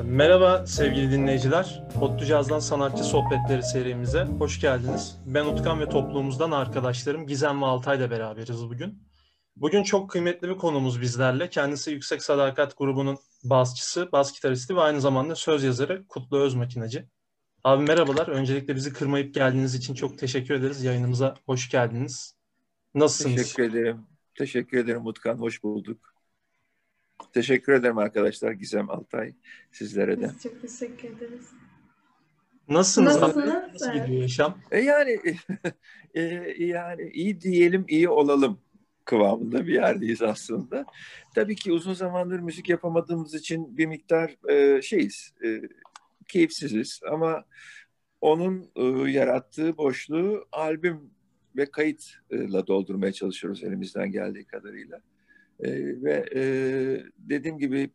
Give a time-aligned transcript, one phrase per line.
[0.00, 1.82] Merhaba sevgili dinleyiciler.
[2.00, 5.18] Otlu Caz'dan Sanatçı Sohbetleri serimize hoş geldiniz.
[5.26, 9.02] Ben Utkan ve toplumumuzdan arkadaşlarım Gizem ve Altay ile beraberiz bugün.
[9.56, 11.50] Bugün çok kıymetli bir konumuz bizlerle.
[11.50, 17.08] Kendisi Yüksek Sadakat grubunun basçısı, bas gitaristi ve aynı zamanda söz yazarı Kutlu Özmakinacı.
[17.64, 18.28] Abi merhabalar.
[18.28, 20.84] Öncelikle bizi kırmayıp geldiğiniz için çok teşekkür ederiz.
[20.84, 22.36] Yayınımıza hoş geldiniz.
[22.94, 23.36] Nasılsınız?
[23.36, 24.00] Teşekkür ederim.
[24.34, 25.38] Teşekkür ederim Utkan.
[25.38, 26.11] Hoş bulduk.
[27.32, 29.34] Teşekkür ederim arkadaşlar Gizem Altay
[29.72, 30.30] sizlere de.
[30.34, 31.48] Biz çok teşekkür ederiz.
[32.68, 33.20] Nasılsınız?
[33.20, 33.54] Nasılsınız?
[33.72, 34.58] Nasıl gidiyor yaşam?
[34.70, 35.20] E yani
[36.14, 36.22] e,
[36.58, 38.58] yani iyi diyelim iyi olalım
[39.04, 40.84] kıvamında bir yerdeyiz aslında.
[41.34, 45.62] Tabii ki uzun zamandır müzik yapamadığımız için bir miktar e, şeyiz, e,
[46.28, 47.44] keyifsiziz ama
[48.20, 51.10] onun e, yarattığı boşluğu albüm
[51.56, 55.00] ve kayıtla doldurmaya çalışıyoruz elimizden geldiği kadarıyla.
[55.62, 56.42] E, ve e,
[57.18, 57.90] dediğim gibi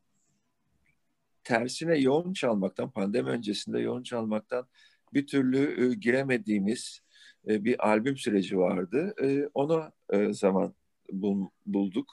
[1.43, 4.67] tersine yoğun çalmaktan, pandemi öncesinde yoğun çalmaktan
[5.13, 7.01] bir türlü e, giremediğimiz
[7.47, 9.13] e, bir albüm süreci vardı.
[9.21, 10.75] E, ona e, zaman
[11.11, 12.09] bul, bulduk.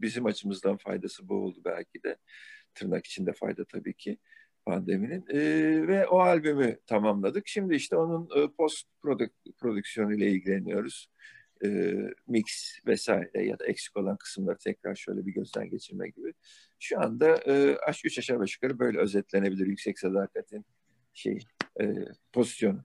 [0.00, 2.16] Bizim açımızdan faydası bu oldu belki de.
[2.74, 4.18] Tırnak içinde fayda tabii ki
[4.66, 5.24] pandeminin.
[5.30, 5.38] E,
[5.88, 7.48] ve o albümü tamamladık.
[7.48, 8.88] Şimdi işte onun e, post
[9.58, 11.08] prodüksiyonu ile ilgileniyoruz.
[11.64, 11.94] E,
[12.26, 16.32] mix vesaire ya da eksik olan kısımları tekrar şöyle bir gözden geçirme gibi.
[16.78, 20.66] Şu anda e, üç aşağı beş yukarı böyle özetlenebilir yüksek sadakatin
[21.14, 21.38] şey
[21.80, 21.94] e,
[22.32, 22.84] pozisyonu.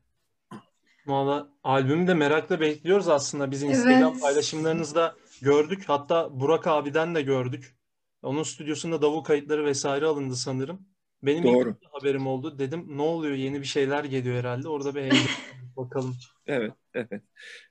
[1.06, 3.52] Valla albümü de merakla bekliyoruz aslında.
[3.52, 4.22] Biz Instagram Evet.
[4.22, 5.84] paylaşımlarınızda gördük.
[5.88, 7.76] Hatta Burak abiden de gördük.
[8.22, 10.93] Onun stüdyosunda davul kayıtları vesaire alındı sanırım.
[11.24, 11.76] Benim ilk Doğru.
[11.92, 12.60] haberim oldu.
[12.60, 14.68] Dedim ne oluyor yeni bir şeyler geliyor herhalde.
[14.68, 15.20] Orada bir heyecan
[15.78, 16.16] bakalım.
[16.48, 17.22] Evet, evet.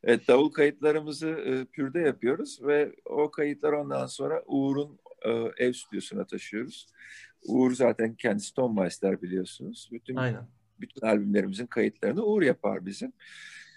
[0.05, 5.31] Evet, davul kayıtlarımızı e, pürde yapıyoruz ve o kayıtlar ondan sonra Uğur'un e,
[5.65, 6.87] ev stüdyosuna taşıyoruz.
[7.49, 9.89] Uğur zaten kendisi Tonmeister biliyorsunuz.
[9.93, 10.49] Bütün Aynen.
[10.81, 13.13] bütün albümlerimizin kayıtlarını Uğur yapar bizim.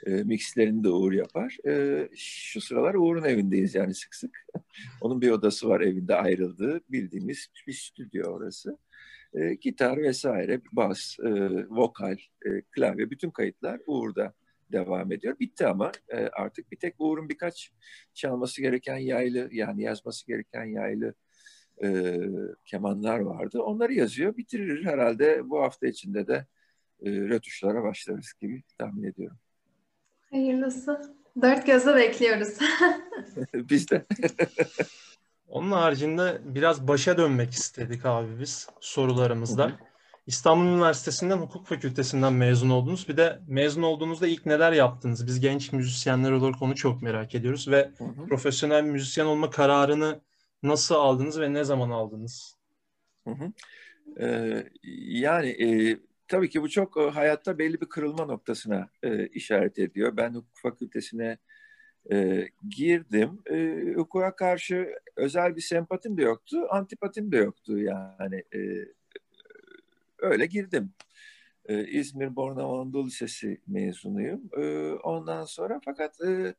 [0.05, 1.57] E, mixlerini de Uğur yapar.
[1.67, 4.45] E, şu sıralar Uğur'un evindeyiz yani sık sık.
[5.01, 8.77] Onun bir odası var evinde ayrıldığı bildiğimiz bir stüdyo orası.
[9.35, 11.29] E, gitar vesaire, bas, e,
[11.69, 14.33] vokal, e, klavye bütün kayıtlar Uğur'da
[14.71, 15.39] devam ediyor.
[15.39, 17.71] Bitti ama e, artık bir tek Uğur'un birkaç
[18.13, 21.13] çalması gereken yaylı yani yazması gereken yaylı
[21.83, 22.19] e,
[22.65, 23.61] kemanlar vardı.
[23.61, 24.37] Onları yazıyor.
[24.37, 26.45] Bitirir herhalde bu hafta içinde de
[27.01, 29.37] e, rötuşlara başlarız gibi tahmin ediyorum.
[30.31, 31.15] Hayırlısı.
[31.41, 32.57] Dört gözle bekliyoruz.
[33.53, 34.05] Biz de.
[35.47, 39.65] Onun haricinde biraz başa dönmek istedik abi biz sorularımızda.
[39.65, 39.77] Hı hı.
[40.27, 43.09] İstanbul Üniversitesi'nden hukuk fakültesinden mezun oldunuz.
[43.09, 45.27] Bir de mezun olduğunuzda ilk neler yaptınız?
[45.27, 48.27] Biz genç müzisyenler olarak onu çok merak ediyoruz ve Hı hı.
[48.29, 50.21] profesyonel müzisyen olma kararını
[50.63, 52.55] nasıl aldınız ve ne zaman aldınız?
[53.27, 53.51] Hı hı.
[54.19, 54.63] Ee,
[55.07, 60.17] yani e, tabii ki bu çok e, hayatta belli bir kırılma noktasına e, işaret ediyor.
[60.17, 61.37] Ben hukuk fakültesine
[62.11, 63.41] e, girdim.
[63.51, 68.43] E, hukuka karşı özel bir sempatim de yoktu, antipatim de yoktu yani.
[68.55, 68.59] E,
[70.19, 70.93] öyle girdim.
[71.65, 74.41] E, İzmir Bornova Anadolu Lisesi mezunuyum.
[74.57, 76.55] E, ondan sonra fakat e,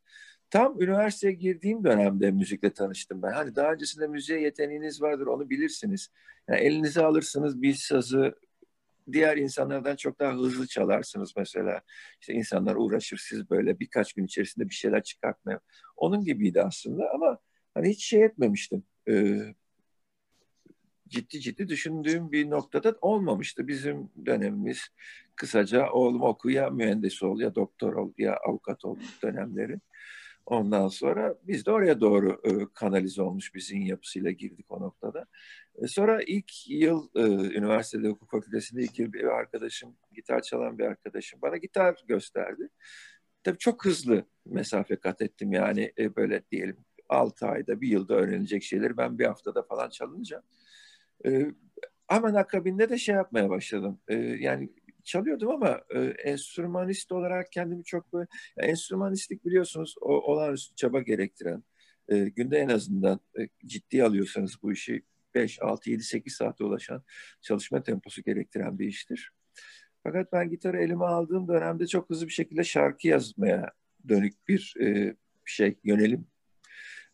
[0.51, 3.33] tam üniversiteye girdiğim dönemde müzikle tanıştım ben.
[3.33, 6.11] Hani daha öncesinde müziğe yeteneğiniz vardır onu bilirsiniz.
[6.49, 8.34] Yani elinize alırsınız bir sazı
[9.12, 11.81] diğer insanlardan çok daha hızlı çalarsınız mesela.
[12.21, 15.61] İşte insanlar uğraşır siz böyle birkaç gün içerisinde bir şeyler çıkartmaya.
[15.97, 17.39] Onun gibiydi aslında ama
[17.75, 18.84] hani hiç şey etmemiştim.
[19.09, 19.55] Ee,
[21.09, 23.69] ciddi ciddi düşündüğüm bir noktada olmamıştı.
[23.69, 24.89] Bizim dönemimiz
[25.37, 29.81] kısaca oğlum oku ya mühendis ol ya doktor ol ya avukat ol dönemleri.
[30.47, 35.27] Ondan sonra biz de oraya doğru e, kanalize olmuş bir zihin yapısıyla girdik o noktada.
[35.75, 37.21] E, sonra ilk yıl e,
[37.57, 42.69] üniversitede hukuk fakültesinde ilk yıl bir arkadaşım, gitar çalan bir arkadaşım bana gitar gösterdi.
[43.43, 46.77] Tabii çok hızlı mesafe kat ettim yani e, böyle diyelim
[47.09, 50.43] 6 ayda bir yılda öğrenecek şeyleri ben bir haftada falan çalınca.
[51.27, 51.47] E,
[52.07, 54.01] hemen akabinde de şey yapmaya başladım.
[54.09, 54.71] E, yani
[55.06, 58.26] çalıyordum ama e, enstrümanist olarak kendimi çok böyle
[58.56, 61.62] enstrümanistlik biliyorsunuz o olağanüstü çaba gerektiren
[62.08, 65.03] e, günde en azından e, ciddiye alıyorsanız bu işi
[65.34, 67.03] 5, 6, 7, 8 saate ulaşan
[67.41, 69.32] çalışma temposu gerektiren bir iştir.
[70.03, 73.72] Fakat ben gitarı elime aldığım dönemde çok hızlı bir şekilde şarkı yazmaya
[74.08, 76.26] dönük bir e, şey yönelim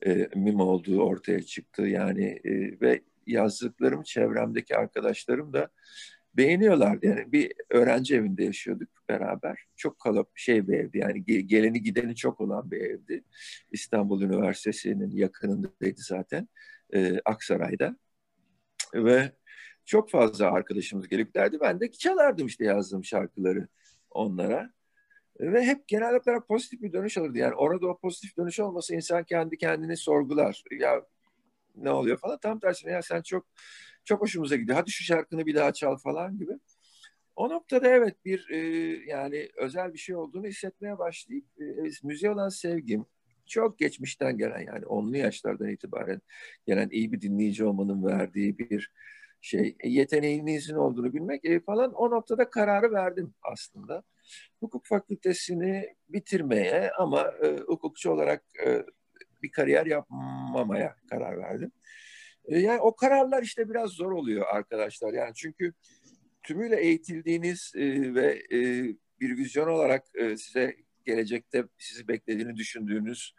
[0.07, 1.83] e, mim olduğu ortaya çıktı.
[1.83, 5.69] Yani e, ve yazdıklarım çevremdeki arkadaşlarım da
[6.35, 7.07] beğeniyorlardı.
[7.07, 9.65] Yani bir öğrenci evinde yaşıyorduk beraber.
[9.77, 13.25] Çok kalıp şey bir evdi yani geleni gideni çok olan bir evdi.
[13.71, 16.49] İstanbul Üniversitesi'nin yakınındaydı zaten.
[16.95, 17.97] E, Aksaray'da.
[18.95, 19.33] Ve
[19.85, 21.61] çok fazla arkadaşımız gelip derdi.
[21.61, 23.69] Ben de çalardım işte yazdığım şarkıları
[24.11, 24.73] onlara.
[25.41, 27.39] Ve hep genel olarak pozitif bir dönüş alırdı.
[27.39, 30.65] Yani orada o pozitif dönüş olmasa insan kendi kendini sorgular.
[30.71, 31.03] Ya
[31.77, 32.39] ne oluyor falan.
[32.39, 33.47] Tam tersine ya sen çok
[34.05, 34.79] çok hoşumuza gidiyor.
[34.79, 36.53] Hadi şu şarkını bir daha çal falan gibi.
[37.37, 38.59] O noktada evet bir e,
[39.07, 41.65] yani özel bir şey olduğunu hissetmeye başlayıp e,
[42.03, 43.07] müziğe olan sevgim
[43.47, 46.21] çok geçmişten gelen yani onlu yaşlardan itibaren
[46.67, 48.91] gelen iyi bir dinleyici olmanın verdiği bir
[49.41, 54.03] şey e, yeteneğinizin olduğunu bilmek e, falan o noktada kararı verdim aslında.
[54.61, 58.83] Hukuk fakültesini bitirmeye ama e, hukukçu olarak e,
[59.43, 61.73] bir kariyer yapmamaya karar verdim.
[62.45, 65.13] E, yani o kararlar işte biraz zor oluyor arkadaşlar.
[65.13, 65.73] Yani çünkü
[66.43, 68.59] tümüyle eğitildiğiniz e, ve e,
[69.21, 70.05] bir vizyon olarak
[70.37, 73.35] size gelecekte sizi beklediğini düşündüğünüz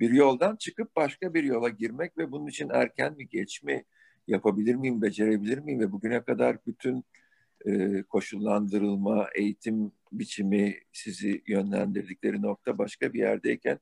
[0.00, 3.84] bir yoldan çıkıp başka bir yola girmek ve bunun için erken mi geç mi
[4.26, 7.04] yapabilir miyim, becerebilir miyim ve bugüne kadar bütün
[8.08, 13.78] koşullandırılma, eğitim biçimi sizi yönlendirdikleri nokta başka bir yerdeyken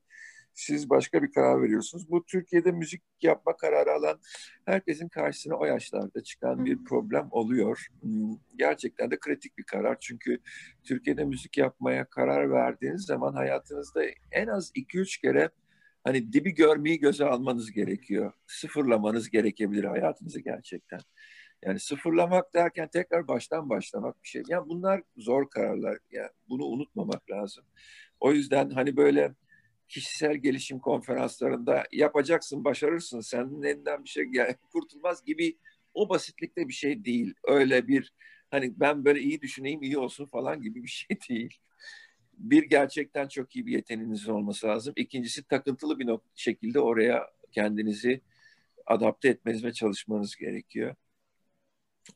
[0.55, 2.09] siz başka bir karar veriyorsunuz.
[2.11, 4.19] Bu Türkiye'de müzik yapma kararı alan
[4.65, 7.87] herkesin karşısına o yaşlarda çıkan bir problem oluyor.
[8.01, 9.97] Hmm, gerçekten de kritik bir karar.
[9.99, 10.39] Çünkü
[10.83, 15.49] Türkiye'de müzik yapmaya karar verdiğiniz zaman hayatınızda en az 2-3 kere
[16.03, 18.33] hani dibi görmeyi göze almanız gerekiyor.
[18.47, 20.99] Sıfırlamanız gerekebilir hayatınızı gerçekten.
[21.63, 24.43] Yani sıfırlamak derken tekrar baştan başlamak bir şey.
[24.47, 25.97] Yani bunlar zor kararlar.
[26.11, 27.65] Yani bunu unutmamak lazım.
[28.19, 29.35] O yüzden hani böyle
[29.89, 34.25] kişisel gelişim konferanslarında yapacaksın, başarırsın, senin elinden bir şey
[34.71, 35.57] kurtulmaz gibi
[35.93, 37.33] o basitlikte bir şey değil.
[37.43, 38.13] Öyle bir
[38.51, 41.59] hani ben böyle iyi düşüneyim, iyi olsun falan gibi bir şey değil.
[42.33, 44.93] Bir gerçekten çok iyi bir yeteneğiniz olması lazım.
[44.97, 48.21] İkincisi takıntılı bir şekilde oraya kendinizi
[48.85, 50.95] adapte etmeniz ve çalışmanız gerekiyor.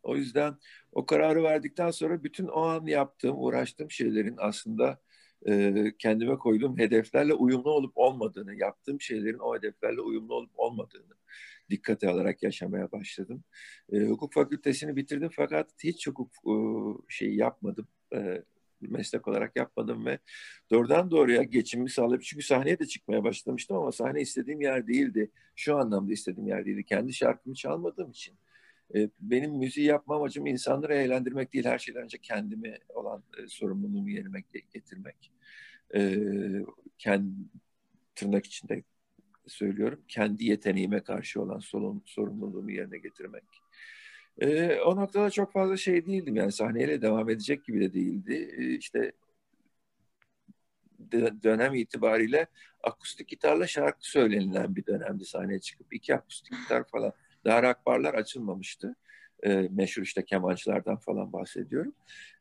[0.03, 0.57] O yüzden
[0.91, 4.99] o kararı verdikten sonra bütün o an yaptığım, uğraştığım şeylerin aslında
[5.47, 11.13] e, kendime koyduğum hedeflerle uyumlu olup olmadığını, yaptığım şeylerin o hedeflerle uyumlu olup olmadığını
[11.69, 13.43] dikkate alarak yaşamaya başladım.
[13.91, 16.53] E, hukuk fakültesini bitirdim fakat hiç hukuk e,
[17.07, 17.87] şeyi yapmadım.
[18.13, 18.43] E,
[18.81, 20.19] meslek olarak yapmadım ve
[20.71, 25.31] doğrudan doğruya geçimimi sağlayıp çünkü sahneye de çıkmaya başlamıştım ama sahne istediğim yer değildi.
[25.55, 26.83] Şu anlamda istediğim yer değildi.
[26.83, 28.37] Kendi şarkımı çalmadığım için
[28.95, 34.09] e, benim müziği yapma amacım insanları eğlendirmek değil, her şeyden önce kendime olan e, sorumluluğumu
[34.09, 34.43] yerine
[34.73, 35.31] getirmek.
[35.95, 36.17] E,
[36.97, 37.31] kendi
[38.15, 38.83] tırnak içinde
[39.47, 43.43] söylüyorum, kendi yeteneğime karşı olan sorun, sorumluluğumu yerine getirmek.
[44.41, 48.55] E, o noktada çok fazla şey değildim yani sahneyle devam edecek gibi de değildi.
[48.57, 49.11] E, işte
[51.43, 52.47] dönem itibariyle
[52.83, 57.13] akustik gitarla şarkı söylenilen bir dönemdi sahneye çıkıp iki akustik gitar falan
[57.45, 58.95] daha rakbarlar açılmamıştı.
[59.43, 61.93] E, meşhur işte kemancılardan falan bahsediyorum.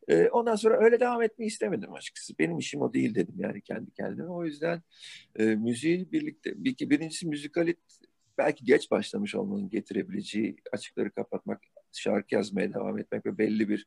[0.08, 2.38] E, ondan sonra öyle devam etmeyi istemedim açıkçası.
[2.38, 4.28] Benim işim o değil dedim yani kendi kendime.
[4.28, 4.82] O yüzden
[5.36, 7.78] e, müziği birlikte, bir, birincisi müzikalit
[8.38, 11.60] belki geç başlamış olmanın getirebileceği açıkları kapatmak
[11.92, 13.86] şarkı yazmaya devam etmek ve belli bir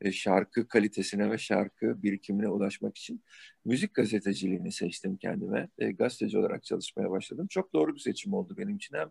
[0.00, 3.24] e, şarkı kalitesine ve şarkı birikimine ulaşmak için
[3.64, 5.68] müzik gazeteciliğini seçtim kendime.
[5.78, 7.46] E, gazeteci olarak çalışmaya başladım.
[7.50, 8.96] Çok doğru bir seçim oldu benim için.
[8.96, 9.10] Hem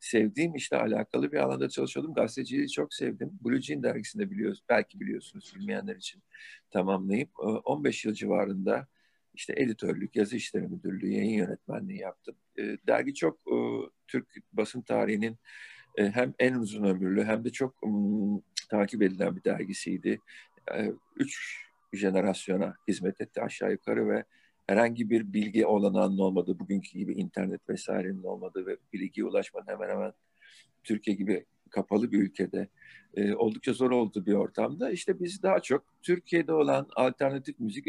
[0.00, 2.14] sevdiğim işle alakalı bir alanda çalışıyordum.
[2.14, 3.30] Gazeteciliği çok sevdim.
[3.44, 6.22] Blue Jean dergisinde biliyoruz, belki biliyorsunuz bilmeyenler için
[6.70, 7.30] tamamlayıp
[7.64, 8.86] 15 e, yıl civarında
[9.34, 12.36] işte editörlük, yazı işleri müdürlüğü, yayın yönetmenliği yaptım.
[12.86, 13.40] dergi çok
[14.08, 15.38] Türk basın tarihinin
[15.96, 17.74] hem en uzun ömürlü hem de çok
[18.70, 20.20] takip edilen bir dergisiydi.
[20.74, 24.24] E, üç jenerasyona hizmet etti aşağı yukarı ve
[24.66, 30.12] herhangi bir bilgi olanağının olmadığı, bugünkü gibi internet vesairenin olmadığı ve bilgiye ulaşmanın hemen hemen
[30.84, 32.68] Türkiye gibi kapalı bir ülkede
[33.14, 37.86] e, oldukça zor olduğu bir ortamda işte biz daha çok Türkiye'de olan alternatif müzik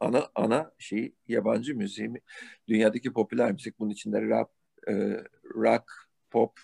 [0.00, 2.10] ana ana şeyi yabancı müziği
[2.68, 4.50] dünyadaki popüler müzik bunun içinde rap,
[4.88, 5.22] e,
[5.54, 5.84] rock,
[6.30, 6.60] pop,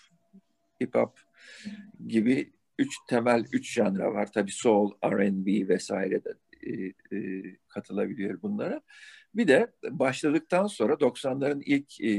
[0.85, 1.19] hip hop
[2.07, 4.31] gibi üç temel üç janra var.
[4.31, 6.71] Tabii soul, R&B vesaire de e,
[7.17, 8.81] e, katılabiliyor bunlara.
[9.35, 12.09] Bir de başladıktan sonra 90'ların ilk e,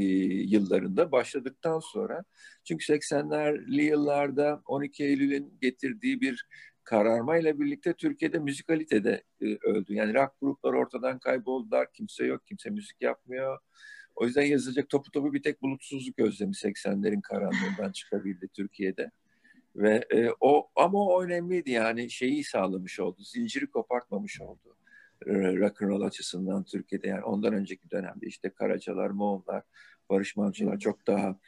[0.44, 2.24] yıllarında başladıktan sonra
[2.64, 6.46] çünkü 80'lerli yıllarda 12 Eylül'ün getirdiği bir
[6.84, 9.94] kararmayla birlikte Türkiye'de müzikalite de e, öldü.
[9.94, 11.92] Yani rock gruplar ortadan kayboldular.
[11.92, 13.58] Kimse yok, kimse müzik yapmıyor.
[14.16, 19.10] O yüzden yazılacak topu topu bir tek bulutsuzluk özlemi 80'lerin karanlığından çıkabildi Türkiye'de.
[19.76, 23.22] Ve e, o ama o önemliydi yani şeyi sağlamış oldu.
[23.22, 24.76] Zinciri kopartmamış oldu.
[25.26, 29.62] Rock and roll açısından Türkiye'de yani ondan önceki dönemde işte Karacalar, Moğollar,
[30.10, 31.38] Barış Manço'lar çok daha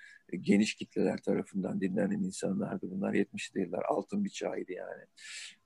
[0.40, 2.90] geniş kitleler tarafından dinlenen insanlardı.
[2.90, 5.02] Bunlar 70'li yıllar altın bir çağıydı yani.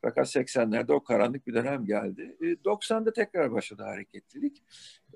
[0.02, 2.36] Fakat 80'lerde o karanlık bir dönem geldi.
[2.40, 4.62] 90'da tekrar başladı hareketlilik.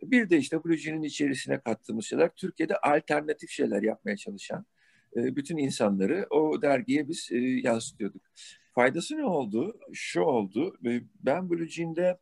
[0.02, 4.66] Bir de işte Blue içerisine kattığımız şeyler Türkiye'de alternatif şeyler yapmaya çalışan
[5.16, 7.28] bütün insanları o dergiye biz
[7.62, 8.22] yansıtıyorduk.
[8.74, 9.80] Faydası ne oldu?
[9.92, 10.76] Şu oldu.
[11.20, 12.18] Ben Blue Jean'de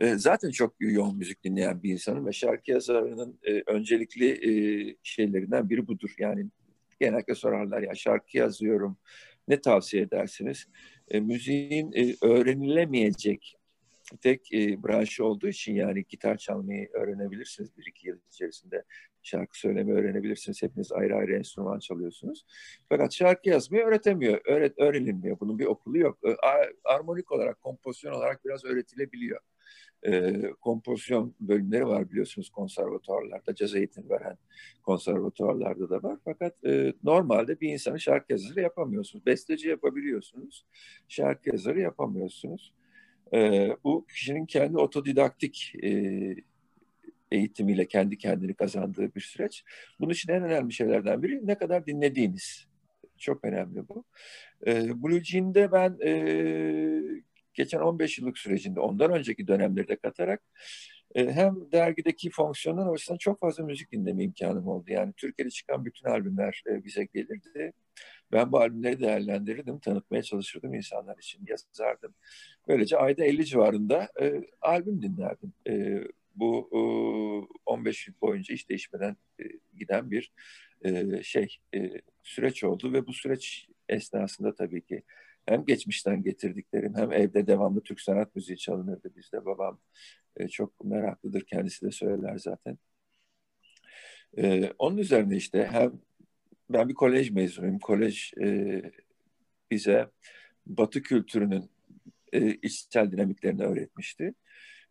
[0.00, 6.14] zaten çok yoğun müzik dinleyen bir insanım ve şarkı yazarının öncelikli şeylerinden biri budur.
[6.18, 6.46] Yani
[7.00, 8.96] genellikle sorarlar ya şarkı yazıyorum
[9.48, 10.66] ne tavsiye edersiniz?
[11.14, 13.58] müziğin öğrenilemeyecek
[14.20, 18.84] tek e, branşı olduğu için yani gitar çalmayı öğrenebilirsiniz bir iki yıl içerisinde.
[19.22, 20.62] Şarkı söylemeyi öğrenebilirsiniz.
[20.62, 22.46] Hepiniz ayrı ayrı enstrüman çalıyorsunuz.
[22.88, 24.40] Fakat şarkı yazmayı öğretemiyor.
[24.44, 25.40] Öğret, öğrenilmiyor.
[25.40, 26.18] Bunun bir okulu yok.
[26.24, 26.36] E,
[26.84, 29.40] armonik olarak, kompozisyon olarak biraz öğretilebiliyor.
[30.06, 33.54] E, kompozisyon bölümleri var biliyorsunuz konservatuarlarda.
[33.54, 34.38] Caz eğitim veren
[34.82, 36.18] konservatuarlarda da var.
[36.24, 39.26] Fakat e, normalde bir insanın şarkı yazarı yapamıyorsunuz.
[39.26, 40.66] Besteci yapabiliyorsunuz.
[41.08, 42.72] Şarkı yazarı yapamıyorsunuz.
[43.34, 45.90] E, bu kişinin kendi otodidaktik e,
[47.32, 49.64] eğitimiyle kendi kendini kazandığı bir süreç.
[50.00, 52.66] Bunun için en önemli şeylerden biri ne kadar dinlediğiniz.
[53.18, 54.04] Çok önemli bu.
[54.66, 56.12] E, Blue Jean'de ben e,
[57.54, 60.42] geçen 15 yıllık sürecinde ondan önceki dönemleri de katarak
[61.14, 64.84] e, hem dergideki fonksiyonlar açısından çok fazla müzik dinleme imkanım oldu.
[64.90, 67.72] Yani Türkiye'de çıkan bütün albümler e, bize gelirdi.
[68.32, 72.14] Ben bu albümleri değerlendirirdim, tanıtmaya çalışırdım insanlar için, yazardım.
[72.68, 75.52] Böylece ayda 50 civarında e, albüm dinlerdim.
[75.68, 76.04] E,
[76.34, 76.78] bu e,
[77.66, 79.44] 15 yıl boyunca hiç değişmeden e,
[79.78, 80.32] giden bir
[80.84, 81.90] e, şey e,
[82.22, 85.02] süreç oldu ve bu süreç esnasında tabii ki
[85.46, 89.44] hem geçmişten getirdiklerim hem evde devamlı Türk sanat müziği çalınırdı bizde.
[89.44, 89.80] Babam
[90.36, 92.78] e, çok meraklıdır kendisi de söyler zaten.
[94.38, 95.92] E, onun üzerine işte hem
[96.70, 97.78] ben bir kolej mezunuyum.
[97.78, 98.82] Kolej e,
[99.70, 100.10] bize
[100.66, 101.70] Batı kültürünün
[102.32, 104.34] e, içsel dinamiklerini öğretmişti.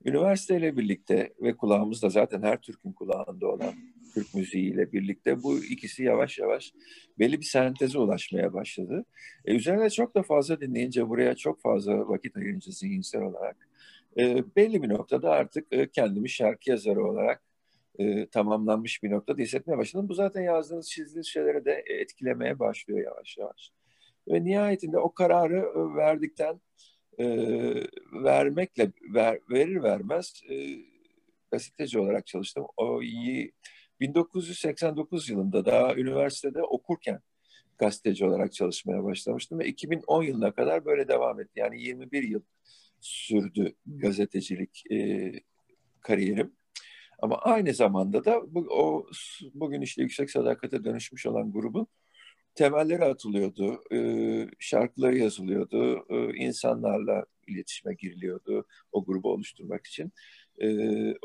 [0.05, 3.73] Üniversiteyle birlikte ve kulağımızda zaten her Türk'ün kulağında olan
[4.13, 6.73] Türk müziğiyle birlikte bu ikisi yavaş yavaş
[7.19, 9.05] belli bir senteze ulaşmaya başladı.
[9.45, 13.57] E, üzerine çok da fazla dinleyince buraya çok fazla vakit ayırınca zihinsel olarak
[14.17, 17.43] e, belli bir noktada artık e, kendimi şarkı yazarı olarak
[17.99, 20.09] e, tamamlanmış bir noktada hissetmeye başladım.
[20.09, 23.71] Bu zaten yazdığınız, çizdiğiniz şeyleri de etkilemeye başlıyor yavaş yavaş.
[24.27, 26.61] Ve nihayetinde o kararı e, verdikten
[27.19, 27.25] e,
[28.13, 30.55] vermekle ver, verir vermez e,
[31.51, 32.65] gazeteci olarak çalıştım.
[32.77, 33.53] O iyi
[33.99, 37.19] 1989 yılında daha üniversitede okurken
[37.77, 41.51] gazeteci olarak çalışmaya başlamıştım ve 2010 yılına kadar böyle devam etti.
[41.55, 42.41] Yani 21 yıl
[43.01, 45.31] sürdü gazetecilik e,
[46.01, 46.53] kariyerim.
[47.21, 49.05] Ama aynı zamanda da bu, o
[49.53, 51.87] bugün işte yüksek sadakate dönüşmüş olan grubun
[52.55, 53.97] temelleri atılıyordu, e,
[54.59, 60.11] şarkıları yazılıyordu, e, insanlarla iletişime giriliyordu o grubu oluşturmak için.
[60.61, 60.67] E,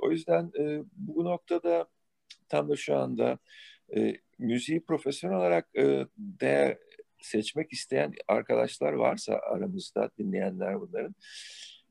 [0.03, 1.87] o yüzden e, bu noktada
[2.49, 3.39] tam da şu anda
[3.97, 6.79] e, müziği profesyonel olarak e, değer
[7.23, 11.15] seçmek isteyen arkadaşlar varsa aramızda dinleyenler bunların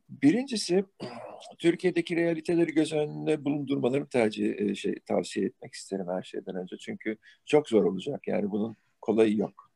[0.10, 0.86] Birincisi
[1.60, 6.78] Türkiye'deki realiteleri göz önünde bulundurmalarını tercih şey tavsiye etmek isterim her şeyden önce.
[6.78, 8.28] Çünkü çok zor olacak.
[8.28, 9.72] Yani bunun kolayı yok.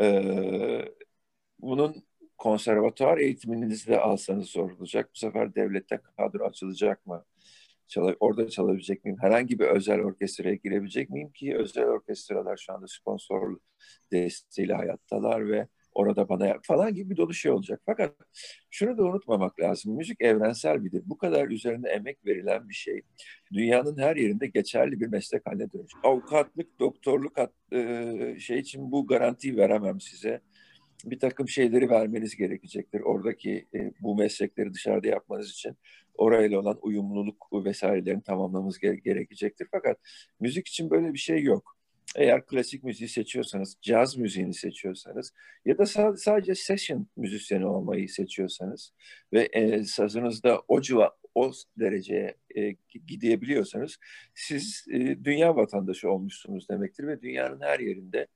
[0.00, 0.84] Ee,
[1.58, 2.04] bunun
[2.38, 5.10] konservatuar eğitiminizi de alsanız zor olacak.
[5.14, 7.24] Bu sefer devlette kadro açılacak mı?
[7.88, 9.18] Çal orada çalabilecek miyim?
[9.20, 13.58] Herhangi bir özel orkestraya girebilecek miyim ki özel orkestralar şu anda sponsor
[14.12, 17.80] desteğiyle hayattalar ve orada bana falan gibi bir dolu şey olacak.
[17.86, 18.14] Fakat
[18.70, 19.96] şunu da unutmamak lazım.
[19.96, 21.02] Müzik evrensel bir dil.
[21.04, 23.02] Bu kadar üzerine emek verilen bir şey.
[23.52, 25.98] Dünyanın her yerinde geçerli bir meslek haline dönecek.
[26.04, 27.32] Avukatlık, doktorluk
[27.72, 30.40] e, şey için bu garantiyi veremem size.
[31.04, 33.00] Bir takım şeyleri vermeniz gerekecektir.
[33.00, 35.76] Oradaki e, bu meslekleri dışarıda yapmanız için
[36.14, 39.68] orayla olan uyumluluk vesairelerini tamamlamamız gerekecektir.
[39.70, 39.98] Fakat
[40.40, 41.81] müzik için böyle bir şey yok
[42.16, 45.32] eğer klasik müziği seçiyorsanız, caz müziğini seçiyorsanız
[45.64, 48.92] ya da sadece session müzisyeni olmayı seçiyorsanız
[49.32, 52.76] ve e, sazınızda o civa, o dereceye e,
[53.06, 53.96] gidebiliyorsanız
[54.34, 58.26] siz e, dünya vatandaşı olmuşsunuz demektir ve dünyanın her yerinde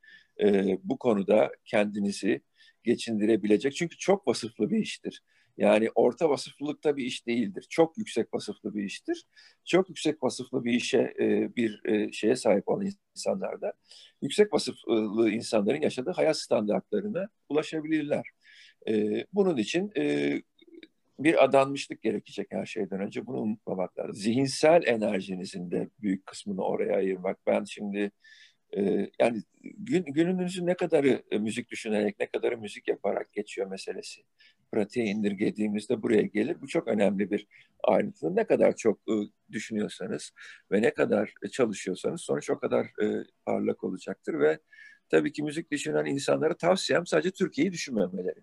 [0.40, 2.40] e, bu konuda kendinizi
[2.85, 3.76] geçindirebilecek.
[3.76, 5.23] Çünkü çok vasıflı bir iştir.
[5.56, 7.66] Yani orta vasıflılıkta bir iş değildir.
[7.70, 9.26] Çok yüksek vasıflı bir iştir.
[9.64, 12.86] Çok yüksek vasıflı bir işe e, bir e, şeye sahip olan
[13.16, 13.72] insanlarda
[14.22, 18.26] yüksek vasıflı insanların yaşadığı hayat standartlarına ulaşabilirler.
[18.88, 19.92] E, bunun için
[21.18, 23.26] bir adanmışlık gerekecek her şeyden önce.
[23.26, 24.14] Bunu unutmamak lazım.
[24.14, 27.38] Zihinsel enerjinizin de büyük kısmını oraya ayırmak.
[27.46, 28.10] Ben şimdi
[29.18, 34.22] yani gün, gününüzün ne kadarı müzik düşünerek, ne kadarı müzik yaparak geçiyor meselesi.
[34.73, 36.61] Pratiğe indirgediğimizde buraya gelir.
[36.61, 37.46] Bu çok önemli bir
[37.85, 38.37] ayrıntı.
[38.37, 39.14] Ne kadar çok e,
[39.52, 40.32] düşünüyorsanız
[40.73, 44.58] ve ne kadar çalışıyorsanız sonuç o kadar e, parlak olacaktır ve
[45.08, 48.40] tabii ki müzik düşünen insanlara tavsiyem sadece Türkiye'yi düşünmemeleri.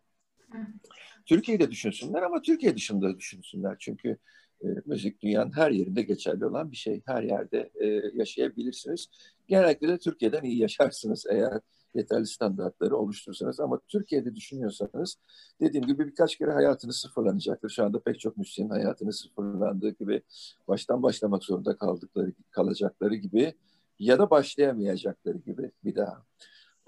[1.26, 3.76] Türkiye'yi de düşünsünler ama Türkiye dışında düşünsünler.
[3.80, 4.18] Çünkü
[4.64, 7.02] e, müzik dünyanın her yerinde geçerli olan bir şey.
[7.06, 9.08] Her yerde e, yaşayabilirsiniz.
[9.48, 11.60] Genellikle de Türkiye'den iyi yaşarsınız eğer
[11.96, 13.60] yeterli standartları oluşturursanız.
[13.60, 15.18] Ama Türkiye'de düşünüyorsanız
[15.62, 17.70] dediğim gibi birkaç kere hayatınız sıfırlanacaktır.
[17.70, 20.22] Şu anda pek çok müzisyenin hayatını sıfırlandığı gibi
[20.68, 23.54] baştan başlamak zorunda kaldıkları kalacakları gibi
[24.00, 26.26] ya da başlayamayacakları gibi bir daha.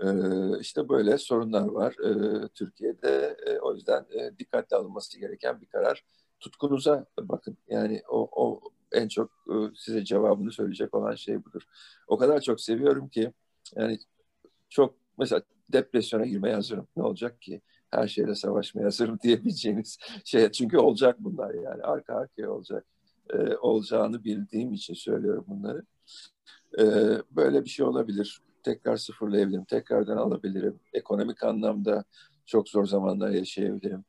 [0.04, 3.38] Ee, işte böyle sorunlar var ee, Türkiye'de.
[3.48, 6.04] Ee, o yüzden e, dikkatli alınması gereken bir karar.
[6.40, 7.58] Tutkunuza bakın.
[7.68, 11.62] Yani o, o en çok e, size cevabını söyleyecek olan şey budur.
[12.08, 13.34] O kadar çok seviyorum ki
[13.76, 14.00] yani
[14.76, 15.42] çok mesela
[15.74, 16.88] depresyona girmeye hazırım.
[16.98, 17.62] Ne olacak ki?
[17.92, 20.52] Her şeyle savaşmaya hazırım diyebileceğiniz şey.
[20.52, 21.84] Çünkü olacak bunlar yani.
[21.84, 22.86] Arka arkaya olacak.
[23.30, 25.84] Ee, olacağını bildiğim için söylüyorum bunları.
[26.80, 30.80] Ee, böyle bir şey olabilir tekrar sıfırlayabilirim, tekrardan alabilirim.
[30.94, 32.04] Ekonomik anlamda
[32.46, 34.06] çok zor zamanlar yaşayabilirim.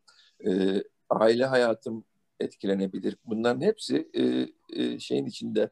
[0.46, 2.04] E, aile hayatım
[2.40, 3.16] etkilenebilir.
[3.24, 4.48] Bunların hepsi e,
[4.82, 5.70] e, şeyin içinde,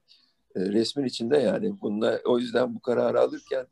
[0.57, 1.81] e, resmin içinde yani.
[1.81, 3.67] Bunlar, o yüzden bu kararı alırken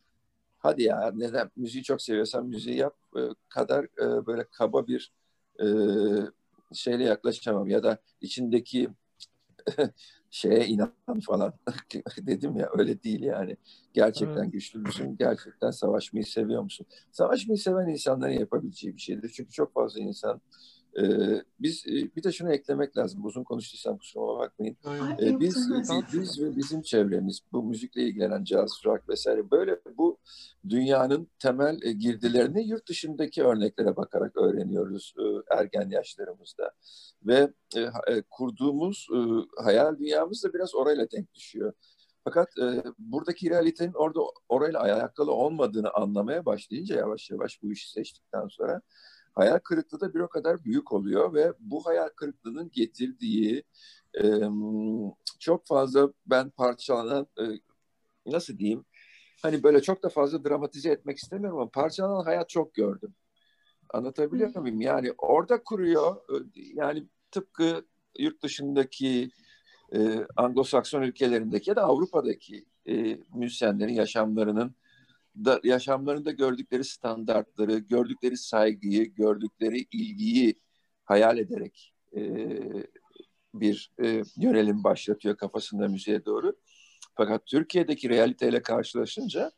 [0.63, 5.13] hadi ya neden müziği çok seviyorsan müziği yap e, kadar e, böyle kaba bir
[5.61, 5.67] e,
[6.73, 8.89] şeyle yaklaşamam ya da içindeki
[10.31, 11.53] şeye inan falan
[12.19, 13.57] dedim ya öyle değil yani.
[13.93, 14.53] Gerçekten evet.
[14.53, 15.17] güçlü müsün?
[15.17, 16.87] Gerçekten savaşmayı seviyor musun?
[17.13, 19.29] Savaşmayı seven insanların yapabileceği bir şeydir.
[19.29, 20.41] Çünkü çok fazla insan
[20.99, 21.05] e,
[21.61, 23.25] biz e, bir de şunu eklemek lazım.
[23.25, 24.77] Uzun konuştuysam kusuruma bakmayın.
[25.21, 25.71] E, biz,
[26.13, 30.19] biz ve bizim çevremiz bu müzikle ilgilenen jazz, rock vesaire böyle bu
[30.69, 36.73] dünyanın temel e, girdilerini yurt dışındaki örneklere bakarak öğreniyoruz e, ergen yaşlarımızda.
[37.27, 39.19] Ve e, e, kurduğumuz e,
[39.63, 41.73] hayal dünyamız da biraz orayla denk düşüyor.
[42.25, 48.49] Fakat e, buradaki realitenin orada orayla alakalı olmadığını anlamaya başlayınca yavaş yavaş bu işi seçtikten
[48.49, 48.81] sonra
[49.33, 53.65] hayal kırıklığı da bir o kadar büyük oluyor ve bu hayal kırıklığının getirdiği
[54.23, 54.25] e,
[55.39, 57.45] çok fazla ben parçalanan e,
[58.27, 58.85] nasıl diyeyim
[59.43, 63.15] hani böyle çok da fazla dramatize etmek istemiyorum ama parçalanan hayat çok gördüm.
[63.91, 64.81] Anlatabiliyor muyum?
[64.81, 66.17] Yani orada kuruyor
[66.55, 67.87] yani tıpkı
[68.19, 69.31] yurt dışındaki
[69.93, 69.99] e,
[70.37, 74.75] Anglo-Sakson ülkelerindeki ya da Avrupa'daki e, müzisyenlerin yaşamlarının
[75.37, 80.55] da, yaşamlarında gördükleri standartları, gördükleri saygıyı, gördükleri ilgiyi
[81.05, 82.23] hayal ederek e,
[83.55, 86.57] bir e, yönelim başlatıyor kafasında müziğe doğru.
[87.15, 89.53] Fakat Türkiye'deki realiteyle karşılaşınca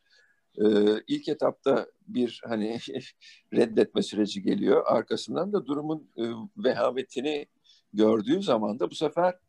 [0.57, 0.65] e,
[1.07, 2.79] ilk etapta bir hani
[3.53, 4.83] reddetme süreci geliyor.
[4.85, 6.23] Arkasından da durumun e,
[6.57, 7.47] vehametini
[7.93, 9.39] gördüğü zaman da bu sefer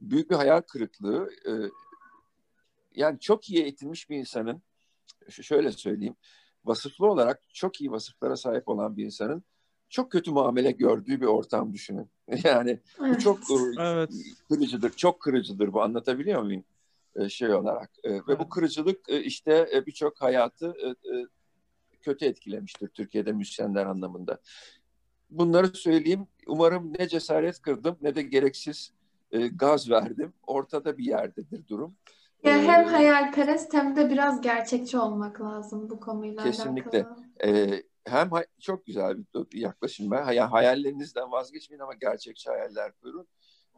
[0.00, 1.30] büyük bir hayal kırıklığı.
[1.46, 1.52] E,
[2.94, 4.62] yani çok iyi eğitilmiş bir insanın
[5.30, 6.16] şöyle söyleyeyim.
[6.64, 9.44] Vasıflı olarak çok iyi vasıflara sahip olan bir insanın
[9.88, 12.10] çok kötü muamele gördüğü bir ortam düşünün.
[12.44, 13.16] Yani evet.
[13.16, 13.38] bu çok
[13.80, 14.10] evet.
[14.48, 16.64] kırıcıdır, çok kırıcıdır bu anlatabiliyor muyum?
[17.16, 17.90] Ee, şey olarak.
[18.04, 21.26] Ee, ve bu kırıcılık e, işte e, birçok hayatı e,
[22.02, 24.40] kötü etkilemiştir Türkiye'de müzisyenler anlamında.
[25.30, 26.26] Bunları söyleyeyim.
[26.46, 28.92] Umarım ne cesaret kırdım ne de gereksiz
[29.52, 30.32] gaz verdim.
[30.46, 31.96] Ortada bir yerdedir durum.
[32.44, 36.98] Ya hem hayalperest hem de biraz gerçekçi olmak lazım bu konuyla Kesinlikle.
[36.98, 37.16] alakalı.
[37.44, 40.32] Ee, hem çok güzel bir yaklaşım var.
[40.32, 43.26] Yani hayallerinizden vazgeçmeyin ama gerçekçi hayaller kurun.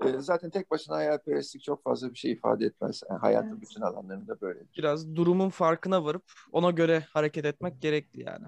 [0.05, 3.03] Ee, zaten tek başına hayalperestlik çok fazla bir şey ifade etmez.
[3.11, 3.63] Yani hayatın evet.
[3.63, 4.61] bütün alanlarında böyle.
[4.79, 8.45] Biraz durumun farkına varıp ona göre hareket etmek gerekli yani.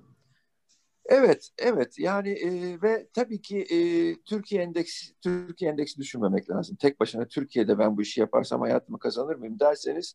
[1.07, 1.99] Evet, evet.
[1.99, 3.79] Yani e, ve tabii ki e,
[4.23, 6.77] Türkiye endeksi Türkiye endeksi düşünmemek lazım.
[6.77, 10.15] Tek başına Türkiye'de ben bu işi yaparsam hayatımı kazanır mıyım derseniz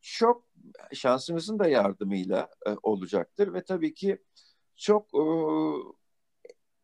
[0.00, 0.46] çok
[0.92, 4.18] şansınızın da yardımıyla e, olacaktır ve tabii ki
[4.76, 5.22] çok e,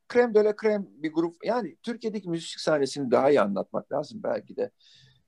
[0.09, 4.57] krem de la krem bir grup yani Türkiye'deki müzik sahnesini daha iyi anlatmak lazım belki
[4.57, 4.70] de.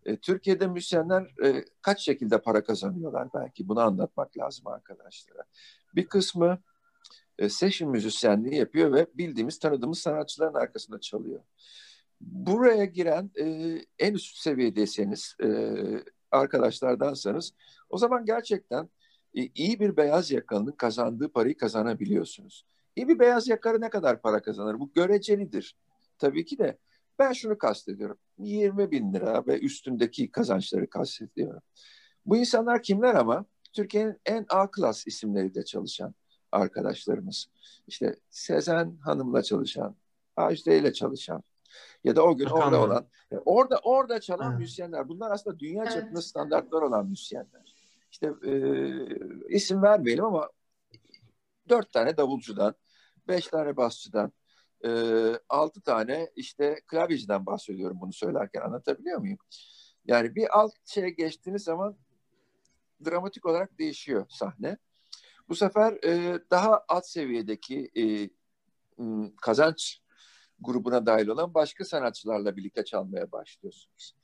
[0.04, 5.44] E, Türkiye'de müzisyenler e, kaç şekilde para kazanıyorlar belki bunu anlatmak lazım arkadaşlara.
[5.94, 6.62] Bir kısmı
[7.42, 11.40] e, session müzisyenliği yapıyor ve bildiğimiz, tanıdığımız sanatçıların arkasında çalıyor.
[12.20, 15.48] Buraya giren e, en üst seviyedeyseniz, e,
[16.30, 17.52] arkadaşlardansanız
[17.90, 18.88] o zaman gerçekten
[19.34, 22.66] e, iyi bir beyaz yakalının kazandığı parayı kazanabiliyorsunuz.
[22.96, 24.80] İyi bir beyaz yakalı ne kadar para kazanır?
[24.80, 25.76] Bu görecelidir.
[26.18, 26.78] Tabii ki de
[27.18, 28.18] ben şunu kastediyorum.
[28.38, 31.62] 20 bin lira ve üstündeki kazançları kastediyorum.
[32.26, 33.46] Bu insanlar kimler ama?
[33.72, 36.14] Türkiye'nin en A klas isimleriyle çalışan
[36.52, 37.46] arkadaşlarımız.
[37.86, 39.96] İşte Sezen Hanım'la çalışan,
[40.36, 41.42] Ajde ile çalışan
[42.04, 43.06] ya da o gün orada olan,
[43.44, 44.60] orada orada çalan Evet.
[44.60, 45.08] müzisyenler.
[45.08, 45.92] Bunlar aslında dünya Evet.
[45.92, 47.74] çapında standartlar olan müzisyenler.
[48.10, 48.52] İşte e,
[49.48, 50.50] isim vermeyelim ama
[51.68, 52.74] dört tane davulcudan,
[53.28, 54.32] beş tane basçıdan,
[54.84, 54.90] e,
[55.48, 59.38] altı tane işte klavyeciden bahsediyorum bunu söylerken anlatabiliyor muyum?
[60.06, 61.96] Yani bir alt şeye geçtiğiniz zaman
[63.04, 64.76] dramatik olarak değişiyor sahne.
[65.48, 68.30] Bu sefer e, daha alt seviyedeki e,
[69.02, 70.00] m, kazanç
[70.60, 74.16] grubuna dahil olan başka sanatçılarla birlikte çalmaya başlıyorsunuz.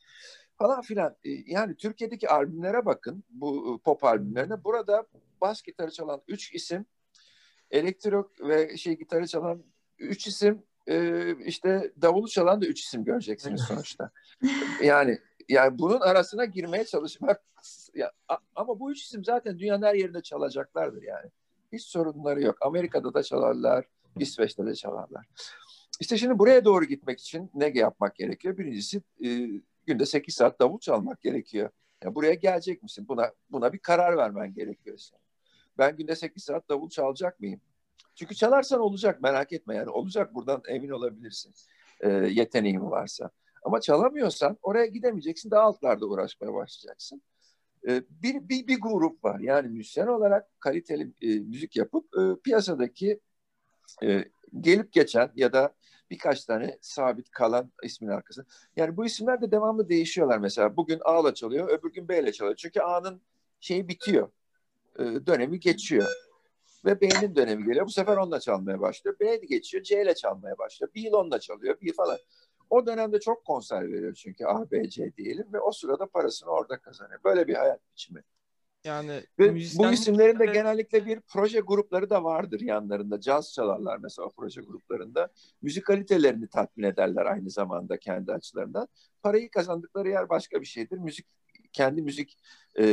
[0.59, 1.17] Falan filan.
[1.25, 4.65] E, yani Türkiye'deki albümlere bakın, bu e, pop albümlerine.
[4.65, 5.07] Burada
[5.41, 6.87] bas gitarı çalan üç isim,
[7.71, 9.65] elektro ve şey gitarı çalan
[9.99, 14.11] üç isim, e, işte davulu çalan da üç isim göreceksiniz sonuçta.
[14.83, 17.43] Yani yani bunun arasına girmeye çalışmak
[17.95, 18.13] ya,
[18.57, 21.31] ama bu üç isim zaten dünyanın her yerinde çalacaklardır yani.
[21.73, 22.57] Hiç sorunları yok.
[22.61, 23.85] Amerika'da da çalarlar,
[24.19, 25.27] İsveç'te de çalarlar.
[26.01, 28.59] İşte şimdi buraya doğru gitmek için ne yapmak gerekiyor?
[28.59, 29.49] Birincisi e,
[29.87, 31.71] günde 8 saat davul çalmak gerekiyor.
[32.05, 33.09] Ya buraya gelecek misin?
[33.09, 35.23] Buna buna bir karar vermen gerekiyor senin.
[35.79, 37.61] Ben günde 8 saat davul çalacak mıyım?
[38.15, 41.55] Çünkü çalarsan olacak merak etme yani olacak buradan emin olabilirsin.
[42.01, 43.31] E, yeteneğin varsa.
[43.69, 45.51] Ama çalamıyorsan oraya gidemeyeceksin.
[45.51, 47.23] Daha altlarda uğraşmaya başlayacaksın.
[47.89, 49.41] E, bir, bir, bir grup var.
[49.41, 53.21] Yani müzisyen olarak kaliteli e, müzik yapıp e, piyasadaki
[54.03, 54.25] e,
[54.61, 55.75] gelip geçen ya da
[56.11, 58.47] birkaç tane sabit kalan ismin arkasında.
[58.77, 60.77] Yani bu isimler de devamlı değişiyorlar mesela.
[60.77, 62.57] Bugün A'la çalıyor, öbür gün B'le çalıyor.
[62.57, 63.21] Çünkü A'nın
[63.61, 64.31] şeyi bitiyor.
[64.99, 66.09] E, dönemi geçiyor.
[66.85, 67.87] Ve B'nin dönemi geliyor.
[67.87, 69.17] Bu sefer onunla çalmaya başlıyor.
[69.21, 70.91] B geçiyor, C ile çalmaya başlıyor.
[70.97, 72.19] B onunla çalıyor, B falan.
[72.71, 76.79] O dönemde çok konser veriyor çünkü A, B, C diyelim ve o sırada parasını orada
[76.79, 77.21] kazanıyor.
[77.25, 78.23] Böyle bir hayat biçimi.
[78.85, 83.21] Yani Ve bu isimlerin de ve- genellikle bir proje grupları da vardır yanlarında.
[83.21, 85.29] Caz çalarlar mesela proje gruplarında.
[85.63, 88.89] Müzik kalitelerini tatmin ederler aynı zamanda kendi açılarından.
[89.23, 90.99] Parayı kazandıkları yer başka bir şeydir.
[90.99, 91.27] Müzik
[91.73, 92.39] kendi müzik
[92.79, 92.85] e,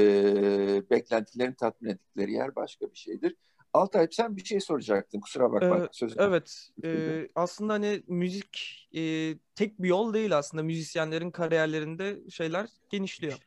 [0.90, 3.36] beklentilerini tatmin ettikleri yer başka bir şeydir.
[3.76, 5.78] Altay sen bir şey soracaktın kusura bakma.
[5.78, 6.16] Ee, sözü.
[6.20, 13.38] Evet, e, aslında hani müzik e, tek bir yol değil aslında müzisyenlerin kariyerlerinde şeyler genişliyor.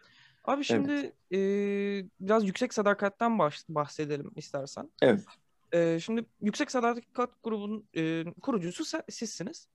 [0.44, 1.38] Abi şimdi e,
[2.20, 3.38] biraz yüksek sadakatten
[3.68, 4.90] bahsedelim istersen.
[5.02, 5.20] Evet.
[5.72, 9.68] E, şimdi yüksek sadakat grubunun e, kurucusu sizsiniz.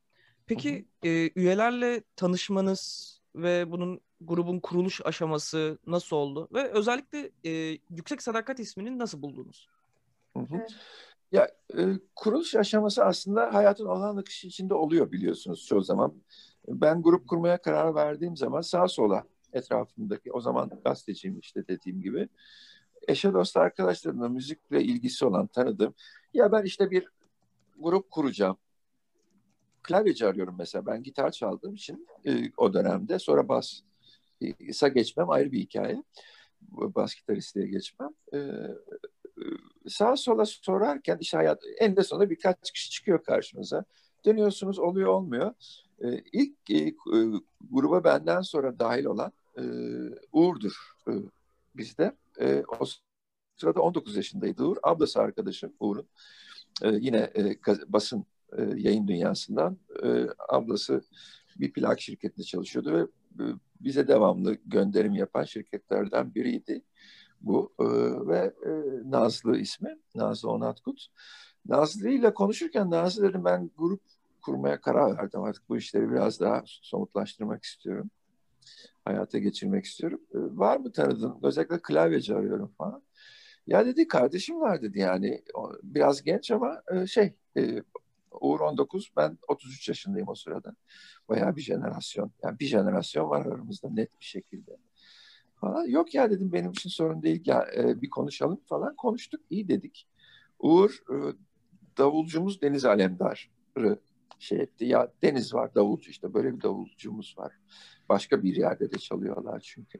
[0.47, 6.49] Peki e, üyelerle tanışmanız ve bunun grubun kuruluş aşaması nasıl oldu?
[6.53, 9.67] Ve özellikle e, yüksek sadakat ismini nasıl buldunuz?
[10.37, 10.55] Hı hı.
[10.55, 10.75] Evet.
[11.31, 11.81] Ya e,
[12.15, 16.13] kuruluş aşaması aslında hayatın olan akışı içinde oluyor biliyorsunuz çoğu zaman.
[16.67, 22.29] Ben grup kurmaya karar verdiğim zaman sağa sola etrafımdaki o zaman gazeteciyim işte dediğim gibi.
[23.07, 25.93] Eşe dost arkadaşlarımla müzikle ilgisi olan tanıdığım
[26.33, 27.07] ya ben işte bir
[27.79, 28.57] grup kuracağım.
[29.83, 33.81] Klavyeci arıyorum mesela ben gitar çaldığım için e, o dönemde sonra bas
[34.59, 36.03] ise geçmem ayrı bir hikaye.
[36.71, 38.09] Bas gitaristliğe geçmem.
[38.33, 38.37] E,
[39.87, 43.85] sağa sola sorarken işte hayat eninde sonunda birkaç kişi çıkıyor karşınıza.
[44.25, 45.53] Dönüyorsunuz oluyor olmuyor.
[46.03, 46.93] Ee, ilk e, e,
[47.71, 49.63] gruba benden sonra dahil olan e,
[50.31, 51.11] Uğur'dur e,
[51.75, 52.15] bizde.
[52.39, 52.85] E, o
[53.57, 54.77] sırada 19 yaşındaydı Uğur.
[54.83, 56.07] Ablası arkadaşım Uğur'un.
[56.81, 58.25] E, yine e, basın
[58.57, 59.77] e, yayın dünyasından.
[60.03, 61.01] E, ablası
[61.59, 63.01] bir plak şirketinde çalışıyordu ve
[63.43, 63.45] e,
[63.79, 66.81] bize devamlı gönderim yapan şirketlerden biriydi
[67.43, 67.85] bu e,
[68.27, 68.71] ve e,
[69.11, 71.07] Nazlı ismi Nazlı Onatkut.
[71.65, 74.01] Nazlı ile konuşurken Nazlı dedim ben grup
[74.41, 78.09] kurmaya karar verdim artık bu işleri biraz daha somutlaştırmak istiyorum.
[79.05, 80.21] Hayata geçirmek istiyorum.
[80.33, 81.39] E, var mı tanıdığın?
[81.43, 83.03] Özellikle klavyeci arıyorum falan.
[83.67, 85.43] Ya dedi kardeşim var dedi yani
[85.83, 87.83] biraz genç ama e, şey e,
[88.41, 90.75] Uğur 19 ben 33 yaşındayım o sırada.
[91.29, 92.31] Bayağı bir jenerasyon.
[92.43, 94.77] Yani bir jenerasyon var aramızda net bir şekilde
[95.63, 95.85] falan.
[95.87, 98.95] Yok ya dedim benim için sorun değil ya e, bir konuşalım falan.
[98.95, 100.07] Konuştuk iyi dedik.
[100.59, 101.15] Uğur e,
[101.97, 103.99] davulcumuz Deniz Alemdar'ı
[104.39, 104.85] şey etti.
[104.85, 107.53] Ya Deniz var davulcu işte böyle bir davulcumuz var.
[108.09, 109.99] Başka bir yerde de çalıyorlar çünkü.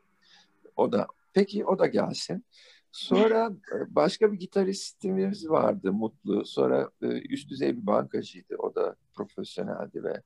[0.76, 2.46] O da peki o da gelsin.
[2.92, 6.46] Sonra e, başka bir gitaristimiz vardı Mutlu.
[6.46, 8.56] Sonra e, üst düzey bir bankacıydı.
[8.58, 10.22] O da profesyoneldi ve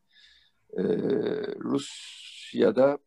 [0.78, 0.84] e,
[1.60, 2.98] Rusya'da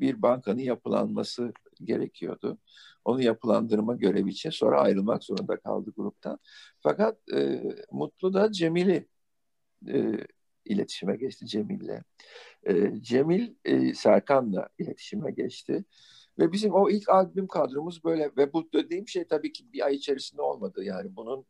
[0.00, 1.52] bir bankanın yapılanması
[1.84, 2.58] gerekiyordu.
[3.04, 6.38] Onu yapılandırma görevi için sonra ayrılmak zorunda kaldı gruptan.
[6.80, 9.08] Fakat e, Mutlu da Cemil'i
[9.88, 10.12] e,
[10.64, 12.02] iletişime geçti Cemil'le.
[12.66, 15.84] E, Cemil e, Serkan'la iletişime geçti.
[16.38, 19.94] Ve bizim o ilk albüm kadromuz böyle ve bu dediğim şey tabii ki bir ay
[19.94, 20.84] içerisinde olmadı.
[20.84, 21.46] Yani bunun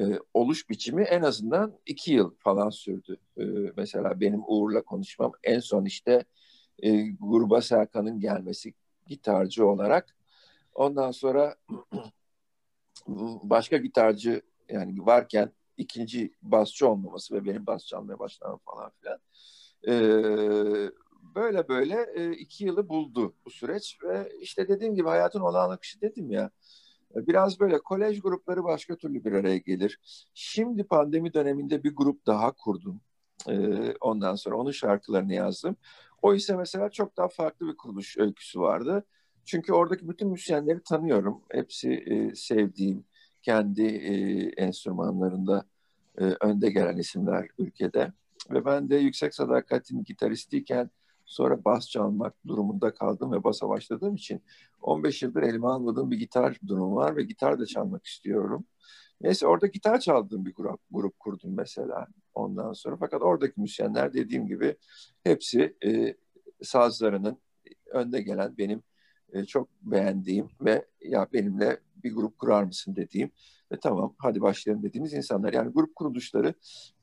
[0.00, 0.02] e,
[0.34, 3.16] oluş biçimi en azından iki yıl falan sürdü.
[3.36, 3.44] E,
[3.76, 6.24] mesela benim Uğur'la konuşmam en son işte
[6.82, 8.74] e, gruba Serkan'ın gelmesi
[9.06, 10.16] gitarcı olarak.
[10.74, 11.56] Ondan sonra
[13.42, 19.18] başka gitarcı yani varken ikinci basçı olmaması ve benim bas çalmaya başlamam falan filan.
[19.86, 19.92] E,
[21.34, 26.00] böyle böyle e, iki yılı buldu bu süreç ve işte dediğim gibi hayatın olağan akışı
[26.00, 26.50] dedim ya.
[27.14, 30.00] Biraz böyle kolej grupları başka türlü bir araya gelir.
[30.34, 33.00] Şimdi pandemi döneminde bir grup daha kurdum.
[33.48, 35.76] Ee, ondan sonra onun şarkılarını yazdım.
[36.22, 39.04] O ise mesela çok daha farklı bir kuruluş öyküsü vardı.
[39.44, 41.42] Çünkü oradaki bütün müzisyenleri tanıyorum.
[41.50, 43.04] Hepsi e, sevdiğim,
[43.42, 44.12] kendi e,
[44.56, 45.66] enstrümanlarında
[46.18, 48.12] e, önde gelen isimler ülkede.
[48.50, 50.90] Ve ben de Yüksek Sadakat'in gitaristiyken
[51.28, 54.42] Sonra bas çalmak durumunda kaldım ve basa başladığım için
[54.82, 58.66] 15 yıldır elime almadığım bir gitar durumu var ve gitar da çalmak istiyorum.
[59.20, 62.06] Neyse orada gitar çaldığım bir grup, grup kurdum mesela
[62.38, 62.96] ondan sonra.
[62.96, 64.76] Fakat oradaki müzisyenler dediğim gibi
[65.24, 66.16] hepsi e,
[66.62, 67.38] sazlarının
[67.86, 68.82] önde gelen benim
[69.32, 73.30] e, çok beğendiğim ve ya benimle bir grup kurar mısın dediğim
[73.72, 75.52] ve tamam hadi başlayalım dediğimiz insanlar.
[75.52, 76.54] Yani grup kuruluşları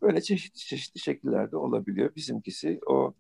[0.01, 2.15] böyle çeşitli çeşitli şekillerde olabiliyor.
[2.15, 3.13] Bizimkisi o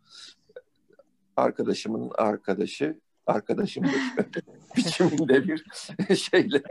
[1.37, 3.91] arkadaşımın arkadaşı arkadaşımdır
[4.77, 5.65] biçiminde bir
[6.15, 6.63] şeyle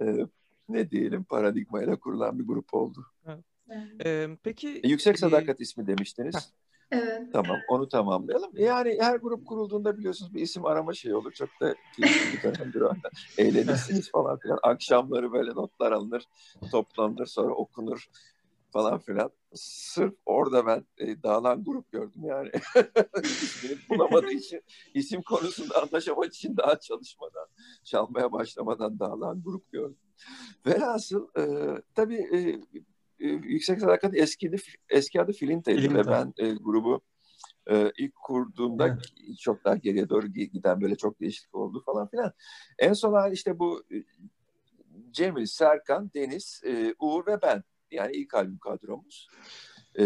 [0.68, 3.06] ne diyelim paradigmayla kurulan bir grup oldu.
[3.26, 3.53] Evet.
[4.04, 6.52] Ee, peki e, Yüksek Sadakat ismi demiştiniz.
[6.90, 7.32] Evet.
[7.32, 8.50] Tamam onu tamamlayalım.
[8.54, 11.32] Yani her grup kurulduğunda biliyorsunuz bir isim arama şey olur.
[11.32, 12.92] Çok da keyifli bir dönemdir o.
[13.38, 14.58] Eğlenirsiniz falan filan.
[14.62, 16.24] Akşamları böyle notlar alınır,
[16.70, 18.08] toplanır, sonra okunur
[18.72, 19.30] falan filan.
[19.54, 22.50] Sırf orada ben e, dağılan grup gördüm yani.
[23.22, 24.62] İsmini bulamadığı için
[24.94, 27.46] isim konusunda anlaşamak için daha çalışmadan,
[27.84, 29.98] çalmaya başlamadan dağılan grup gördüm.
[30.66, 31.42] Velhasıl e,
[31.94, 32.60] tabii e,
[33.24, 34.52] e, Yüksek Sadakat eski,
[34.88, 35.98] eski adı Filinta'ydı Filinta.
[35.98, 37.00] ve ben e, grubu
[37.70, 39.38] e, ilk kurduğumda evet.
[39.40, 42.32] çok daha geriye doğru giden böyle çok değişiklik oldu falan filan.
[42.78, 43.96] En son işte bu e,
[45.10, 49.28] Cemil, Serkan, Deniz, e, Uğur ve ben yani ilk albüm kadromuz.
[49.98, 50.04] E,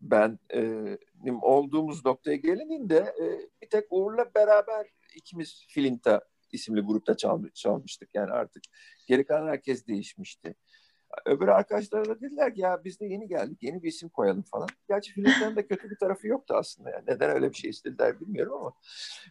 [0.00, 0.98] ben e,
[1.42, 3.24] olduğumuz noktaya gelininde e,
[3.62, 6.20] bir tek Uğur'la beraber ikimiz Filinta
[6.52, 8.08] isimli grupta çalmış, çalmıştık.
[8.14, 8.62] Yani artık
[9.06, 10.54] geri kalan herkes değişmişti.
[11.26, 14.68] Öbür arkadaşlar da dediler ki ya biz de yeni geldik yeni bir isim koyalım falan.
[14.88, 16.90] Gerçi Filinta'nın da kötü bir tarafı yoktu aslında.
[16.90, 18.72] Yani neden öyle bir şey istediler bilmiyorum ama.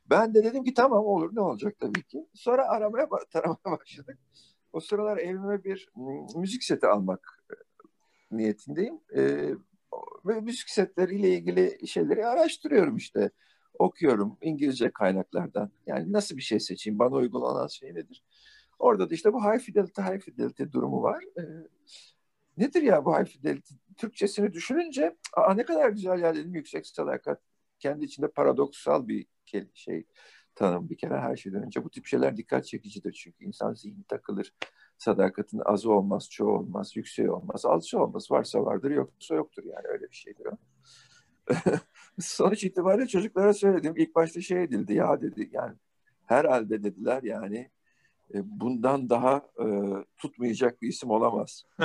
[0.10, 2.28] Ben de dedim ki tamam olur ne olacak tabii ki.
[2.34, 4.20] Sonra aramaya taramaya başladık.
[4.74, 5.90] O sıralar evime bir
[6.36, 7.56] müzik seti almak e,
[8.38, 9.00] niyetindeyim.
[10.26, 13.32] Ve müzik setleriyle ilgili şeyleri araştırıyorum işte.
[13.80, 15.72] Okuyorum İngilizce kaynaklardan.
[15.88, 18.24] Yani nasıl bir şey seçeyim, bana uygulanan şey nedir?
[18.84, 21.24] Orada da işte bu high fidelity, high fidelity durumu var.
[21.24, 21.44] E,
[22.58, 23.74] nedir ya bu high fidelity?
[23.98, 27.42] Türkçesini düşününce, aa ne kadar güzel ya dedim yüksek sadakat.
[27.80, 29.28] Kendi içinde paradoksal bir
[29.74, 30.06] şey
[30.56, 31.84] tanım bir kere her şeyden önce.
[31.84, 34.54] Bu tip şeyler dikkat çekicidir çünkü insan zihni takılır.
[34.98, 38.32] Sadakatin azı olmaz, çoğu olmaz, yükseği olmaz, alçı olmaz.
[38.32, 40.58] Varsa vardır, yoksa yoktur yani öyle bir şeydir o.
[42.20, 43.94] Sonuç itibariyle çocuklara söyledim.
[43.98, 45.76] İlk başta şey edildi ya dedi yani
[46.26, 47.72] herhalde dediler yani
[48.44, 49.66] bundan daha e,
[50.18, 51.64] tutmayacak bir isim olamaz.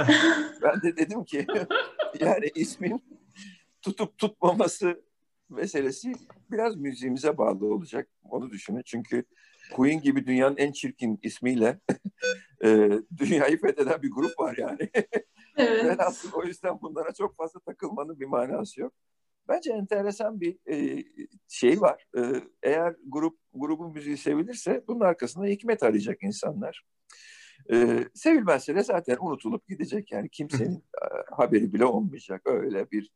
[0.62, 1.46] ben de dedim ki
[2.20, 3.02] yani ismin
[3.82, 5.02] tutup tutmaması
[5.48, 6.12] meselesi
[6.50, 8.08] biraz müziğimize bağlı olacak.
[8.24, 8.82] Onu düşünün.
[8.84, 9.24] Çünkü
[9.72, 11.80] Queen gibi dünyanın en çirkin ismiyle
[12.64, 14.90] e, dünyayı fetheden bir grup var yani.
[15.56, 15.84] Evet.
[15.84, 18.92] ben aslında o yüzden bunlara çok fazla takılmanın bir manası yok.
[19.48, 21.04] Bence enteresan bir e,
[21.48, 22.06] şey var.
[22.18, 26.84] E, eğer grup grubun müziği sevilirse bunun arkasında hikmet arayacak insanlar.
[27.72, 30.12] E, sevilmezse de zaten unutulup gidecek.
[30.12, 32.42] Yani kimsenin e, haberi bile olmayacak.
[32.44, 33.10] Öyle bir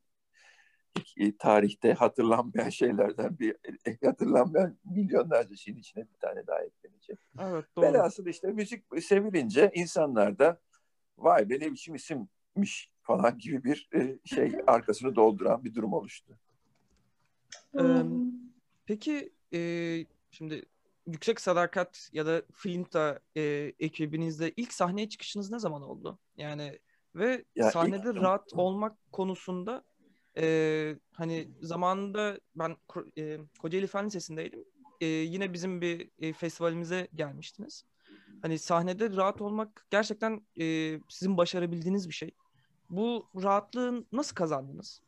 [1.17, 7.19] e, tarihte hatırlanmayan şeylerden bir e, hatırlanmayan milyonlarca şeyin içine bir tane daha eklenecek.
[7.41, 7.85] Evet doğru.
[7.87, 10.61] Velhasıl işte müzik sevilince insanlar da
[11.19, 16.39] vay be ne biçim isimmiş falan gibi bir e, şey arkasını dolduran bir durum oluştu.
[17.79, 18.03] Ee,
[18.87, 19.61] peki e,
[20.31, 20.63] şimdi
[21.07, 26.19] Yüksek Sadakat ya da Flinta e, ekibinizde ilk sahneye çıkışınız ne zaman oldu?
[26.37, 26.79] Yani
[27.15, 28.17] ve ya sahnede ilk...
[28.17, 29.85] rahat olmak konusunda
[30.37, 32.77] e, hani zamanında ben
[33.19, 34.65] e, Kocaeli Fen Lisesi'ndeydim.
[35.01, 37.85] E, yine bizim bir e, festivalimize gelmiştiniz.
[38.43, 42.31] Hani sahnede rahat olmak gerçekten e, sizin başarabildiğiniz bir şey.
[42.93, 45.03] Bu rahatlığı nasıl kazandınız?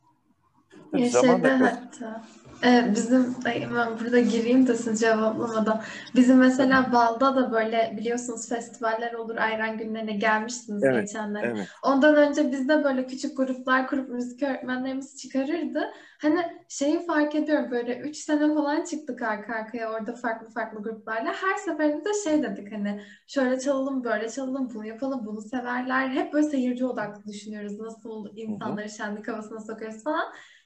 [0.93, 2.25] Yaşadı hatta.
[2.65, 5.83] Ee, bizim ben burada gireyim de siz cevaplamadan.
[6.15, 9.37] Bizim mesela Bal'da da böyle biliyorsunuz festivaller olur.
[9.37, 11.47] Ayran günlerine gelmiştiniz Evet, geçenlerde.
[11.47, 11.69] Evet.
[11.83, 15.91] Ondan önce biz de böyle küçük gruplar kurup müzik öğretmenlerimiz çıkarırdı.
[16.23, 21.33] Hani şeyi fark ediyorum böyle 3 sene falan çıktık arka arkaya orada farklı farklı gruplarla.
[21.33, 26.09] Her seferinde şey dedik hani şöyle çalalım böyle çalalım bunu yapalım bunu severler.
[26.09, 27.81] Hep böyle seyirci odaklı düşünüyoruz.
[27.81, 30.25] Nasıl insanları şenlik havasına sokuyoruz falan.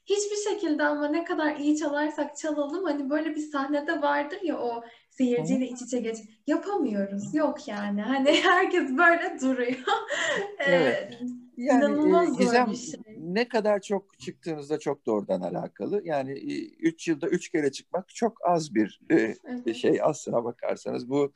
[0.09, 4.85] Hiçbir şekilde ama ne kadar iyi çalarsak çalalım hani böyle bir sahnede vardır ya o
[5.11, 6.17] seyirciyle iç içe geç.
[6.47, 7.35] Yapamıyoruz.
[7.35, 8.03] Yok yani.
[8.03, 9.79] Hani herkes böyle duruyor.
[10.59, 11.19] Evet.
[11.57, 13.01] Yani İnanılmaz e, Gizem bir şey.
[13.19, 16.01] ne kadar çok çıktığınızda çok doğrudan alakalı.
[16.05, 16.33] Yani
[16.79, 19.77] 3 yılda 3 kere çıkmak çok az bir e, Evet.
[19.77, 21.11] şey aslına bakarsanız.
[21.11, 21.33] Bu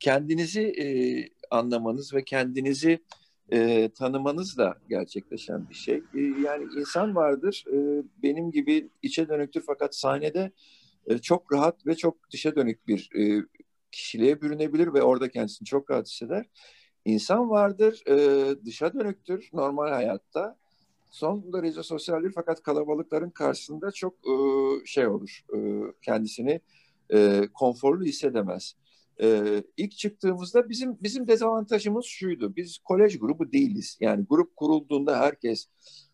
[0.00, 0.86] kendinizi e,
[1.50, 2.98] anlamanız ve kendinizi
[3.52, 5.96] e, tanımanızla gerçekleşen bir şey.
[5.96, 10.52] E, yani insan vardır e, benim gibi içe dönüktür fakat sahnede
[11.06, 13.42] e, çok rahat ve çok dışa dönük bir e,
[13.92, 16.46] kişiliğe bürünebilir ve orada kendisini çok rahat hisseder.
[17.04, 20.58] İnsan vardır e, dışa dönüktür normal hayatta.
[21.10, 24.34] Son derece sosyaldir fakat kalabalıkların karşısında çok e,
[24.86, 25.44] şey olur.
[25.54, 25.58] E,
[26.02, 26.60] kendisini
[27.12, 28.76] e, konforlu hissedemez.
[29.22, 32.56] E, ilk çıktığımızda bizim bizim dezavantajımız şuydu.
[32.56, 33.98] Biz kolej grubu değiliz.
[34.00, 35.66] Yani grup kurulduğunda herkes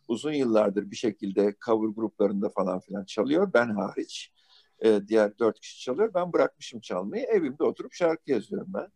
[0.08, 3.50] uzun yıllardır bir şekilde cover gruplarında falan filan çalıyor.
[3.54, 4.32] Ben hariç.
[4.84, 6.10] E, diğer dört kişi çalıyor.
[6.14, 7.24] Ben bırakmışım çalmayı.
[7.24, 8.86] Evimde oturup şarkı yazıyorum ben.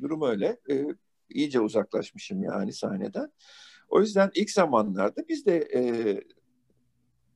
[0.00, 0.60] Durum öyle.
[0.70, 0.86] E,
[1.30, 3.32] iyice uzaklaşmışım yani sahneden.
[3.88, 5.80] O yüzden ilk zamanlarda biz de e,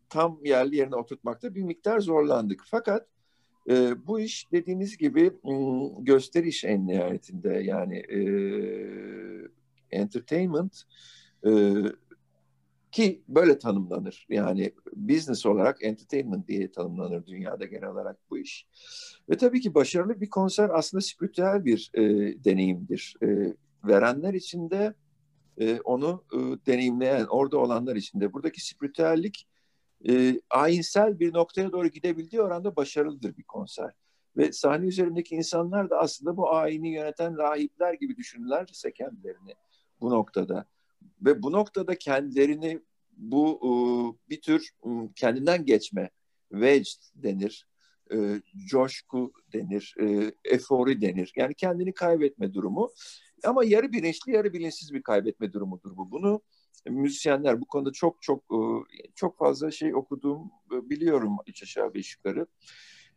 [0.09, 2.63] tam yerli yerine oturtmakta bir miktar zorlandık.
[2.67, 3.09] Fakat
[3.71, 5.33] e, bu iş dediğiniz gibi
[5.99, 8.21] gösteriş en nihayetinde yani e,
[9.91, 10.83] entertainment
[11.47, 11.51] e,
[12.93, 14.27] ki böyle tanımlanır.
[14.29, 18.67] Yani business olarak entertainment diye tanımlanır dünyada genel olarak bu iş.
[19.31, 22.03] Ve tabii ki başarılı bir konser aslında spiritüel bir e,
[22.45, 23.15] deneyimdir.
[23.23, 24.95] E, verenler için de
[25.59, 28.33] e, onu e, deneyimleyen, orada olanlar için de.
[28.33, 29.47] Buradaki spiritüellik
[30.09, 33.93] e, ayinsel bir noktaya doğru gidebildiği oranda başarılıdır bir konser.
[34.37, 39.55] Ve sahne üzerindeki insanlar da aslında bu ayini yöneten rahipler gibi düşünürlerse kendilerini
[40.01, 40.67] bu noktada.
[41.21, 42.81] Ve bu noktada kendilerini
[43.17, 43.71] bu e,
[44.31, 46.11] bir tür e, kendinden geçme,
[46.53, 47.67] vecd denir,
[48.15, 51.33] e, coşku denir, e, efori denir.
[51.37, 52.93] Yani kendini kaybetme durumu.
[53.47, 56.11] Ama yarı bilinçli, yarı bilinçsiz bir kaybetme durumudur bu.
[56.11, 56.43] Bunu
[56.87, 58.59] müzisyenler bu konuda çok çok e,
[59.15, 62.47] çok fazla şey okuduğum e, biliyorum iç aşağı beş yukarı.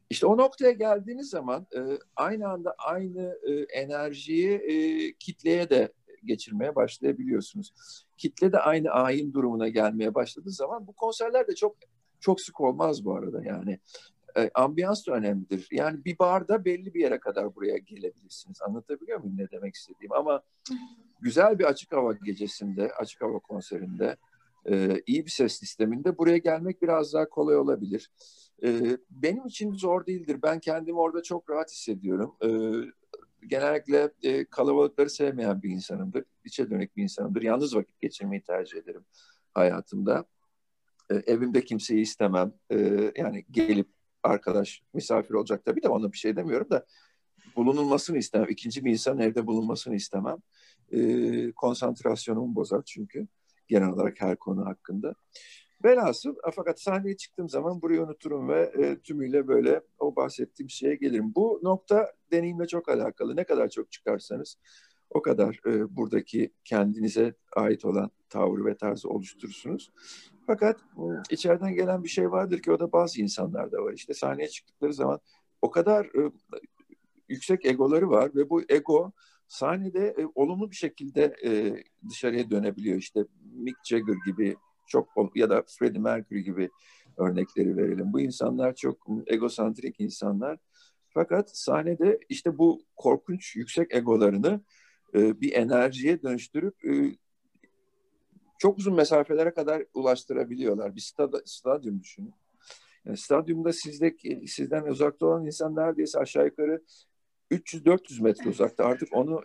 [0.10, 1.80] İşte o noktaya geldiğiniz zaman e,
[2.16, 3.40] aynı anda aynı
[3.74, 7.74] enerjiyi kitleye de geçirmeye başlayabiliyorsunuz.
[8.18, 11.76] Kitle de aynı ayin durumuna gelmeye başladığı zaman bu konserler de çok
[12.20, 13.80] çok sık olmaz bu arada yani.
[14.38, 15.68] E, ambiyans da önemlidir.
[15.72, 18.62] Yani bir barda belli bir yere kadar buraya gelebilirsiniz.
[18.62, 20.14] Anlatabiliyor muyum ne demek istediğim?
[20.14, 20.42] Ama
[21.22, 24.18] güzel bir açık hava gecesinde, açık hava konserinde,
[24.70, 28.12] e, iyi bir ses sisteminde buraya gelmek biraz daha kolay olabilir.
[28.64, 30.40] E, benim için zor değildir.
[30.44, 32.36] Ben kendimi orada çok rahat hissediyorum.
[32.44, 32.50] E,
[33.48, 36.24] genellikle e, kalabalıkları sevmeyen bir insanımdır.
[36.44, 37.42] İçe dönük bir insanımdır.
[37.42, 39.06] Yalnız vakit geçirmeyi tercih ederim
[39.54, 40.26] hayatımda.
[41.12, 42.54] E, evimde kimseyi istemem.
[42.72, 42.78] E,
[43.16, 43.95] yani gelip
[44.26, 46.86] arkadaş misafir olacak tabii de ona bir şey demiyorum da
[47.56, 48.48] bulunulmasını istemem.
[48.50, 50.38] İkinci bir insan evde bulunmasını istemem.
[50.92, 53.28] E, konsantrasyonumu bozar çünkü
[53.68, 55.16] genel olarak her konu hakkında.
[55.84, 61.36] Velhasıl fakat sahneye çıktığım zaman burayı unuturum ve e, tümüyle böyle o bahsettiğim şeye gelirim.
[61.36, 63.36] Bu nokta deneyimle çok alakalı.
[63.36, 64.58] Ne kadar çok çıkarsanız
[65.10, 69.92] o kadar e, buradaki kendinize ait olan tavrı ve tarzı oluşturursunuz.
[70.48, 70.80] Fakat
[71.30, 73.94] içeriden gelen bir şey vardır ki o da bazı insanlarda var.
[73.94, 75.20] İşte sahneye çıktıkları zaman
[75.62, 76.32] o kadar e,
[77.30, 79.12] yüksek egoları var ve bu ego
[79.48, 82.98] sahnede e, olumlu bir şekilde e, dışarıya dönebiliyor.
[82.98, 84.56] İşte Mick Jagger gibi
[84.88, 86.70] çok ya da Freddie Mercury gibi
[87.18, 88.14] örnekleri verelim.
[88.14, 90.60] Bu insanlar çok egosantrik insanlar.
[91.10, 94.62] Fakat sahnede işte bu korkunç yüksek egolarını
[95.16, 96.76] e, bir enerjiye dönüştürüp
[98.58, 100.96] çok uzun mesafelere kadar ulaştırabiliyorlar.
[100.96, 102.34] Bir stad, stadyum düşünün.
[103.06, 106.84] Yani stadyumda sizdeki, sizden uzakta olan insan neredeyse aşağı yukarı
[107.52, 108.86] 300-400 metre uzakta.
[108.86, 109.42] Artık onu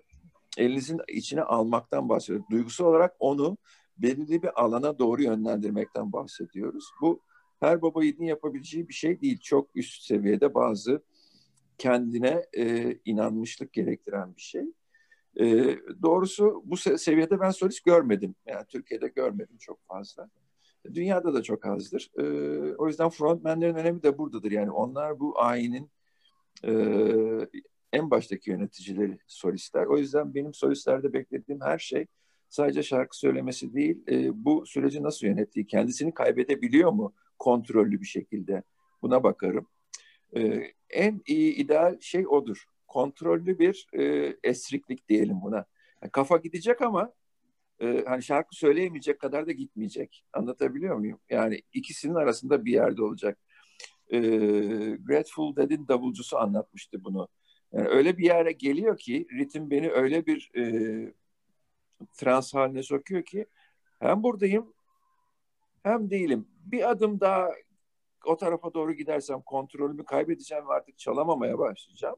[0.58, 2.46] elinizin içine almaktan bahsediyoruz.
[2.50, 3.58] Duygusal olarak onu
[3.98, 6.84] belirli bir alana doğru yönlendirmekten bahsediyoruz.
[7.00, 7.20] Bu
[7.60, 9.38] her baba yiğidin yapabileceği bir şey değil.
[9.40, 11.02] Çok üst seviyede bazı
[11.78, 14.64] kendine e, inanmışlık gerektiren bir şey.
[15.36, 18.34] E, doğrusu bu seviyede ben solist görmedim.
[18.46, 20.30] Yani Türkiye'de görmedim çok fazla.
[20.94, 22.10] Dünyada da çok azdır.
[22.18, 22.24] E,
[22.74, 24.50] o yüzden frontmenlerin önemi de buradadır.
[24.50, 25.90] Yani onlar bu ayinin
[26.64, 26.72] e,
[27.92, 29.86] en baştaki yöneticileri solistler.
[29.86, 32.06] O yüzden benim solistlerde beklediğim her şey
[32.48, 38.62] sadece şarkı söylemesi değil, e, bu süreci nasıl yönettiği, kendisini kaybedebiliyor mu kontrollü bir şekilde
[39.02, 39.66] buna bakarım.
[40.36, 42.64] E, en iyi ideal şey odur.
[42.90, 45.64] Kontrollü bir e, esriklik diyelim buna.
[46.02, 47.12] Yani kafa gidecek ama
[47.80, 50.24] e, hani şarkı söyleyemeyecek kadar da gitmeyecek.
[50.32, 51.20] Anlatabiliyor muyum?
[51.30, 53.38] Yani ikisinin arasında bir yerde olacak.
[54.12, 54.18] E,
[54.96, 57.28] Grateful Dead'in davulcusu anlatmıştı bunu.
[57.72, 61.14] Yani öyle bir yere geliyor ki ritim beni öyle bir e,
[62.14, 63.46] trans haline sokuyor ki
[64.00, 64.74] hem buradayım
[65.82, 66.48] hem değilim.
[66.64, 67.50] Bir adım daha
[68.26, 72.16] o tarafa doğru gidersem kontrolümü kaybedeceğim ve artık çalamamaya başlayacağım.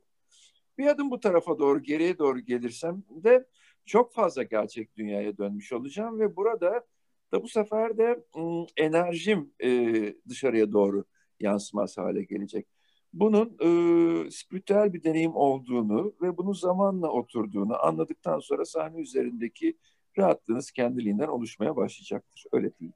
[0.83, 3.47] Bir adım bu tarafa doğru geriye doğru gelirsem de
[3.85, 6.85] çok fazla gerçek dünyaya dönmüş olacağım ve burada
[7.33, 11.05] da bu sefer de ım, enerjim e, dışarıya doğru
[11.41, 12.67] yansımaz hale gelecek.
[13.13, 19.79] Bunun e, spiritüel bir deneyim olduğunu ve bunun zamanla oturduğunu anladıktan sonra sahne üzerindeki
[20.19, 22.45] rahatlığınız kendiliğinden oluşmaya başlayacaktır.
[22.53, 22.93] Öyle değil.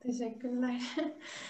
[0.00, 0.82] Teşekkürler.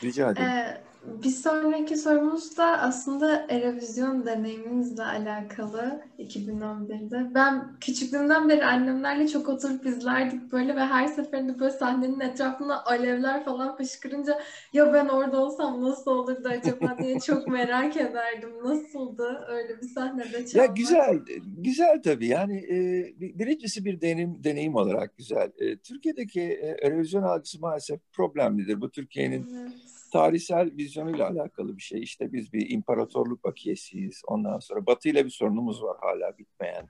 [0.04, 0.48] Rica ederim.
[0.48, 7.34] Ee, bir sonraki sorumuz da aslında Eurovision deneyiminizle alakalı 2011'de.
[7.34, 13.44] Ben küçüklüğümden beri annemlerle çok oturup izlerdik böyle ve her seferinde böyle sahnenin etrafında alevler
[13.44, 14.40] falan fışkırınca
[14.72, 18.50] ya ben orada olsam nasıl olurdu acaba diye çok merak ederdim.
[18.64, 20.68] Nasıldı öyle bir sahnede çalmak?
[20.68, 21.18] Ya güzel,
[21.58, 22.26] güzel tabii.
[22.26, 22.78] Yani e,
[23.20, 25.52] birincisi bir deneyim, deneyim olarak güzel.
[25.58, 28.80] E, Türkiye'deki e, Eurovision algısı maalesef problemlidir.
[28.80, 29.79] Bu Türkiye'nin Evet.
[30.10, 32.02] Tarihsel vizyonuyla alakalı bir şey.
[32.02, 34.22] İşte biz bir imparatorluk bakiyesiyiz.
[34.26, 36.88] Ondan sonra Batı ile bir sorunumuz var hala bitmeyen.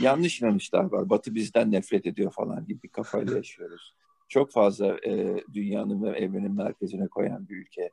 [0.00, 1.10] Yanlış inanışlar var.
[1.10, 3.94] Batı bizden nefret ediyor falan gibi bir kafayla yaşıyoruz.
[4.28, 7.90] Çok fazla e, dünyanın ve evrenin merkezine koyan bir ülke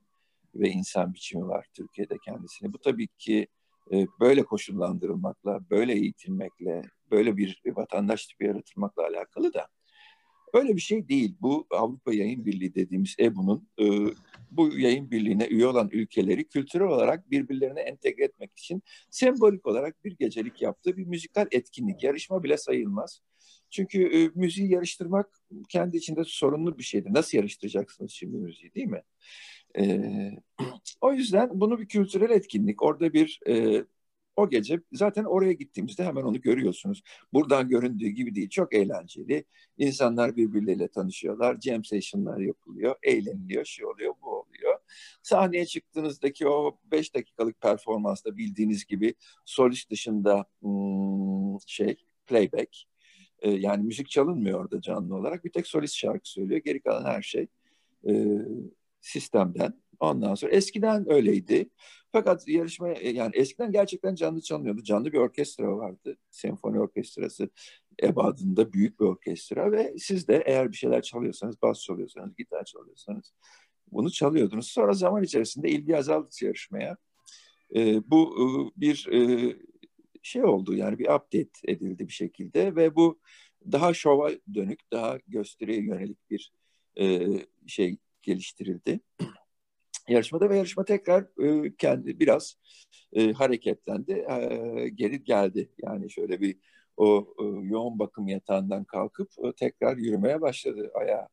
[0.56, 2.74] ve insan biçimi var Türkiye'de kendisini.
[2.74, 3.48] Bu tabii ki
[3.92, 9.68] e, böyle koşullandırılmakla, böyle eğitilmekle, böyle bir vatandaş tipi yaratılmakla alakalı da
[10.54, 11.36] Öyle bir şey değil.
[11.42, 13.86] Bu Avrupa Yayın Birliği dediğimiz EBU'nun e,
[14.52, 20.16] bu yayın birliğine üye olan ülkeleri kültürel olarak birbirlerine entegre etmek için sembolik olarak bir
[20.20, 22.04] gecelik yaptığı bir müzikal etkinlik.
[22.04, 23.22] Yarışma bile sayılmaz.
[23.70, 25.30] Çünkü e, müziği yarıştırmak
[25.70, 27.14] kendi içinde sorunlu bir şeydir.
[27.14, 29.02] Nasıl yarıştıracaksınız şimdi müziği değil mi?
[29.78, 30.12] E,
[31.02, 32.84] o yüzden bunu bir kültürel etkinlik.
[32.84, 33.86] Orada bir e,
[34.36, 37.04] o gece zaten oraya gittiğimizde hemen onu görüyorsunuz.
[37.34, 38.50] Buradan göründüğü gibi değil.
[38.50, 39.46] Çok eğlenceli.
[39.78, 41.58] İnsanlar birbirleriyle tanışıyorlar.
[41.62, 42.96] Jam session'lar yapılıyor.
[43.04, 43.66] Eğleniliyor.
[43.66, 44.80] Şey oluyor, bu oluyor.
[45.24, 49.14] Sahneye çıktığınızdaki o beş dakikalık performansta bildiğiniz gibi
[49.46, 51.96] solist dışında hmm, şey
[52.28, 52.78] playback.
[53.40, 55.46] Ee, yani müzik çalınmıyor orada canlı olarak.
[55.46, 56.62] Bir tek solist şarkı söylüyor.
[56.66, 57.48] Geri kalan her şey
[58.10, 58.14] e,
[59.02, 59.83] sistemden.
[60.00, 61.70] Ondan sonra eskiden öyleydi.
[62.12, 64.84] Fakat yarışma yani eskiden gerçekten canlı çalınıyordu.
[64.84, 66.18] Canlı bir orkestra vardı.
[66.32, 67.50] Senfoni orkestrası
[68.04, 73.34] ebadında büyük bir orkestra ve siz de eğer bir şeyler çalıyorsanız, bas çalıyorsanız, gitar çalıyorsanız
[73.92, 74.68] bunu çalıyordunuz.
[74.68, 76.98] Sonra zaman içerisinde ilgi azaldıkça yarışmaya.
[77.76, 78.46] E, bu e,
[78.82, 79.56] bir e,
[80.22, 83.20] şey oldu yani bir update edildi bir şekilde ve bu
[83.72, 86.52] daha şova dönük, daha gösteriye yönelik bir
[87.00, 87.28] e,
[87.68, 89.00] şey geliştirildi
[90.08, 92.56] yarışmada ve yarışma tekrar e, kendi biraz
[93.14, 95.70] e, hareketlendi, e, geri geldi.
[95.84, 96.58] Yani şöyle bir
[96.98, 101.28] o e, yoğun bakım yatağından kalkıp e, tekrar yürümeye başladı ayağa.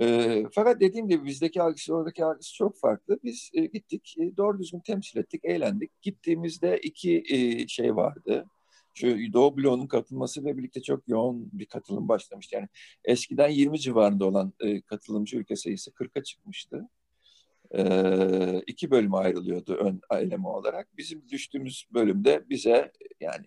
[0.00, 3.18] E, fakat dediğim gibi bizdeki algısı oradaki algısı çok farklı.
[3.24, 6.02] Biz e, gittik, e, doğru düzgün temsil ettik, eğlendik.
[6.02, 8.46] Gittiğimizde iki e, şey vardı.
[8.94, 12.56] Şu Doğu Bloğu'nun katılması ve birlikte çok yoğun bir katılım başlamıştı.
[12.56, 12.68] Yani
[13.04, 16.88] eskiden 20 civarında olan e, katılımcı ülke sayısı 40'a çıkmıştı
[17.74, 20.96] e, iki bölüme ayrılıyordu ön eleme olarak.
[20.96, 23.46] Bizim düştüğümüz bölümde bize yani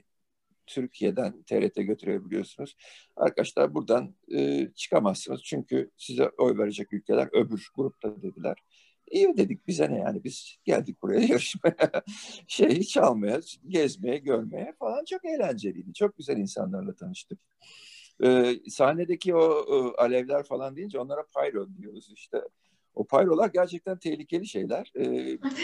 [0.67, 2.75] Türkiye'den TRT götürebiliyorsunuz.
[3.15, 8.57] Arkadaşlar buradan e, çıkamazsınız çünkü size oy verecek ülkeler öbür grupta dediler.
[9.11, 12.03] İyi dedik bize ne yani biz geldik buraya yarışmaya,
[12.47, 15.93] şeyi çalmaya, gezmeye, görmeye falan çok eğlenceliydi.
[15.93, 17.39] Çok güzel insanlarla tanıştık.
[18.23, 22.41] Ee, sahnedeki o, o alevler falan deyince onlara pyro diyoruz işte.
[22.95, 24.91] O pyrolar gerçekten tehlikeli şeyler.
[25.01, 25.07] E,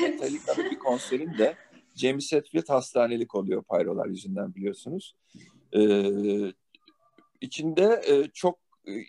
[0.01, 1.55] Metallica'nın bir konserinde
[1.95, 5.15] James Hetfield hastanelik oluyor pyrolar yüzünden biliyorsunuz.
[5.73, 5.81] E,
[7.41, 8.59] içinde e, çok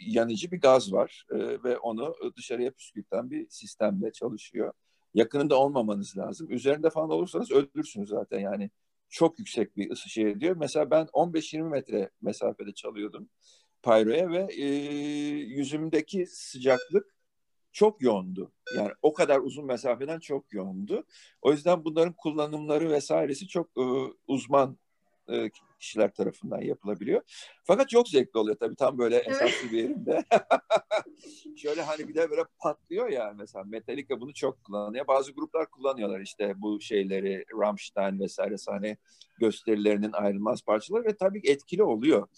[0.07, 4.73] yanıcı bir gaz var e, ve onu dışarıya püskürten bir sistemle çalışıyor.
[5.14, 6.51] Yakınında olmamanız lazım.
[6.51, 8.71] Üzerinde falan olursanız öldürürsünüz zaten yani.
[9.11, 10.57] Çok yüksek bir ısı şey ediyor.
[10.57, 13.29] Mesela ben 15-20 metre mesafede çalıyordum
[13.83, 14.64] Pyro'ya ve e,
[15.37, 17.18] yüzümdeki sıcaklık
[17.79, 18.53] çok yoğundu.
[18.76, 21.05] Yani o kadar uzun mesafeden çok yoğundu.
[21.43, 23.83] O yüzden bunların kullanımları vesairesi çok e,
[24.26, 24.79] uzman
[25.29, 25.51] e,
[25.81, 27.22] kişiler tarafından yapılabiliyor.
[27.64, 30.24] Fakat çok zevkli oluyor tabii tam böyle esaslı bir yerinde.
[31.57, 35.07] Şöyle hani bir de böyle patlıyor ya mesela Metallica bunu çok kullanıyor.
[35.07, 38.97] Bazı gruplar kullanıyorlar işte bu şeyleri Rammstein vesaire sahne
[39.41, 42.29] gösterilerinin ayrılmaz parçaları ve tabii etkili oluyor.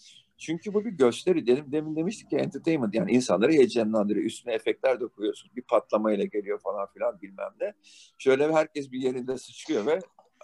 [0.40, 1.46] Çünkü bu bir gösteri.
[1.46, 4.26] Dedim, demin demiştik ki entertainment yani insanları heyecanlandırıyor.
[4.26, 5.50] Üstüne efektler de koyuyorsun.
[5.56, 7.72] Bir patlamayla geliyor falan filan bilmem ne.
[8.18, 9.98] Şöyle herkes bir yerinde sıçrıyor ve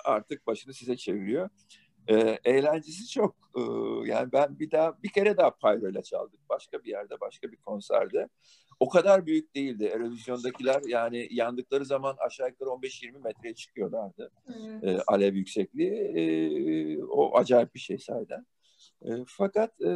[0.05, 1.49] artık başını size çeviriyor.
[2.09, 3.36] Ee, eğlencesi çok.
[3.57, 3.61] Ee,
[4.09, 6.40] yani ben bir daha bir kere daha Pyro ile çaldık.
[6.49, 8.28] Başka bir yerde, başka bir konserde.
[8.80, 9.84] O kadar büyük değildi.
[9.84, 14.30] Erovizyondakiler yani yandıkları zaman aşağı yukarı 15-20 metreye çıkıyorlardı.
[14.49, 14.84] Evet.
[14.84, 15.92] Ee, alev yüksekliği.
[15.92, 18.47] Ee, o acayip bir şey sayeden.
[19.03, 19.90] E, fakat e,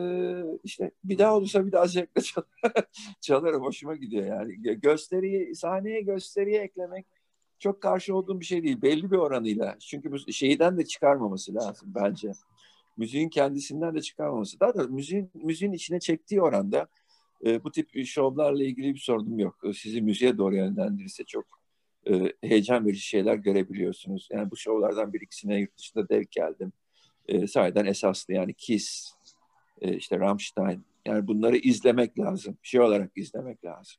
[0.65, 2.43] işte bir daha olursa bir daha zevkle çal
[3.21, 3.63] çalarım.
[3.63, 4.81] Hoşuma gidiyor yani.
[4.81, 7.07] Gösteriyi, sahneye gösteriye eklemek
[7.59, 8.83] çok karşı olduğum bir şey değil.
[8.83, 9.77] Belli bir oranıyla.
[9.79, 12.33] Çünkü bu şeyden de çıkarmaması lazım bence.
[12.97, 14.61] Müziğin kendisinden de çıkarmaması.
[14.61, 16.89] Daha da müziğin, müziğin içine çektiği oranda
[17.45, 19.59] e, bu tip şovlarla ilgili bir sorunum yok.
[19.75, 21.45] Sizi müziğe doğru yönlendirirse çok
[22.11, 24.29] e, heyecan verici şeyler görebiliyorsunuz.
[24.33, 26.73] Yani bu şovlardan bir ikisine yurt dışında denk geldim
[27.31, 29.13] e, sahiden esaslı yani Kiss,
[29.81, 32.59] e, işte Rammstein yani bunları izlemek lazım.
[32.63, 33.97] Şey olarak izlemek lazım.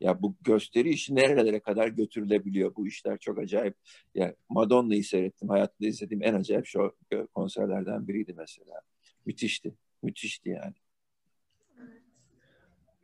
[0.00, 2.76] Ya bu gösteri işi nerelere kadar götürülebiliyor?
[2.76, 3.74] Bu işler çok acayip.
[4.14, 5.48] Yani Madonna'yı seyrettim.
[5.48, 6.96] Hayatımda izlediğim en acayip şu
[7.34, 8.80] konserlerden biriydi mesela.
[9.26, 9.74] Müthişti.
[10.02, 10.74] Müthişti yani.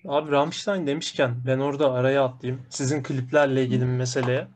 [0.09, 2.67] Abi Rammstein demişken ben orada araya atlayayım.
[2.71, 4.49] Sizin kliplerle ilgili bir meseleye.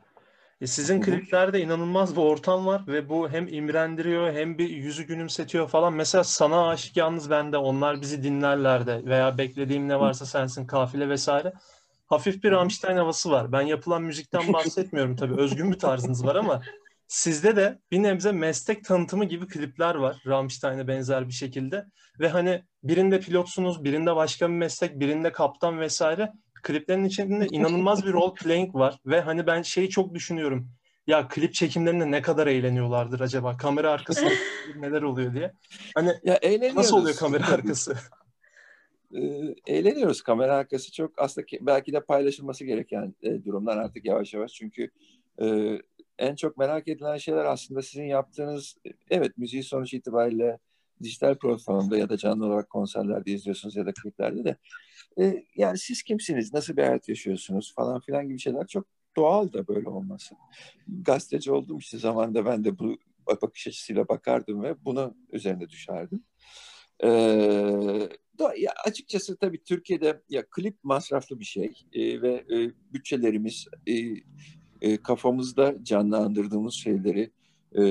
[0.61, 5.67] E sizin kliplerde inanılmaz bir ortam var ve bu hem imrendiriyor hem bir yüzü gülümsetiyor
[5.67, 5.93] falan.
[5.93, 11.09] Mesela sana aşık yalnız bende onlar bizi dinlerler de veya beklediğim ne varsa sensin kafile
[11.09, 11.53] vesaire.
[12.05, 13.51] Hafif bir Rammstein havası var.
[13.51, 15.41] Ben yapılan müzikten bahsetmiyorum tabii.
[15.41, 16.61] Özgün bir tarzınız var ama
[17.07, 21.85] sizde de bir nebze meslek tanıtımı gibi klipler var Rammstein'e benzer bir şekilde.
[22.19, 26.31] Ve hani birinde pilotsunuz, birinde başka bir meslek, birinde kaptan vesaire
[26.61, 30.69] kliplerin içinde inanılmaz bir role playing var ve hani ben şeyi çok düşünüyorum.
[31.07, 33.57] Ya klip çekimlerinde ne kadar eğleniyorlardır acaba?
[33.57, 34.29] Kamera arkasında
[34.75, 35.53] neler oluyor diye.
[35.95, 36.39] Hani ya
[36.75, 37.95] nasıl oluyor kamera arkası?
[39.15, 40.21] Ee, eğleniyoruz.
[40.21, 44.51] Kamera arkası çok aslında belki de paylaşılması gereken e, durumlar artık yavaş yavaş.
[44.53, 44.89] Çünkü
[45.41, 45.77] e,
[46.19, 48.77] en çok merak edilen şeyler aslında sizin yaptığınız
[49.09, 50.57] evet müziği sonuç itibariyle
[51.03, 54.55] dijital platformda ya da canlı olarak konserlerde izliyorsunuz ya da kliplerde de
[55.19, 58.85] e, yani siz kimsiniz, nasıl bir hayat yaşıyorsunuz falan filan gibi şeyler çok
[59.15, 60.35] doğal da böyle olması.
[60.87, 62.97] Gazeteci olduğum için zamanda ben de bu
[63.41, 66.23] bakış açısıyla bakardım ve buna üzerine düşerdim.
[67.03, 68.09] Ee,
[68.57, 73.93] ya açıkçası tabii Türkiye'de ya klip masraflı bir şey e, ve e, bütçelerimiz e,
[74.81, 77.31] e, kafamızda canlandırdığımız şeyleri
[77.77, 77.83] e,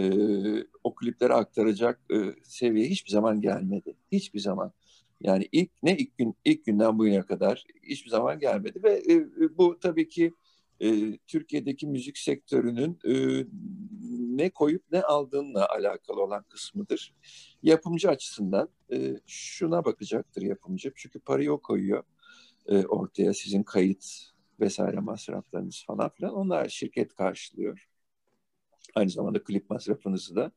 [0.84, 3.96] o kliplere aktaracak e, seviyeye hiçbir zaman gelmedi.
[4.12, 4.72] Hiçbir zaman.
[5.20, 9.58] Yani ilk ne ilk gün ilk günden bugüne kadar hiçbir zaman gelmedi ve e, e,
[9.58, 10.34] bu tabii ki
[10.80, 13.44] e, Türkiye'deki müzik sektörünün e,
[14.36, 17.14] ne koyup ne aldığınla alakalı olan kısmıdır.
[17.62, 22.04] Yapımcı açısından e, şuna bakacaktır yapımcı çünkü parayı o koyuyor
[22.66, 24.06] e, ortaya sizin kayıt
[24.60, 27.88] vesaire masraflarınız falan filan onlar şirket karşılıyor.
[28.94, 30.52] Aynı zamanda klip masrafınızı da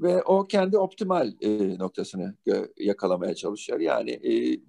[0.00, 3.80] ve o kendi optimal e, noktasını e, yakalamaya çalışıyor.
[3.80, 4.60] Yani e,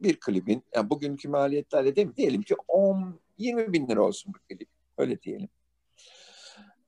[0.00, 2.16] bir klibin, yani bugünkü maliyetlerle değil mi?
[2.16, 4.68] Diyelim ki 10, 20 bin lira olsun bu klip.
[4.98, 5.48] Öyle diyelim.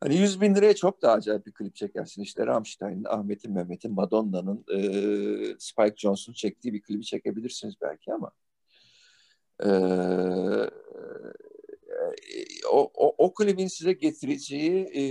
[0.01, 2.22] Hani 100 bin liraya çok daha acayip bir klip çekersin.
[2.22, 4.78] İşte Rammstein'in, Ahmet'in, Mehmet'in, Madonna'nın, e,
[5.59, 8.31] Spike Jonze'un çektiği bir klibi çekebilirsiniz belki ama
[9.64, 9.68] e,
[12.72, 15.03] o, o, o klibin size getireceği e,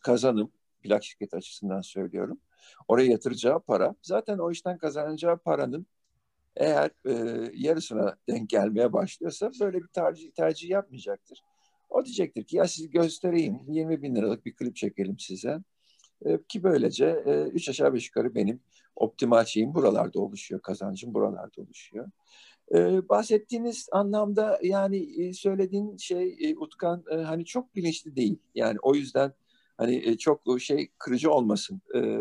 [0.00, 0.52] kazanım,
[0.84, 2.40] plak şirketi açısından söylüyorum.
[2.88, 5.86] Oraya yatıracağı para zaten o işten kazanacağı paranın
[6.56, 7.12] eğer e,
[7.54, 11.42] yarısına denk gelmeye başlıyorsa böyle bir tercih, tercih yapmayacaktır.
[11.90, 15.58] O diyecektir ki ya sizi göstereyim 20 bin liralık bir klip çekelim size.
[16.24, 18.60] E, ki böylece e, üç aşağı beş yukarı benim
[18.96, 22.08] optimal şeyim buralarda oluşuyor, kazancım buralarda oluşuyor.
[22.74, 28.38] Ee, bahsettiğiniz anlamda yani e, söylediğin şey e, Utkan e, hani çok bilinçli değil.
[28.54, 29.32] Yani o yüzden
[29.76, 31.82] hani e, çok şey kırıcı olmasın.
[31.94, 32.20] E,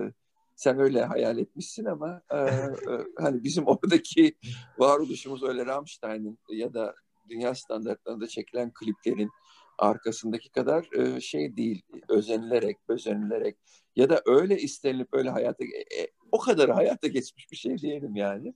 [0.56, 2.72] sen öyle hayal etmişsin ama e, e,
[3.20, 4.36] hani bizim oradaki
[4.78, 6.95] varoluşumuz öyle Rammstein'in ya da
[7.30, 9.30] dünya standartlarında çekilen kliplerin
[9.78, 13.58] arkasındaki kadar e, şey değil özenilerek, özenilerek
[13.95, 18.54] ya da öyle istenilip öyle hayata e, o kadar hayata geçmiş bir şey diyelim yani.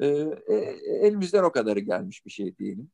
[0.00, 0.06] E,
[0.48, 0.54] e,
[1.02, 2.90] elimizden o kadarı gelmiş bir şey diyelim.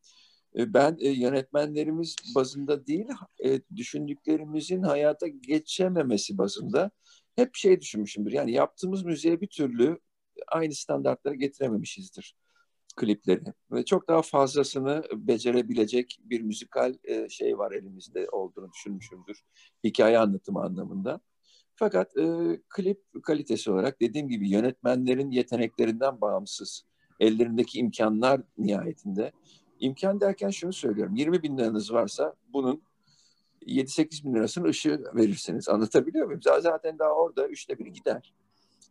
[0.57, 3.07] E, ben e, yönetmenlerimiz bazında değil,
[3.45, 6.91] e, düşündüklerimizin hayata geçememesi bazında
[7.37, 8.33] hep şey düşünmüşümdür.
[8.33, 9.99] Yani yaptığımız müziğe bir türlü
[10.49, 12.37] aynı standartlara getirememişizdir
[12.97, 13.43] klipleri.
[13.71, 16.95] Ve çok daha fazlasını becerebilecek bir müzikal
[17.29, 19.43] şey var elimizde olduğunu düşünmüşümdür.
[19.85, 21.21] Hikaye anlatımı anlamında.
[21.77, 22.25] Fakat e,
[22.69, 26.85] klip kalitesi olarak dediğim gibi yönetmenlerin yeteneklerinden bağımsız,
[27.21, 29.33] ellerindeki imkanlar nihayetinde.
[29.83, 32.83] İmkan derken şunu söylüyorum, 20 bin liranız varsa bunun
[33.67, 35.69] 7-8 bin lirasını ışığı verirsiniz.
[35.69, 36.41] Anlatabiliyor muyum?
[36.43, 38.35] Zaten daha orada üçte biri gider.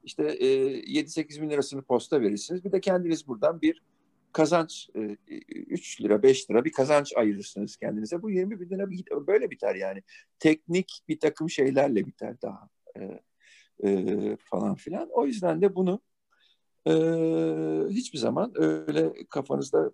[0.03, 2.65] İşte e, 7-8 bin lirasını posta verirsiniz.
[2.65, 3.83] Bir de kendiniz buradan bir
[4.31, 5.17] kazanç e,
[5.49, 8.21] 3 lira 5 lira bir kazanç ayırırsınız kendinize.
[8.21, 10.03] Bu 20 bin lira böyle biter yani.
[10.39, 12.69] Teknik bir takım şeylerle biter daha
[12.99, 13.21] e,
[13.83, 15.09] e, falan filan.
[15.11, 16.01] O yüzden de bunu
[16.87, 16.93] e,
[17.89, 19.91] hiçbir zaman öyle kafanızda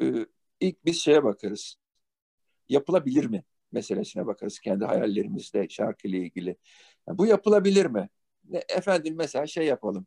[0.00, 0.26] e,
[0.60, 1.76] ilk biz şeye bakarız.
[2.68, 6.56] Yapılabilir mi meselesine bakarız kendi hayallerimizde şarkıyla ilgili.
[7.08, 8.08] Yani bu yapılabilir mi?
[8.44, 10.06] Ne, efendim mesela şey yapalım.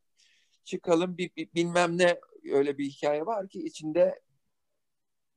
[0.64, 2.20] Çıkalım bir, bir bilmem ne
[2.52, 4.22] öyle bir hikaye var ki içinde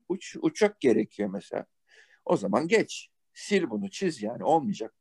[0.09, 1.67] uç, uçak gerekiyor mesela.
[2.25, 3.09] O zaman geç.
[3.45, 4.95] Sil bunu çiz yani olmayacak.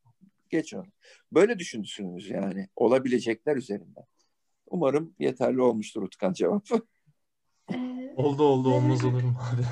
[0.50, 0.86] Geç onu.
[1.32, 4.04] Böyle düşünürsünüz yani olabilecekler üzerinden.
[4.66, 6.86] Umarım yeterli olmuştur Utkan cevabı.
[7.72, 9.62] Ee, oldu oldu olmaz olur mu abi?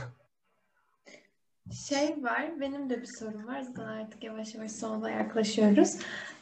[1.72, 3.60] Şey var, benim de bir sorum var.
[3.60, 5.96] Zaten artık yavaş yavaş sonuna yaklaşıyoruz.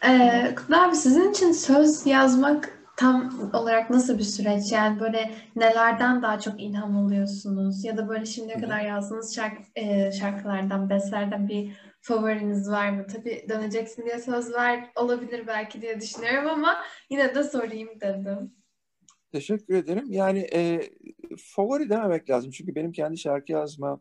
[0.05, 4.73] Ee, Kutlu abi sizin için söz yazmak tam olarak nasıl bir süreç?
[4.73, 7.85] Yani böyle nelerden daha çok ilham alıyorsunuz?
[7.85, 13.07] Ya da böyle şimdiye kadar yazdığınız şarkı, e, şarkılardan, bestlerden bir favoriniz var mı?
[13.07, 16.77] Tabii döneceksin diye söz ver olabilir belki diye düşünüyorum ama
[17.11, 18.55] yine de sorayım dedim.
[19.33, 20.05] Teşekkür ederim.
[20.09, 20.81] Yani e,
[21.39, 22.51] favori dememek lazım.
[22.51, 24.01] Çünkü benim kendi şarkı yazma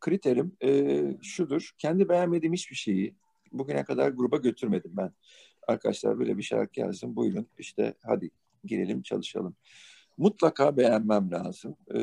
[0.00, 1.70] kriterim e, şudur.
[1.78, 3.14] Kendi beğenmediğim hiçbir şeyi
[3.52, 5.12] bugüne kadar gruba götürmedim ben.
[5.68, 7.16] Arkadaşlar böyle bir şarkı yazdım.
[7.16, 8.30] Buyurun işte hadi
[8.64, 9.56] girelim çalışalım.
[10.18, 11.76] Mutlaka beğenmem lazım.
[11.94, 12.00] E,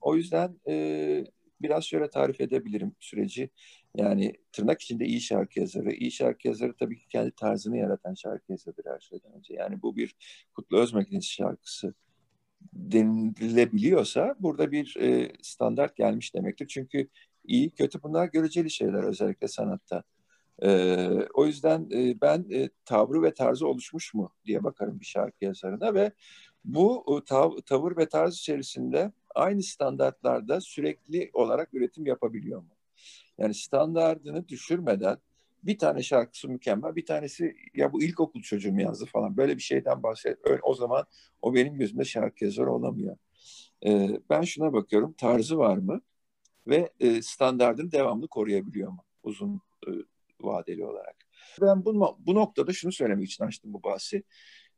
[0.00, 1.24] o yüzden e,
[1.62, 3.50] biraz şöyle tarif edebilirim süreci.
[3.96, 5.92] Yani tırnak içinde iyi şarkı yazarı.
[5.92, 9.54] İyi şarkı yazarı tabii ki kendi tarzını yaratan şarkı yazarıdır her şeyden önce.
[9.54, 10.14] Yani bu bir
[10.54, 11.94] Kutlu Özmek'in şarkısı
[12.72, 16.66] denilebiliyorsa burada bir e, standart gelmiş demektir.
[16.66, 17.08] Çünkü
[17.44, 20.02] iyi kötü bunlar göreceli şeyler özellikle sanatta.
[20.62, 20.96] E,
[21.34, 25.94] o yüzden e, ben e, tavrı ve tarzı oluşmuş mu diye bakarım bir şarkı yazarına
[25.94, 26.12] ve
[26.64, 32.68] bu tav tavır ve tarz içerisinde aynı standartlarda sürekli olarak üretim yapabiliyor mu?
[33.38, 35.18] Yani standartını düşürmeden
[35.66, 40.02] bir tane şarkısı mükemmel, bir tanesi ya bu ilkokul çocuğum yazdı falan böyle bir şeyden
[40.02, 40.38] bahset.
[40.44, 41.04] Öyle, o zaman
[41.42, 43.16] o benim gözümde şarkı yazarı olamıyor.
[43.86, 46.00] Ee, ben şuna bakıyorum, tarzı var mı
[46.66, 49.90] ve e, standartını devamlı koruyabiliyor mu uzun e,
[50.40, 51.16] vadeli olarak.
[51.60, 54.22] Ben bu, bu noktada şunu söylemek için açtım bu bahsi.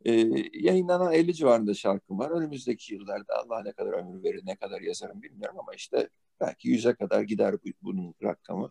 [0.04, 0.12] Ee,
[0.52, 2.30] yayınlanan 50 civarında şarkım var.
[2.30, 6.08] Önümüzdeki yıllarda Allah ne kadar ömür verir, ne kadar yazarım bilmiyorum ama işte
[6.40, 8.70] belki 100'e kadar gider bu, bunun rakamı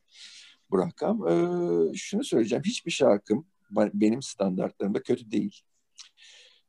[0.72, 1.28] bu rakam.
[1.28, 2.64] Ee, şunu söyleyeceğim.
[2.64, 5.62] Hiçbir şarkım benim standartlarımda kötü değil.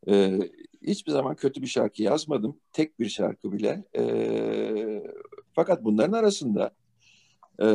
[0.09, 0.39] Ee,
[0.83, 2.61] hiçbir zaman kötü bir şarkı yazmadım.
[2.73, 3.85] Tek bir şarkı bile.
[3.97, 5.03] Ee,
[5.53, 6.75] fakat bunların arasında
[7.63, 7.67] e,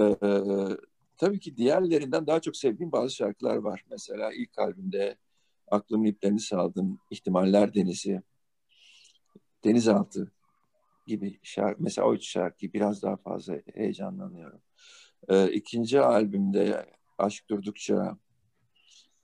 [1.17, 3.85] tabii ki diğerlerinden daha çok sevdiğim bazı şarkılar var.
[3.89, 5.17] Mesela ilk albümde
[5.71, 8.21] Aklımın iplerini saldım, İhtimaller Denizi,
[9.63, 10.31] Denizaltı
[11.07, 11.83] gibi şarkı.
[11.83, 14.61] Mesela o üç şarkıyı biraz daha fazla heyecanlanıyorum.
[15.29, 16.85] E, ikinci albümde
[17.17, 18.17] Aşk Durdukça,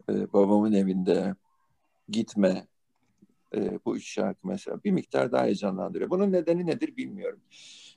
[0.09, 1.35] e, Babamın Evinde,
[2.09, 2.67] Gitme,
[3.55, 6.09] e, bu üç şarkı mesela bir miktar daha heyecanlandırıyor.
[6.09, 7.39] Bunun nedeni nedir bilmiyorum.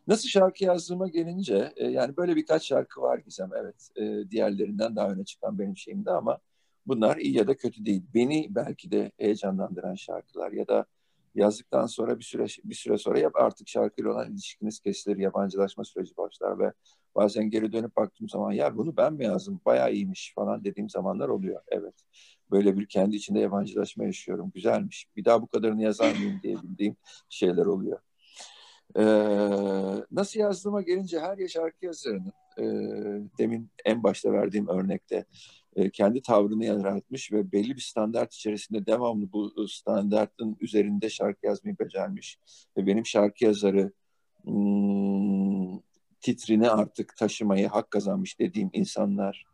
[0.07, 5.11] Nasıl şarkı yazdığıma gelince e, yani böyle birkaç şarkı var Gizem evet e, diğerlerinden daha
[5.11, 6.39] öne çıkan benim şeyimde ama
[6.87, 8.03] bunlar iyi ya da kötü değil.
[8.15, 10.87] Beni belki de heyecanlandıran şarkılar ya da
[11.35, 16.17] yazdıktan sonra bir süre bir süre sonra yap artık şarkıyla olan ilişkiniz kesilir, yabancılaşma süreci
[16.17, 16.73] başlar ve
[17.15, 21.29] bazen geri dönüp baktığım zaman ya bunu ben mi yazdım bayağı iyiymiş falan dediğim zamanlar
[21.29, 21.63] oluyor.
[21.69, 21.95] Evet.
[22.51, 24.51] Böyle bir kendi içinde yabancılaşma yaşıyorum.
[24.55, 25.07] Güzelmiş.
[25.17, 26.97] Bir daha bu kadarını yazar mıyım diye bildiğim
[27.29, 27.99] şeyler oluyor.
[28.97, 29.03] Ee,
[30.11, 32.65] nasıl yazdığıma gelince her ya şarkı yazarının e,
[33.39, 35.25] demin en başta verdiğim örnekte
[35.77, 41.79] e, kendi tavrını yaratmış ve belli bir standart içerisinde devamlı bu standartın üzerinde şarkı yazmayı
[41.79, 42.39] becermiş.
[42.77, 43.93] Ve benim şarkı yazarı
[46.21, 49.51] titrini artık taşımayı hak kazanmış dediğim insanlar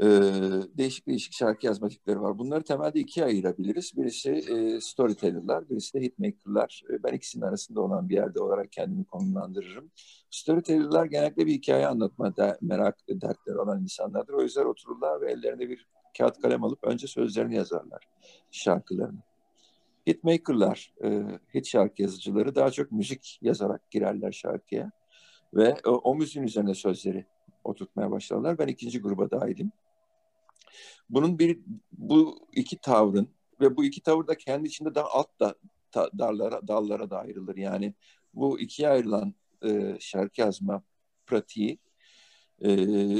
[0.00, 0.06] e,
[0.78, 2.38] değişik değişik şarkı yazma tipleri var.
[2.38, 3.96] Bunları temelde ikiye ayırabiliriz.
[3.96, 6.82] Birisi e, storyteller'lar, birisi de hitmaker'lar.
[6.90, 9.90] E, ben ikisinin arasında olan bir yerde olarak kendimi konumlandırırım.
[10.30, 14.32] Storyteller'lar genellikle bir hikaye anlatma da, merak dertleri olan insanlardır.
[14.32, 15.86] O yüzden otururlar ve ellerine bir
[16.18, 18.04] kağıt kalem alıp önce sözlerini yazarlar
[18.50, 19.29] şarkılarını.
[20.06, 21.22] Hitmaker'lar, e,
[21.54, 24.90] hit şarkı yazıcıları daha çok müzik yazarak girerler şarkıya
[25.54, 27.26] ve o, o müziğin üzerine sözleri
[27.64, 28.58] oturtmaya başladılar.
[28.58, 29.72] Ben ikinci gruba dahilim.
[31.10, 31.60] Bunun bir
[31.92, 33.28] bu iki tavrın
[33.60, 35.54] ve bu iki tavır da kendi içinde daha alt da
[35.90, 37.56] ta, dallara dallara da ayrılır.
[37.56, 37.94] Yani
[38.34, 39.34] bu ikiye ayrılan
[39.64, 40.82] e, şarkı yazma
[41.26, 41.78] pratiği
[42.64, 42.70] e,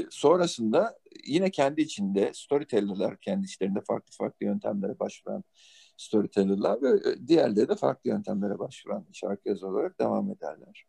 [0.09, 5.43] sonrasında yine kendi içinde storyteller'lar kendi içlerinde farklı farklı yöntemlere başvuran
[6.01, 10.85] storyteller'lar ve diğerleri de farklı yöntemlere başvuran şarkı yazı olarak devam ederler.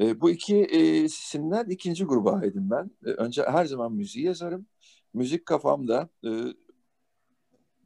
[0.00, 2.90] E, bu ikisinden ikinci gruba aidim ben.
[3.06, 4.66] E, önce her zaman müziği yazarım.
[5.14, 6.30] Müzik kafamda e,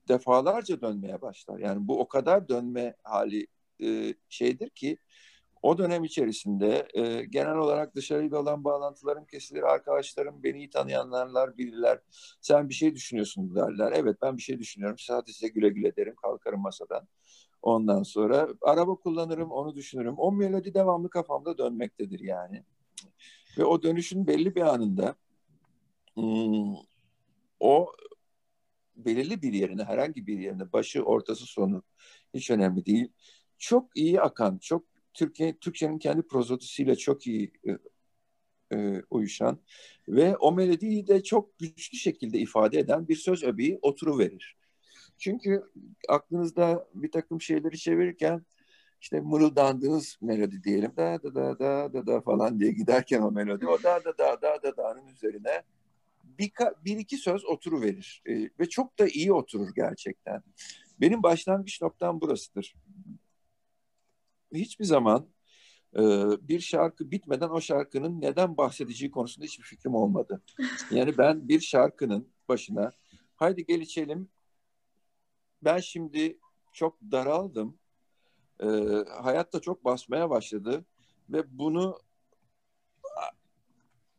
[0.08, 1.58] defalarca dönmeye başlar.
[1.58, 3.46] Yani bu o kadar dönme hali
[3.82, 4.98] e, şeydir ki
[5.62, 9.62] o dönem içerisinde e, genel olarak dışarıyla olan bağlantılarım kesilir.
[9.62, 12.00] Arkadaşlarım beni iyi tanıyanlar bilirler.
[12.40, 13.92] Sen bir şey düşünüyorsun derler.
[13.96, 14.98] Evet ben bir şey düşünüyorum.
[14.98, 16.14] Sadece güle güle derim.
[16.14, 17.08] Kalkarım masadan.
[17.62, 20.14] Ondan sonra araba kullanırım, onu düşünürüm.
[20.18, 22.64] O melodi devamlı kafamda dönmektedir yani.
[23.58, 25.14] Ve o dönüşün belli bir anında
[26.14, 26.74] hmm,
[27.60, 27.92] o
[28.96, 31.82] belirli bir yerine, herhangi bir yerine, başı, ortası, sonu
[32.34, 33.12] hiç önemli değil.
[33.58, 37.78] Çok iyi akan, çok Türkiye Türkçenin kendi prozodisiyle çok iyi e,
[38.76, 39.58] e, uyuşan
[40.08, 43.80] ve o melodiyi de çok güçlü şekilde ifade eden bir söz öbeği
[44.18, 44.56] verir.
[45.18, 45.62] Çünkü
[46.08, 48.42] aklınızda bir takım şeyleri çevirirken
[49.00, 53.66] işte mırıldandığınız melodi diyelim da da da da da da falan diye giderken o melodi
[53.66, 55.62] o da da da da da da'nın üzerine
[56.24, 56.52] bir,
[56.84, 60.42] bir iki söz oturu verir e, ve çok da iyi oturur gerçekten.
[61.00, 62.74] Benim başlangıç noktam burasıdır.
[64.54, 65.28] Hiçbir zaman
[65.96, 66.00] e,
[66.48, 70.42] bir şarkı bitmeden o şarkının neden bahsedeceği konusunda hiçbir fikrim olmadı.
[70.90, 72.90] Yani ben bir şarkının başına
[73.36, 74.28] haydi gel içelim
[75.62, 76.38] ben şimdi
[76.72, 77.78] çok daraldım.
[78.60, 78.66] E,
[79.22, 80.84] hayat da çok basmaya başladı
[81.28, 81.98] ve bunu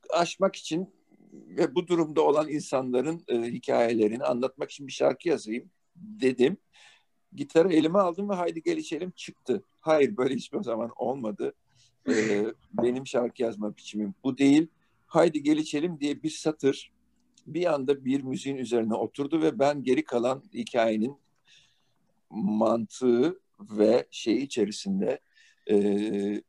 [0.09, 0.93] aşmak için
[1.33, 6.57] ve bu durumda olan insanların e, hikayelerini anlatmak için bir şarkı yazayım dedim.
[7.35, 9.63] Gitarı elime aldım ve haydi gel içelim çıktı.
[9.79, 11.53] Hayır böyle hiçbir zaman olmadı.
[12.09, 14.67] E, benim şarkı yazma biçimim bu değil.
[15.05, 16.91] Haydi gel içelim diye bir satır
[17.47, 21.17] bir anda bir müziğin üzerine oturdu ve ben geri kalan hikayenin
[22.29, 25.19] mantığı ve şey içerisinde
[25.69, 25.75] e,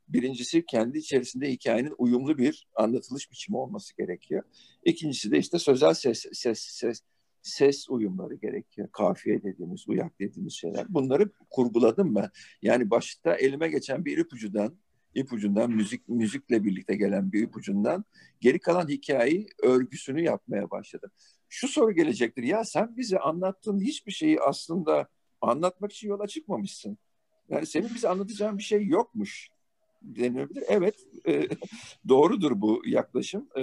[0.08, 4.42] birincisi kendi içerisinde hikayenin uyumlu bir anlatılış biçimi olması gerekiyor.
[4.84, 7.00] İkincisi de işte sözel ses ses ses
[7.44, 8.88] ses uyumları gerekiyor.
[8.92, 10.86] Kafiye dediğimiz, uyak dediğimiz şeyler.
[10.88, 12.30] Bunları kurguladım ben.
[12.62, 14.76] Yani başta elime geçen bir ipucudan,
[15.14, 18.04] ipucundan müzik müzikle birlikte gelen bir ipucundan
[18.40, 21.10] geri kalan hikayeyi örgüsünü yapmaya başladım.
[21.48, 22.42] Şu soru gelecektir.
[22.42, 25.08] Ya sen bize anlattığın hiçbir şeyi aslında
[25.40, 26.98] anlatmak için yola çıkmamışsın.
[27.48, 29.48] Yani senin bize anlatacağın bir şey yokmuş
[30.02, 30.64] denilebilir.
[30.68, 30.94] Evet,
[31.28, 31.48] e,
[32.08, 33.48] doğrudur bu yaklaşım.
[33.58, 33.62] E,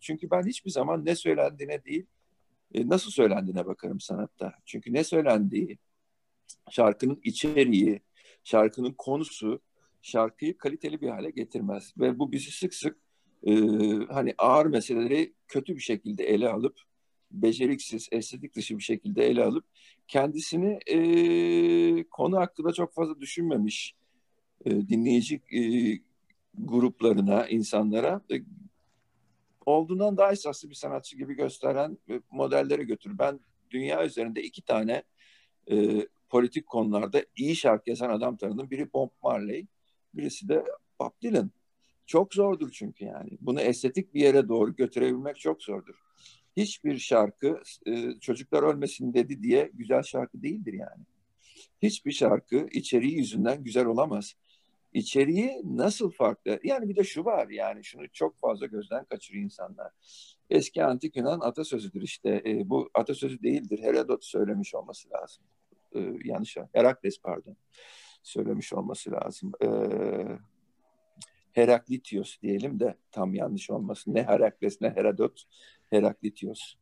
[0.00, 2.06] çünkü ben hiçbir zaman ne söylendiğine değil,
[2.74, 4.54] e, nasıl söylendiğine bakarım sanatta.
[4.66, 5.78] Çünkü ne söylendiği,
[6.70, 8.00] şarkının içeriği,
[8.44, 9.60] şarkının konusu,
[10.02, 11.94] şarkıyı kaliteli bir hale getirmez.
[11.98, 12.96] Ve bu bizi sık sık
[13.46, 13.54] e,
[14.10, 16.80] hani ağır meseleleri kötü bir şekilde ele alıp
[17.30, 19.64] beceriksiz, estetik dışı bir şekilde ele alıp
[20.08, 20.98] kendisini e,
[22.04, 23.94] konu hakkında çok fazla düşünmemiş
[24.64, 25.62] e, dinleyici e,
[26.58, 28.36] gruplarına, insanlara e,
[29.66, 33.18] olduğundan daha esaslı bir sanatçı gibi gösteren e, modellere götür.
[33.18, 33.40] Ben
[33.70, 35.02] dünya üzerinde iki tane
[35.70, 38.70] e, politik konularda iyi şarkı yazan adam tanıdım.
[38.70, 39.66] Biri Bob Marley,
[40.14, 40.64] birisi de
[41.00, 41.50] Bob Dylan.
[42.06, 43.30] Çok zordur çünkü yani.
[43.40, 45.94] Bunu estetik bir yere doğru götürebilmek çok zordur
[46.56, 51.04] hiçbir şarkı e, çocuklar ölmesin dedi diye güzel şarkı değildir yani.
[51.82, 54.34] Hiçbir şarkı içeriği yüzünden güzel olamaz.
[54.92, 56.60] İçeriği nasıl farklı?
[56.64, 59.92] Yani bir de şu var yani şunu çok fazla gözden kaçırıyor insanlar.
[60.50, 62.42] Eski antik Yunan atasözüdür işte.
[62.46, 63.78] E, bu atasözü değildir.
[63.82, 65.44] Herodot söylemiş olması lazım.
[65.94, 66.56] E, yanlış.
[66.72, 67.56] Herakles pardon.
[68.22, 69.52] Söylemiş olması lazım.
[69.62, 69.68] E,
[71.52, 74.14] Heraklitios diyelim de tam yanlış olmasın.
[74.14, 75.42] Ne Herakles ne Herodot
[75.90, 76.74] Heraklitios.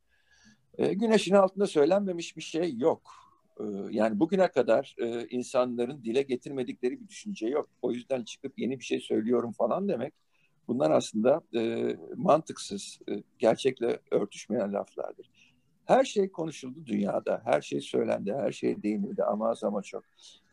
[0.79, 3.28] E, güneşin altında söylenmemiş bir şey yok.
[3.61, 7.69] E, yani bugüne kadar e, insanların dile getirmedikleri bir düşünce yok.
[7.83, 10.15] O yüzden çıkıp yeni bir şey söylüyorum falan demek
[10.69, 15.31] Bunlar aslında e, mantıksız, e, gerçekle örtüşmeyen laflardır.
[15.85, 20.05] Her şey konuşuldu dünyada, her şey söylendi, her şey değinildi ama az ama çok.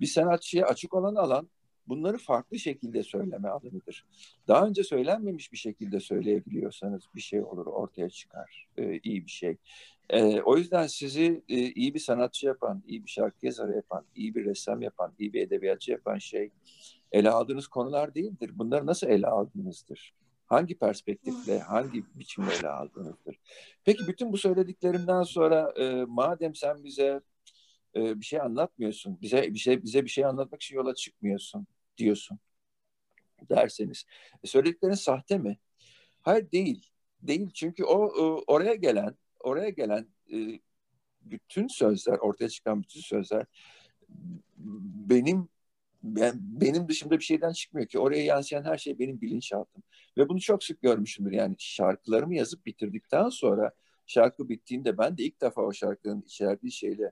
[0.02, 1.50] Bir sanatçıya açık olan alan
[1.88, 4.06] bunları farklı şekilde söyleme alanıdır.
[4.48, 9.58] Daha önce söylenmemiş bir şekilde söyleyebiliyorsanız bir şey olur, ortaya çıkar, e, iyi bir şey.
[10.10, 14.36] E, o yüzden sizi e, iyi bir sanatçı yapan, iyi bir şarkı yazarı yapan, iyi
[14.36, 16.52] bir ressam yapan, iyi bir edebiyatçı yapan şey
[17.12, 18.52] ele aldığınız konular değildir.
[18.54, 20.14] Bunları nasıl ele aldığınızdır.
[20.46, 23.40] Hangi perspektifle, hangi biçimde ele aldığınızdır.
[23.86, 27.22] Peki bütün bu söylediklerimden sonra e, madem sen bize
[27.96, 32.40] e, bir şey anlatmıyorsun, bize bir şey bize bir şey anlatmak için yola çıkmıyorsun diyorsun
[33.50, 34.06] derseniz.
[34.44, 35.58] E, söylediklerin sahte mi?
[36.22, 36.90] Hayır değil.
[37.22, 39.16] Değil çünkü o e, oraya gelen
[39.46, 40.60] oraya gelen e,
[41.22, 43.46] bütün sözler, ortaya çıkan bütün sözler
[45.10, 45.50] benim
[46.04, 48.00] ben, benim dışımda bir şeyden çıkmıyor ki.
[48.00, 49.84] Oraya yansıyan her şey benim bilinçaltım.
[50.18, 51.32] Ve bunu çok sık görmüşümdür.
[51.32, 53.72] Yani şarkılarımı yazıp bitirdikten sonra
[54.06, 57.12] şarkı bittiğinde ben de ilk defa o şarkının içerdiği şeyle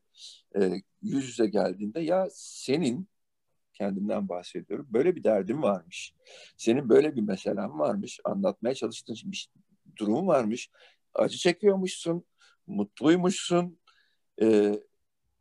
[0.55, 0.71] e,
[1.01, 3.07] yüz yüze geldiğinde ya senin
[3.73, 4.87] kendimden bahsediyorum.
[4.89, 6.13] Böyle bir derdin varmış.
[6.57, 8.19] Senin böyle bir meselen varmış.
[8.23, 9.49] Anlatmaya çalıştığın bir
[9.97, 10.69] durum varmış.
[11.15, 12.25] Acı çekiyormuşsun.
[12.67, 13.79] Mutluymuşsun.
[14.41, 14.79] E,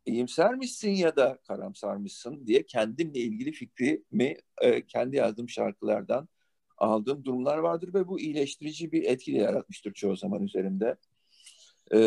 [0.05, 6.27] iyimsermişsin ya da karamsarmışsın diye kendimle ilgili fikrimi e, kendi yazdığım şarkılardan
[6.77, 10.95] aldığım durumlar vardır ve bu iyileştirici bir etki yaratmıştır çoğu zaman üzerinde.
[11.93, 11.99] E,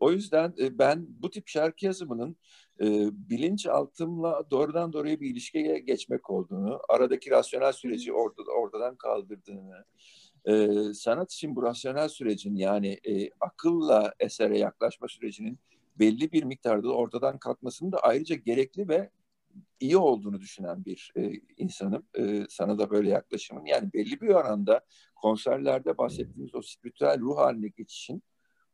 [0.00, 2.36] o yüzden e, ben bu tip şarkı yazımının
[2.80, 9.84] e, bilinçaltımla doğrudan doğruya bir ilişkiye geçmek olduğunu, aradaki rasyonel süreci orada, oradan kaldırdığını,
[10.48, 15.58] e, sanat için bu rasyonel sürecin yani e, akılla esere yaklaşma sürecinin
[15.98, 19.10] belli bir miktarda ortadan kalkmasının da ayrıca gerekli ve
[19.80, 22.06] iyi olduğunu düşünen bir e, insanım.
[22.18, 23.64] E, sana da böyle yaklaşımın.
[23.64, 24.80] Yani belli bir oranda
[25.16, 28.22] konserlerde bahsettiğimiz o spiritüel ruh haline geçişin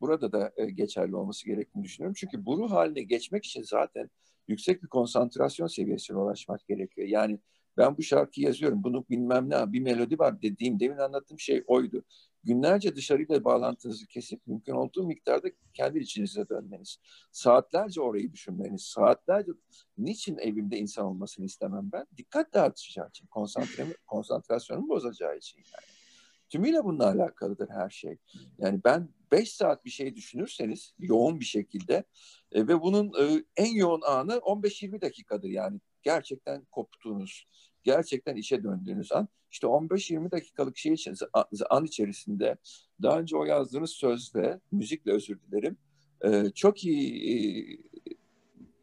[0.01, 2.14] burada da e, geçerli olması gerektiğini düşünüyorum.
[2.19, 4.11] Çünkü bu ruh haline geçmek için zaten
[4.49, 7.09] yüksek bir konsantrasyon seviyesine ulaşmak gerekiyor.
[7.09, 7.39] Yani
[7.77, 12.05] ben bu şarkıyı yazıyorum, bunu bilmem ne, bir melodi var dediğim, demin anlattığım şey oydu
[12.47, 16.99] günlerce dışarıyla bağlantınızı kesip mümkün olduğu miktarda kendi içinize dönmeniz.
[17.33, 18.83] Saatlerce orayı düşünmeniz.
[18.83, 19.53] Saatlerce
[19.99, 22.07] niçin evimde insan olmasını istemem ben?
[22.16, 25.87] Dikkat dağıtacağı için, konsantre, konsantrasyonumu bozacağı için yani.
[26.49, 28.18] Tümüyle bununla alakalıdır her şey.
[28.59, 32.05] Yani ben 5 saat bir şey düşünürseniz yoğun bir şekilde
[32.53, 37.47] e, ve bunun e, en yoğun anı 15-20 dakikadır yani gerçekten koptuğunuz,
[37.87, 41.14] gerçekten işe döndüğünüz an işte 15-20 dakikalık şey için
[41.70, 42.57] an içerisinde
[43.03, 45.76] daha önce o yazdığınız sözle, müzikle özür dilerim,
[46.24, 47.78] e, çok iyi e,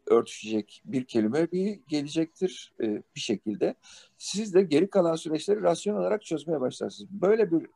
[0.06, 3.74] örtüşecek bir kelime bir gelecektir e, bir şekilde.
[4.18, 7.10] Siz de geri kalan süreçleri rasyon olarak çözmeye başlarsınız.
[7.10, 7.66] Böyle bir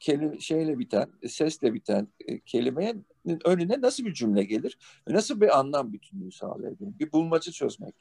[0.00, 3.06] kelime, şeyle biten, sesle biten e, kelimenin
[3.44, 6.98] önüne nasıl bir cümle gelir nasıl bir anlam bütünlüğü sağlayabilir?
[6.98, 7.94] Bir bulmaca çözmek.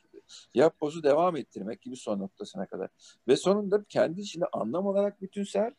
[0.54, 2.90] Yapbozu devam ettirmek gibi son noktasına kadar.
[3.28, 5.74] Ve sonunda kendi içinde anlam olarak bütünsel,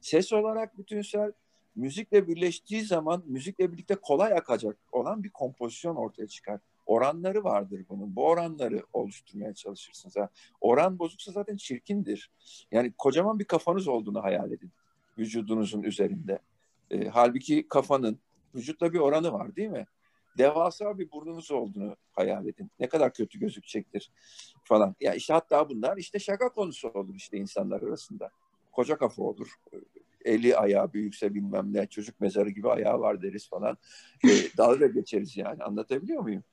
[0.00, 1.32] ses olarak bütünsel,
[1.76, 6.60] müzikle birleştiği zaman müzikle birlikte kolay akacak olan bir kompozisyon ortaya çıkar.
[6.86, 8.16] Oranları vardır bunun.
[8.16, 10.14] Bu oranları oluşturmaya çalışırsınız.
[10.60, 12.30] Oran bozuksa zaten çirkindir.
[12.72, 14.70] Yani kocaman bir kafanız olduğunu hayal edin
[15.18, 16.38] vücudunuzun üzerinde.
[16.90, 18.18] E, halbuki kafanın
[18.54, 19.86] vücutla bir oranı var değil mi?
[20.38, 22.70] Devasa bir burnunuz olduğunu hayal edin.
[22.80, 24.10] Ne kadar kötü gözükecektir
[24.64, 24.96] falan.
[25.00, 28.30] Ya işte hatta bunlar işte şaka konusu olur işte insanlar arasında.
[28.72, 29.54] Koca kafa olur.
[30.24, 33.78] Eli ayağı büyükse bilmem ne çocuk mezarı gibi ayağı var deriz falan.
[34.24, 36.44] E, dalga geçeriz yani anlatabiliyor muyum?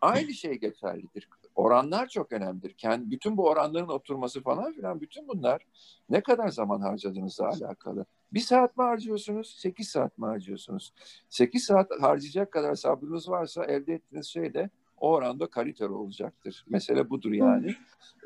[0.00, 2.72] Aynı şey geçerlidir oranlar çok önemlidir.
[2.72, 5.62] Kendi, bütün bu oranların oturması falan filan bütün bunlar
[6.10, 8.06] ne kadar zaman harcadığınızla alakalı.
[8.34, 9.56] Bir saat mi harcıyorsunuz?
[9.58, 10.92] Sekiz saat mi harcıyorsunuz?
[11.28, 16.64] Sekiz saat harcayacak kadar sabrınız varsa elde ettiğiniz şey de o oranda kaliter olacaktır.
[16.68, 17.74] Mesele budur yani.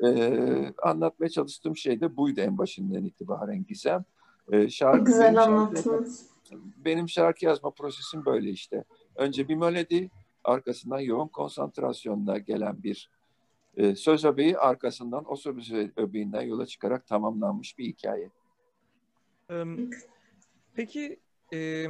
[0.03, 4.05] Ee, anlatmaya çalıştığım şey de buydu en başından itibaren Gizem.
[4.51, 6.29] Ee, şarkı, Güzel anlattınız.
[6.85, 8.83] Benim şarkı yazma prosesim böyle işte.
[9.15, 10.09] Önce bir melodi,
[10.43, 13.09] arkasından yoğun konsantrasyonla gelen bir
[13.77, 18.29] e, söz öbeği arkasından o söz öbeğinden yola çıkarak tamamlanmış bir hikaye.
[20.73, 21.19] Peki
[21.53, 21.85] e,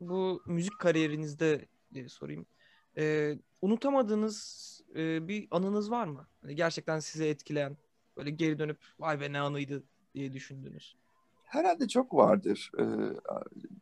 [0.00, 2.46] bu müzik kariyerinizde diye sorayım.
[2.98, 6.26] E, unutamadığınız e, bir anınız var mı?
[6.42, 7.76] Yani gerçekten sizi etkileyen,
[8.16, 9.84] böyle geri dönüp vay be ne anıydı
[10.14, 10.96] diye düşündünüz.
[11.44, 12.70] Herhalde çok vardır.
[12.78, 12.84] Ee,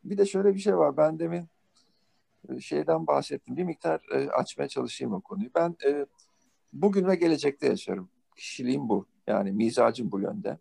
[0.04, 0.96] bir de şöyle bir şey var.
[0.96, 1.48] Ben demin
[2.60, 3.56] şeyden bahsettim.
[3.56, 4.00] Bir miktar
[4.32, 5.50] açmaya çalışayım o konuyu.
[5.54, 5.76] Ben
[6.72, 8.10] bugün ve gelecekte yaşarım.
[8.36, 9.06] Kişiliğim bu.
[9.26, 10.58] Yani mizacım bu yönde.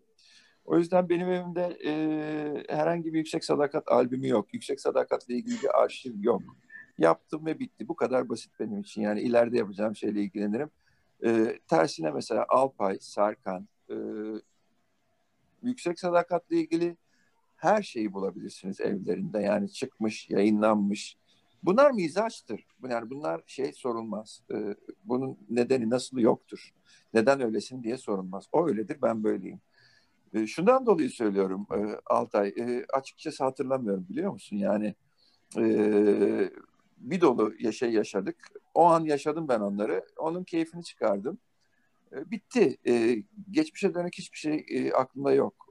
[0.64, 1.92] O yüzden benim evimde e,
[2.68, 4.54] herhangi bir Yüksek Sadakat albümü yok.
[4.54, 6.42] Yüksek Sadakat'la ilgili bir arşiv yok.
[6.98, 7.88] Yaptım ve bitti.
[7.88, 9.02] Bu kadar basit benim için.
[9.02, 10.70] Yani ileride yapacağım şeyle ilgilenirim.
[11.24, 13.94] E, tersine mesela Alpay, Serkan, e,
[15.62, 16.96] Yüksek Sadakat'la ilgili
[17.56, 19.38] her şeyi bulabilirsiniz evlerinde.
[19.38, 21.16] Yani çıkmış, yayınlanmış.
[21.62, 22.66] Bunlar mizaçtır.
[22.90, 24.42] Yani bunlar şey sorulmaz.
[25.04, 26.74] Bunun nedeni nasıl yoktur.
[27.14, 28.48] Neden öylesin diye sorulmaz.
[28.52, 29.60] O öyledir, ben böyleyim.
[30.34, 32.48] E, şundan dolayı söylüyorum e, Altay.
[32.48, 34.56] E, açıkçası hatırlamıyorum biliyor musun?
[34.56, 34.94] Yani
[35.58, 35.64] e,
[36.98, 38.36] bir dolu şey yaşadık.
[38.74, 40.04] O an yaşadım ben onları.
[40.16, 41.38] Onun keyfini çıkardım.
[42.12, 42.78] E, bitti.
[43.50, 45.68] Geçmişe dönük hiçbir şey e, aklımda yok.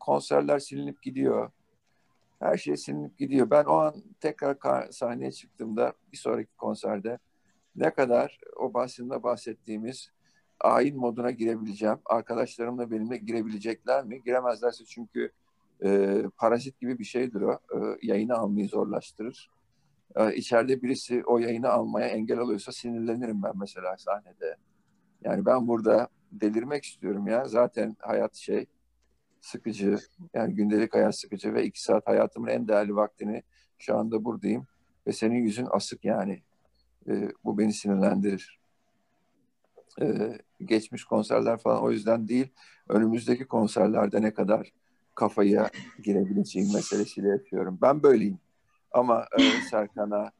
[0.00, 1.50] Konserler silinip gidiyor.
[2.38, 3.50] Her şey silinip gidiyor.
[3.50, 7.18] Ben o an tekrar sahneye çıktığımda bir sonraki konserde
[7.76, 10.10] ne kadar o bahsinde bahsettiğimiz
[10.60, 11.98] ayin moduna girebileceğim.
[12.04, 14.22] Arkadaşlarımla benimle girebilecekler mi?
[14.22, 15.32] Giremezlerse çünkü
[15.84, 17.52] e, parazit gibi bir şeydir o.
[17.52, 19.50] E, yayını almayı zorlaştırır.
[20.16, 24.56] E, içeride birisi o yayını almaya engel oluyorsa sinirlenirim ben mesela sahnede.
[25.24, 27.44] Yani ben burada delirmek istiyorum ya.
[27.44, 28.66] Zaten hayat şey
[29.40, 29.98] sıkıcı.
[30.34, 33.42] Yani gündelik hayat sıkıcı ve iki saat hayatımın en değerli vaktini
[33.78, 34.66] şu anda buradayım.
[35.06, 36.42] Ve senin yüzün asık yani.
[37.08, 38.58] E, bu beni sinirlendirir.
[40.00, 42.48] E, geçmiş konserler falan o yüzden değil.
[42.88, 44.72] Önümüzdeki konserlerde ne kadar
[45.14, 45.70] kafaya
[46.02, 47.78] girebileceğim meselesiyle yapıyorum.
[47.82, 48.38] Ben böyleyim.
[48.92, 50.30] Ama e, Serkan'a,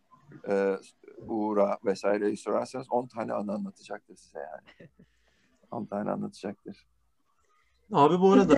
[0.49, 0.77] e,
[1.27, 4.89] Uğur'a vesaireyi sorarsanız 10 tane anı anlatacaktır size yani.
[5.71, 6.87] 10 tane anlatacaktır.
[7.93, 8.57] Abi bu arada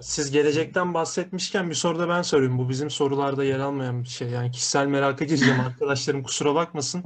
[0.00, 2.58] siz gelecekten bahsetmişken bir soru da ben sorayım.
[2.58, 4.28] Bu bizim sorularda yer almayan bir şey.
[4.28, 5.60] Yani kişisel meraka gireceğim.
[5.66, 7.04] Arkadaşlarım kusura bakmasın.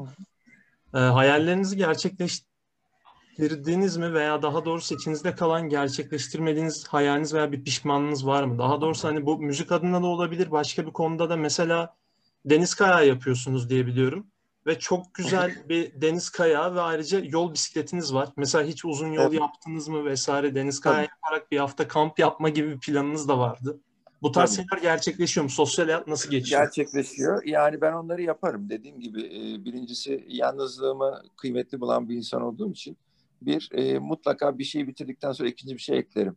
[0.94, 8.44] Ee, hayallerinizi gerçekleştirdiniz mi veya daha doğrusu içinizde kalan gerçekleştirmediğiniz hayaliniz veya bir pişmanlığınız var
[8.44, 8.58] mı?
[8.58, 10.50] Daha doğrusu hani bu müzik adına da olabilir.
[10.50, 11.96] Başka bir konuda da mesela
[12.44, 14.26] deniz kayağı yapıyorsunuz diye biliyorum
[14.66, 18.28] ve çok güzel bir deniz kayağı ve ayrıca yol bisikletiniz var.
[18.36, 19.40] Mesela hiç uzun yol evet.
[19.40, 21.14] yaptınız mı vesaire deniz kayağı Tabii.
[21.22, 23.80] yaparak bir hafta kamp yapma gibi bir planınız da vardı.
[24.24, 24.66] Bu tarz Tabii.
[24.68, 25.50] şeyler gerçekleşiyor mu?
[25.50, 26.60] Sosyal hayat nasıl geçiyor?
[26.60, 27.42] Gerçekleşiyor.
[27.44, 28.70] Yani ben onları yaparım.
[28.70, 32.96] Dediğim gibi e, birincisi yalnızlığımı kıymetli bulan bir insan olduğum için
[33.42, 36.36] bir e, mutlaka bir şeyi bitirdikten sonra ikinci bir şey eklerim.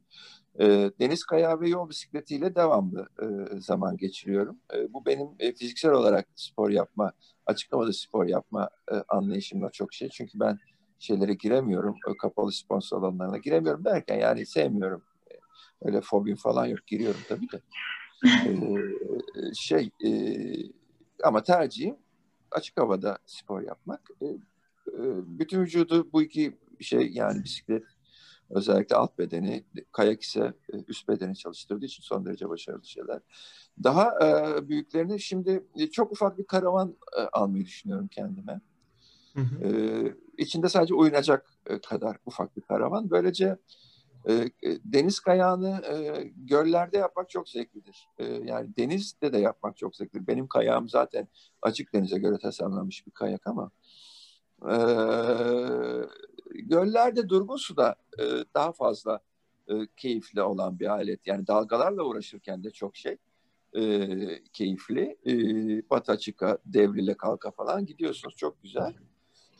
[0.59, 0.65] E,
[0.99, 4.57] deniz kayağı ve yol bisikletiyle devamlı e, zaman geçiriyorum.
[4.75, 7.11] E, bu benim e, fiziksel olarak spor yapma,
[7.45, 10.09] açıklamada spor yapma e, anlayışımla çok şey.
[10.09, 10.57] Çünkü ben
[10.99, 15.03] şeylere giremiyorum, e, kapalı spor salonlarına giremiyorum derken yani sevmiyorum.
[15.81, 17.61] Öyle fobim falan yok, giriyorum tabii de.
[19.37, 20.09] E, şey, e,
[21.23, 21.95] ama tercihim
[22.51, 24.01] açık havada spor yapmak.
[24.21, 24.35] E, e,
[25.39, 27.83] bütün vücudu bu iki şey yani bisiklet
[28.49, 33.19] Özellikle alt bedeni, kayak ise e, üst bedeni çalıştırdığı için son derece başarılı şeyler.
[33.83, 38.61] Daha e, büyüklerini şimdi e, çok ufak bir karavan e, almayı düşünüyorum kendime.
[39.33, 39.67] Hı hı.
[39.67, 39.71] E,
[40.37, 43.09] içinde sadece oynayacak e, kadar ufak bir karavan.
[43.09, 43.57] Böylece
[44.85, 48.07] deniz kayağını e, göllerde yapmak çok zevklidir.
[48.17, 50.27] E, yani denizde de yapmak çok zevklidir.
[50.27, 51.27] Benim kayağım zaten
[51.61, 53.71] açık denize göre tasarlanmış bir kayak ama
[54.61, 54.75] e,
[56.53, 58.23] göllerde durgun suda e,
[58.55, 59.19] daha fazla
[59.67, 61.27] e, keyifli olan bir alet.
[61.27, 63.17] Yani dalgalarla uğraşırken de çok şey
[63.73, 64.09] e,
[64.53, 65.17] keyifli.
[65.25, 65.33] E,
[65.89, 68.35] bata çıka, devrile kalka falan gidiyorsunuz.
[68.35, 68.93] Çok güzel.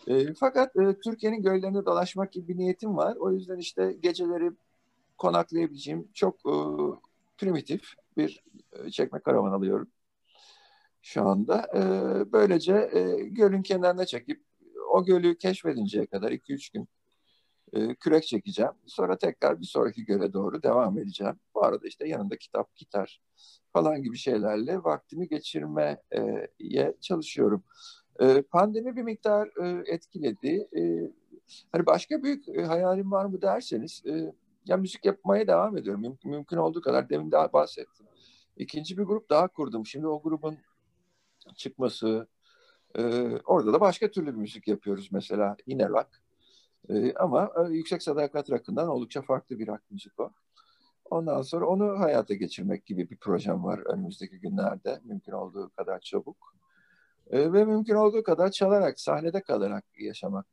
[0.07, 3.15] E, fakat e, Türkiye'nin göllerine dolaşmak gibi bir niyetim var.
[3.15, 4.51] O yüzden işte geceleri
[5.17, 6.53] konaklayabileceğim çok e,
[7.37, 7.81] primitif
[8.17, 9.87] bir e, çekme karavan alıyorum
[11.01, 11.67] şu anda.
[11.75, 11.81] E,
[12.31, 14.43] böylece e, gölün kenarına çekip
[14.91, 16.87] o gölü keşfedinceye kadar 2-3 gün
[17.73, 18.71] e, kürek çekeceğim.
[18.85, 21.39] Sonra tekrar bir sonraki göle doğru devam edeceğim.
[21.55, 23.21] Bu arada işte yanında kitap, gitar
[23.73, 26.01] falan gibi şeylerle vaktimi geçirmeye
[27.01, 27.63] çalışıyorum.
[28.21, 30.67] E, pandemi bir miktar e, etkiledi.
[30.77, 31.11] E,
[31.71, 34.33] hani başka büyük e, hayalim var mı derseniz, e,
[34.65, 36.03] ya müzik yapmaya devam ediyorum.
[36.03, 38.05] Müm- mümkün olduğu kadar demin daha bahsettim.
[38.57, 39.85] İkinci bir grup daha kurdum.
[39.85, 40.57] Şimdi o grubun
[41.55, 42.27] çıkması,
[42.97, 46.07] ee, orada da başka türlü bir müzik yapıyoruz mesela yine rock.
[46.89, 50.31] Ee, ama e, Yüksek Sadakat Rock'ından oldukça farklı bir rock müzik o.
[51.05, 56.56] Ondan sonra onu hayata geçirmek gibi bir projem var önümüzdeki günlerde mümkün olduğu kadar çabuk.
[57.31, 60.45] Ee, ve mümkün olduğu kadar çalarak, sahnede kalarak yaşamak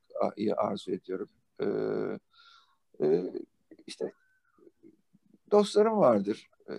[0.56, 1.28] arzu ediyorum.
[1.60, 1.66] Ee,
[3.02, 3.32] e,
[3.86, 4.12] işte
[5.50, 6.50] dostlarım vardır.
[6.70, 6.72] Ee,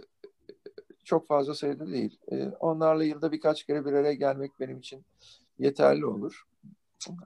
[1.03, 2.19] çok fazla sayıda değil.
[2.31, 5.05] Ee, onlarla yılda birkaç kere bir araya gelmek benim için
[5.59, 6.43] yeterli olur.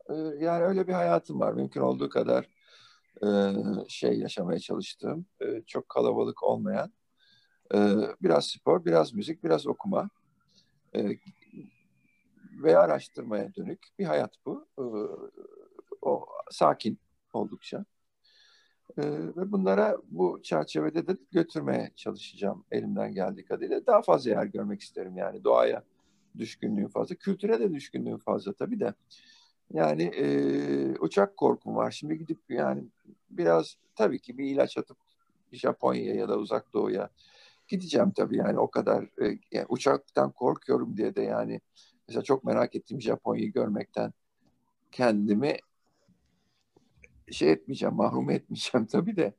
[0.09, 1.53] Ee, yani öyle bir hayatım var.
[1.53, 2.49] Mümkün olduğu kadar
[3.87, 5.25] şey yaşamaya çalıştığım,
[5.67, 6.93] çok kalabalık olmayan,
[8.21, 10.09] biraz spor, biraz müzik, biraz okuma
[12.63, 14.67] ve araştırmaya dönük bir hayat bu.
[16.01, 16.99] O sakin
[17.33, 17.85] oldukça.
[18.97, 23.85] Ve bunlara bu çerçevede de götürmeye çalışacağım elimden geldiği kadarıyla.
[23.85, 25.83] Daha fazla yer görmek isterim yani doğaya
[26.37, 27.15] düşkünlüğüm fazla.
[27.15, 28.93] Kültüre de düşkünlüğüm fazla tabii de.
[29.73, 30.25] Yani e,
[30.99, 31.91] uçak korkum var.
[31.91, 32.83] Şimdi gidip yani
[33.29, 34.97] biraz tabii ki bir ilaç atıp
[35.51, 37.09] Japonya'ya ya da uzak doğuya
[37.67, 41.61] gideceğim tabii yani o kadar e, yani uçaktan korkuyorum diye de yani
[42.09, 44.13] mesela çok merak ettiğim Japonya'yı görmekten
[44.91, 45.57] kendimi
[47.31, 49.33] şey etmeyeceğim, mahrum etmeyeceğim tabii de.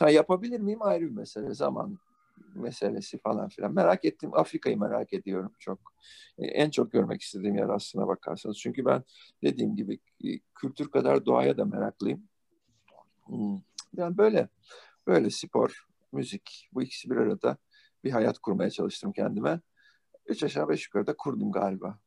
[0.00, 1.54] Ha, yapabilir miyim ayrı bir mesele.
[1.54, 1.98] Zaman
[2.54, 3.74] meselesi falan filan.
[3.74, 4.30] Merak ettim.
[4.34, 5.78] Afrika'yı merak ediyorum çok.
[6.38, 8.58] E, en çok görmek istediğim yer aslına bakarsanız.
[8.58, 9.02] Çünkü ben
[9.42, 12.22] dediğim gibi e, kültür kadar doğaya da meraklıyım.
[13.24, 13.60] Hmm.
[13.96, 14.48] Yani böyle
[15.06, 17.56] böyle spor, müzik bu ikisi bir arada
[18.04, 19.60] bir hayat kurmaya çalıştım kendime.
[20.26, 21.98] Üç aşağı beş yukarı da kurdum galiba.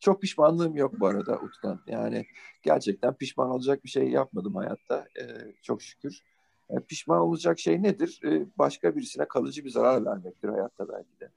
[0.00, 1.80] Çok pişmanlığım yok bu arada Utkan.
[1.86, 2.26] Yani
[2.62, 5.06] gerçekten pişman olacak bir şey yapmadım hayatta.
[5.20, 6.22] Ee, çok şükür.
[6.70, 8.20] Yani pişman olacak şey nedir?
[8.24, 11.30] Ee, başka birisine kalıcı bir zarar vermektir hayatta belki de.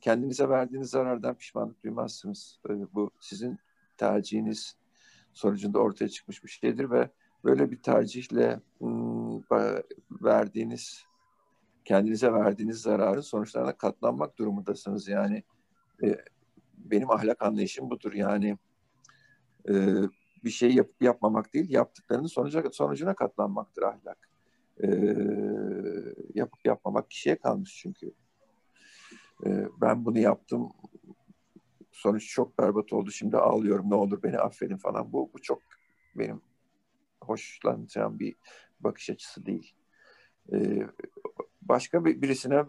[0.00, 2.58] Kendinize verdiğiniz zarardan pişmanlık duymazsınız.
[2.68, 3.58] Ee, bu sizin
[3.96, 4.76] tercihiniz
[5.32, 7.10] sonucunda ortaya çıkmış bir şeydir ve
[7.44, 8.60] böyle bir tercihle
[10.10, 11.06] verdiğiniz
[11.84, 15.08] kendinize verdiğiniz zararın sonuçlarına katlanmak durumundasınız.
[15.08, 15.42] Yani
[16.02, 16.16] e,
[16.76, 18.12] benim ahlak anlayışım budur.
[18.12, 18.58] Yani
[19.68, 19.74] e,
[20.44, 24.28] bir şey yapıp yapmamak değil, yaptıklarının sonuca, sonucuna katlanmaktır ahlak.
[24.82, 24.88] E,
[26.34, 28.12] yapıp yapmamak kişiye kalmış çünkü.
[29.46, 30.72] E, ben bunu yaptım,
[31.92, 35.12] sonuç çok berbat oldu, şimdi ağlıyorum, ne olur beni affedin falan.
[35.12, 35.62] Bu, bu çok
[36.14, 36.40] benim
[37.20, 38.34] hoşlanacağım bir
[38.80, 39.74] bakış açısı değil.
[40.52, 40.86] E,
[41.62, 42.64] başka bir, birisine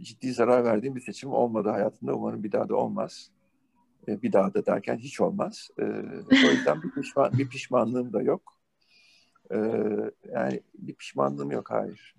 [0.00, 2.14] ciddi zarar verdiğim bir seçim olmadı hayatımda.
[2.14, 3.30] Umarım bir daha da olmaz.
[4.08, 5.70] E, bir daha da derken hiç olmaz.
[5.78, 5.82] E,
[6.46, 8.56] o yüzden bir, pişman, bir pişmanlığım da yok.
[9.50, 9.56] E,
[10.32, 12.16] yani bir pişmanlığım yok, hayır.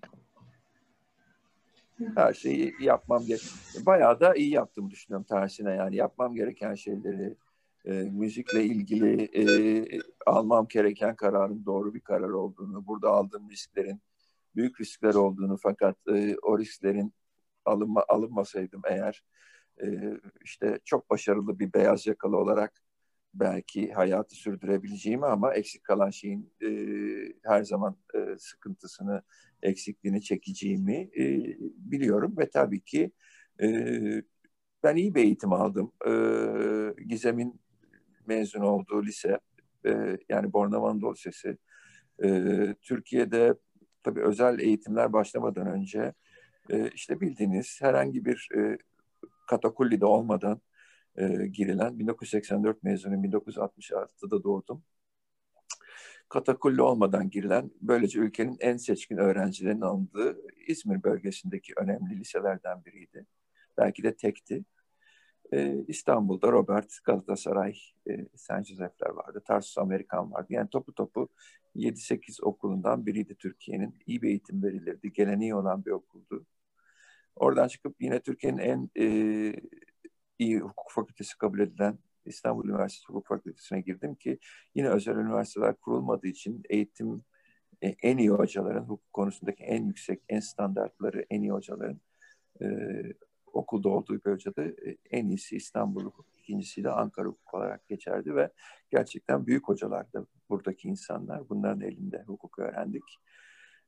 [2.14, 3.42] Her şeyi yapmam gerek.
[3.86, 5.74] Bayağı da iyi yaptım düşünüyorum tersine.
[5.74, 7.36] Yani yapmam gereken şeyleri,
[7.84, 9.44] e, müzikle ilgili e,
[10.26, 14.00] almam gereken kararın doğru bir karar olduğunu, burada aldığım risklerin
[14.56, 17.12] büyük riskler olduğunu fakat e, o risklerin
[17.66, 19.24] alınma, alınmasaydım eğer
[19.82, 19.86] e,
[20.44, 22.82] işte çok başarılı bir beyaz yakalı olarak
[23.34, 26.68] belki hayatı sürdürebileceğimi ama eksik kalan şeyin e,
[27.44, 29.22] her zaman e, sıkıntısını,
[29.62, 33.12] eksikliğini çekeceğimi e, biliyorum ve tabii ki
[33.62, 33.68] e,
[34.82, 35.92] ben iyi bir eğitim aldım.
[36.06, 36.12] E,
[37.02, 37.60] Gizem'in
[38.26, 39.38] mezun olduğu lise,
[39.86, 41.14] e, yani Bornova Anadolu
[42.24, 43.54] e, Türkiye'de
[44.02, 46.12] tabii özel eğitimler başlamadan önce
[46.70, 48.78] e, işte bildiğiniz herhangi bir e,
[49.46, 50.60] katakullide olmadan
[51.16, 54.82] e, girilen 1984 mezunuyum 1966'da doğdum.
[56.28, 63.26] Katakulli olmadan girilen böylece ülkenin en seçkin öğrencilerin alındığı İzmir bölgesindeki önemli liselerden biriydi.
[63.78, 64.64] Belki de tekti.
[65.52, 67.74] Ee, İstanbul'da Robert, Galatasaray,
[68.10, 68.64] e, St.
[68.64, 69.42] Joseph'ler vardı.
[69.46, 70.46] Tarsus Amerikan vardı.
[70.50, 71.28] Yani topu topu
[71.74, 73.94] 7-8 okulundan biriydi Türkiye'nin.
[74.06, 75.12] İyi bir eğitim verilirdi.
[75.12, 76.46] Geleneği olan bir okuldu.
[77.36, 79.06] Oradan çıkıp yine Türkiye'nin en e,
[80.38, 84.38] iyi hukuk fakültesi kabul edilen İstanbul Üniversitesi Hukuk Fakültesi'ne girdim ki
[84.74, 87.24] yine özel üniversiteler kurulmadığı için eğitim
[87.82, 92.00] e, en iyi hocaların, hukuk konusundaki en yüksek, en standartları en iyi hocaların
[92.62, 92.66] e,
[93.46, 98.50] okulda olduğu bölgede e, en iyisi İstanbul Hukuk, ikincisi de Ankara Hukuk olarak geçerdi ve
[98.90, 101.48] gerçekten büyük hocalar da buradaki insanlar.
[101.48, 103.04] Bunların elinde hukuk öğrendik.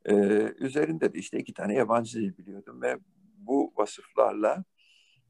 [0.05, 2.99] Ee, üzerinde de işte iki tane yabancı dil biliyordum ve
[3.39, 4.65] bu vasıflarla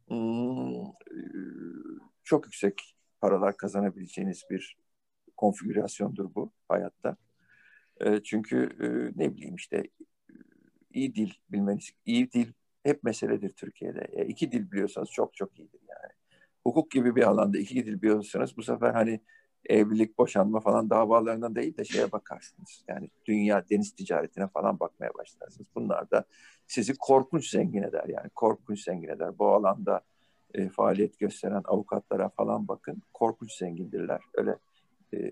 [0.08, 0.84] hmm,
[2.24, 4.76] çok yüksek paralar kazanabileceğiniz bir
[5.36, 7.16] konfigürasyondur bu hayatta.
[8.00, 8.86] E, çünkü e,
[9.22, 9.82] ne bileyim işte
[10.90, 12.52] iyi dil bilmeniz, iyi dil
[12.82, 14.08] hep meseledir Türkiye'de.
[14.12, 16.12] E, iki dil biliyorsanız çok çok iyidir yani.
[16.64, 19.20] Hukuk gibi bir alanda iki dil biliyorsanız bu sefer hani
[19.66, 22.84] evlilik, boşanma falan davalarından değil de şeye bakarsınız.
[22.88, 25.68] Yani dünya deniz ticaretine falan bakmaya başlarsınız.
[25.74, 26.24] Bunlar da
[26.66, 29.38] sizi korkunç zengin eder yani korkunç zengin eder.
[29.38, 30.00] Bu alanda
[30.54, 33.02] e, faaliyet gösteren avukatlara falan bakın.
[33.14, 34.20] Korkunç zengindirler.
[34.34, 34.56] Öyle
[35.14, 35.30] e,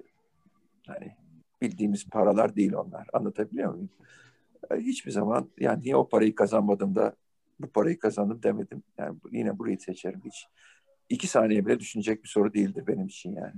[0.86, 1.16] hani
[1.62, 3.06] bildiğimiz paralar değil onlar.
[3.12, 3.90] Anlatabiliyor muyum?
[4.70, 7.16] E, hiçbir zaman yani niye o parayı kazanmadım da
[7.60, 8.82] bu parayı kazandım demedim.
[8.98, 10.46] Yani yine burayı seçerim hiç.
[11.08, 13.52] İki saniye bile düşünecek bir soru değildir benim için yani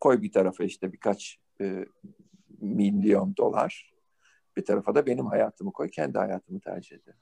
[0.00, 1.84] koy bir tarafa işte birkaç e,
[2.60, 3.92] milyon dolar.
[4.56, 7.18] Bir tarafa da benim hayatımı koy, kendi hayatımı tercih ederim.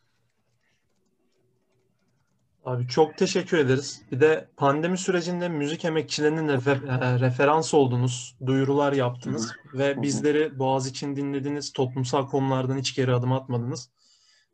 [2.65, 4.03] Abi çok teşekkür ederiz.
[4.13, 11.17] Bir de pandemi sürecinde müzik emekçilerinin refer- e, referans oldunuz, duyurular yaptınız ve bizleri Boğaziçi'ni
[11.17, 13.91] dinlediniz, toplumsal konulardan hiç geri adım atmadınız.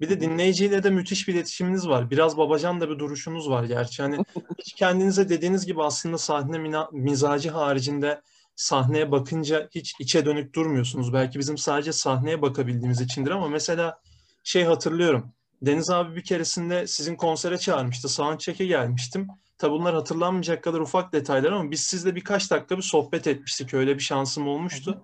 [0.00, 2.10] Bir de dinleyiciyle de müthiş bir iletişiminiz var.
[2.10, 4.02] Biraz babacan da bir duruşunuz var gerçi.
[4.02, 4.18] Hani
[4.58, 8.22] hiç kendinize dediğiniz gibi aslında sahne mina- mizacı haricinde
[8.56, 11.12] sahneye bakınca hiç içe dönük durmuyorsunuz.
[11.12, 13.98] Belki bizim sadece sahneye bakabildiğimiz içindir ama mesela
[14.44, 15.32] şey hatırlıyorum.
[15.62, 18.08] Deniz abi bir keresinde sizin konsere çağırmıştı.
[18.08, 19.28] Soundcheck'e gelmiştim.
[19.58, 23.74] Tabi bunlar hatırlanmayacak kadar ufak detaylar ama biz sizle birkaç dakika bir sohbet etmiştik.
[23.74, 25.02] Öyle bir şansım olmuştu.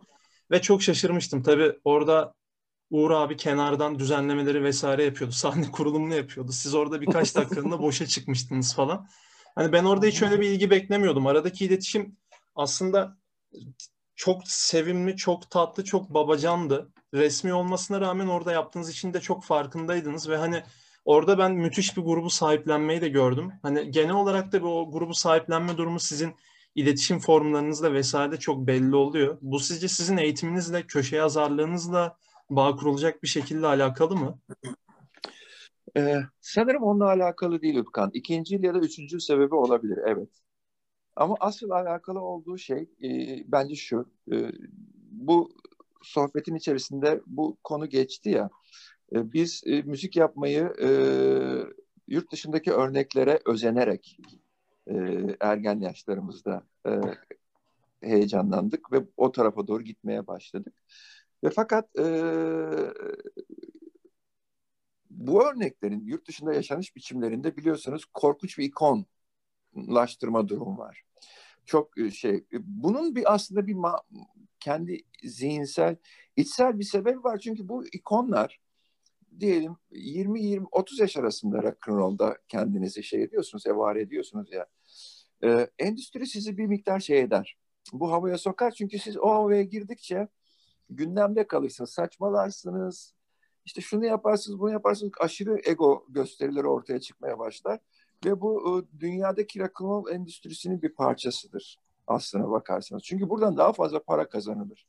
[0.51, 1.43] Ve çok şaşırmıştım.
[1.43, 2.35] Tabi orada
[2.91, 5.35] Uğur abi kenardan düzenlemeleri vesaire yapıyordu.
[5.37, 6.53] Sahne kurulumunu yapıyordu.
[6.53, 9.09] Siz orada birkaç dakikalığında boşa çıkmıştınız falan.
[9.55, 11.27] Hani ben orada hiç öyle bir ilgi beklemiyordum.
[11.27, 12.17] Aradaki iletişim
[12.55, 13.17] aslında
[14.15, 16.93] çok sevimli, çok tatlı, çok babacandı.
[17.15, 20.63] Resmi olmasına rağmen orada yaptığınız için de çok farkındaydınız ve hani
[21.05, 23.53] orada ben müthiş bir grubu sahiplenmeyi de gördüm.
[23.63, 26.35] Hani genel olarak da bu grubu sahiplenme durumu sizin
[26.75, 29.39] iletişim formlarınızda vesaire çok belli oluyor.
[29.41, 32.17] Bu sizce sizin eğitiminizle, köşe yazarlığınızla
[32.51, 34.39] bağ kurulacak bir şekilde alakalı mı?
[35.97, 38.11] Ee, sanırım onunla alakalı değil Utkan.
[38.15, 40.29] İkinci ya da üçüncü sebebi olabilir, evet.
[41.17, 43.09] Ama asıl alakalı olduğu şey e,
[43.47, 44.11] bence şu.
[44.33, 44.53] E,
[45.11, 45.51] bu
[46.03, 48.51] sohbetin içerisinde bu konu geçti ya.
[49.15, 50.89] E, biz e, müzik yapmayı e,
[52.09, 54.19] yurt dışındaki örneklere özenerek
[54.87, 54.95] e,
[55.41, 56.91] ergen yaşlarımızda e,
[58.03, 60.75] heyecanlandık ve o tarafa doğru gitmeye başladık.
[61.45, 62.05] Ve fakat e,
[65.11, 71.03] bu örneklerin yurt dışında yaşanış biçimlerinde biliyorsunuz korkunç bir ikonlaştırma durum var.
[71.67, 74.03] Çok şey, bunun bir aslında bir ma-
[74.61, 75.97] kendi zihinsel,
[76.37, 77.39] içsel bir sebebi var.
[77.39, 78.61] Çünkü bu ikonlar
[79.41, 84.67] diyelim 20-20-30 yaş arasında rock'n'roll'da kendinizi şey ediyorsunuz, evar ediyorsunuz ya.
[85.45, 87.57] Ee, endüstri sizi bir miktar şey eder.
[87.93, 90.29] Bu havaya sokar çünkü siz o havaya girdikçe
[90.91, 93.15] gündemde kalırsınız, saçmalarsınız.
[93.65, 95.13] İşte şunu yaparsınız, bunu yaparsınız.
[95.21, 97.81] Aşırı ego gösterileri ortaya çıkmaya başlar.
[98.25, 103.03] Ve bu dünyadaki rock'n'roll endüstrisinin bir parçasıdır aslına bakarsanız.
[103.03, 104.87] Çünkü buradan daha fazla para kazanılır.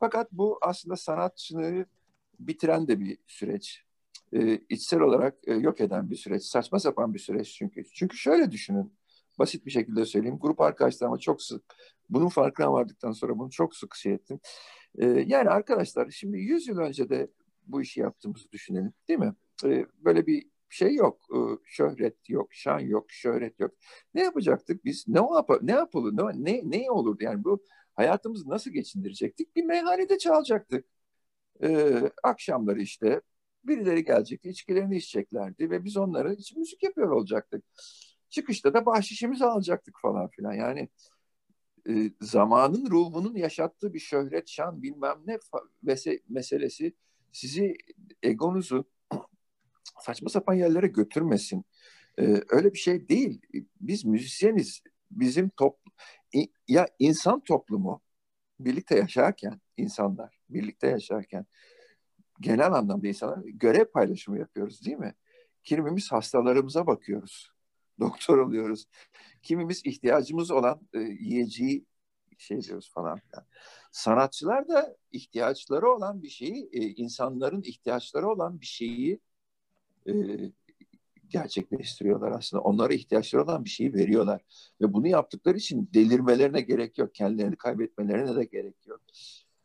[0.00, 1.86] Fakat bu aslında sanatçılığı
[2.40, 3.84] bitiren de bir süreç.
[4.32, 6.42] Ee, içsel olarak e, yok eden bir süreç.
[6.42, 7.84] Saçma sapan bir süreç çünkü.
[7.84, 8.92] Çünkü şöyle düşünün.
[9.38, 10.38] Basit bir şekilde söyleyeyim.
[10.40, 11.62] Grup arkadaşlarıma çok sık,
[12.08, 14.40] bunun farkına vardıktan sonra bunu çok sık şey ettim.
[14.98, 17.28] Ee, yani arkadaşlar şimdi 100 yıl önce de
[17.66, 19.34] bu işi yaptığımızı düşünelim değil mi?
[19.64, 21.20] Ee, böyle bir şey yok.
[21.34, 23.70] Ee, şöhret yok, şan yok, şöhret yok.
[24.14, 25.08] Ne yapacaktık biz?
[25.08, 26.12] Ne yap ne yapılır?
[26.12, 29.56] Ne ne ne olurdu yani bu hayatımızı nasıl geçindirecektik?
[29.56, 30.84] Bir meyhanede çalacaktık.
[31.62, 33.20] Ee, akşamları işte
[33.64, 37.64] birileri gelecekti, içkilerini içeceklerdi ve biz onları için müzik yapıyor olacaktık.
[38.30, 40.52] Çıkışta da bahşişimizi alacaktık falan filan.
[40.52, 40.88] Yani
[41.88, 45.38] e, zamanın ruhunun yaşattığı bir şöhret, şan bilmem ne
[46.28, 46.94] meselesi
[47.32, 47.76] sizi
[48.22, 48.84] egonuzu
[50.00, 51.64] saçma sapan yerlere götürmesin.
[52.18, 53.40] Ee, öyle bir şey değil.
[53.80, 54.82] Biz müzisyeniz.
[55.10, 55.78] Bizim top
[56.68, 58.02] ya insan toplumu
[58.60, 61.46] birlikte yaşarken insanlar birlikte yaşarken
[62.40, 65.14] genel anlamda insanlar görev paylaşımı yapıyoruz değil mi?
[65.64, 67.52] Kimimiz hastalarımıza bakıyoruz.
[68.00, 68.86] Doktor oluyoruz.
[69.42, 71.86] Kimimiz ihtiyacımız olan e, yiyeceği
[72.38, 73.46] şey diyoruz falan filan.
[73.92, 79.20] Sanatçılar da ihtiyaçları olan bir şeyi, e, insanların ihtiyaçları olan bir şeyi
[80.06, 80.12] e,
[81.28, 82.62] gerçekleştiriyorlar aslında.
[82.62, 84.40] Onlara ihtiyaçları olan bir şeyi veriyorlar.
[84.80, 87.14] Ve bunu yaptıkları için delirmelerine gerek yok.
[87.14, 89.00] Kendilerini kaybetmelerine de gerek yok.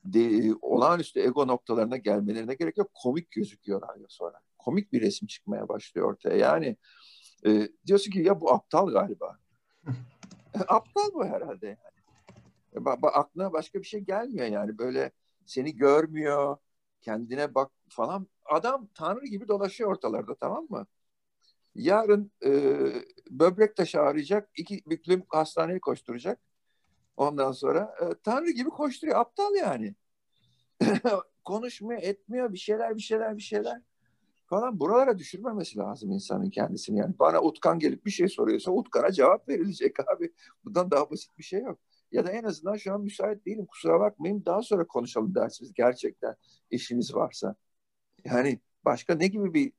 [0.05, 2.91] De, olağanüstü ego noktalarına gelmelerine gerek yok.
[2.93, 4.39] Komik gözüküyorlar ya sonra.
[4.57, 6.37] Komik bir resim çıkmaya başlıyor ortaya.
[6.37, 6.77] Yani
[7.45, 9.37] e, diyorsun ki ya bu aptal galiba.
[10.67, 11.77] aptal bu herhalde yani.
[12.75, 14.77] E, ba, ba, aklına başka bir şey gelmiyor yani.
[14.77, 15.11] Böyle
[15.45, 16.57] seni görmüyor,
[17.01, 18.27] kendine bak falan.
[18.45, 20.87] Adam tanrı gibi dolaşıyor ortalarda tamam mı?
[21.75, 22.51] Yarın e,
[23.29, 26.39] böbrek taşı ağrıyacak, iki büklüm hastaneye koşturacak.
[27.17, 29.19] Ondan sonra e, tanrı gibi koşturuyor.
[29.19, 29.95] Aptal yani.
[31.45, 33.81] Konuşmuyor, etmiyor, bir şeyler, bir şeyler, bir şeyler
[34.45, 34.79] falan.
[34.79, 36.99] Buralara düşürmemesi lazım insanın kendisini.
[36.99, 40.33] Yani bana Utkan gelip bir şey soruyorsa Utkan'a cevap verilecek abi.
[40.65, 41.79] Bundan daha basit bir şey yok.
[42.11, 46.35] Ya da en azından şu an müsait değilim kusura bakmayın daha sonra konuşalım dersiniz gerçekten
[46.71, 47.55] işiniz varsa.
[48.25, 49.71] Yani başka ne gibi bir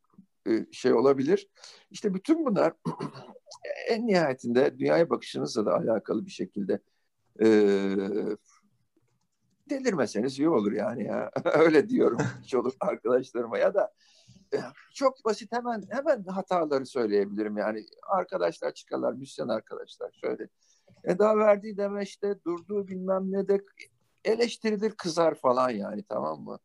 [0.46, 1.48] e, şey olabilir?
[1.90, 2.72] İşte bütün bunlar
[3.88, 6.80] en nihayetinde dünyaya bakışınızla da alakalı bir şekilde
[7.40, 7.46] e,
[9.70, 11.30] delirmeseniz iyi olur yani ya.
[11.44, 13.92] Öyle diyorum çoluk arkadaşlarıma ya da
[14.94, 17.86] çok basit hemen hemen hataları söyleyebilirim yani.
[18.02, 20.48] Arkadaşlar çıkarlar, müzisyen arkadaşlar şöyle.
[21.04, 23.60] Eda verdiği deme işte durduğu bilmem ne de
[24.24, 26.58] eleştirilir kızar falan yani tamam mı?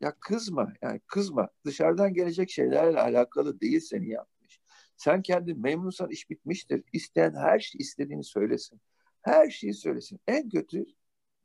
[0.00, 1.48] Ya kızma yani kızma.
[1.64, 4.60] Dışarıdan gelecek şeylerle alakalı değil seni yapmış.
[4.96, 6.84] Sen kendin memnunsan iş bitmiştir.
[6.92, 8.80] İsteyen her şey istediğini söylesin.
[9.22, 10.20] Her şeyi söylesin.
[10.26, 10.84] En kötü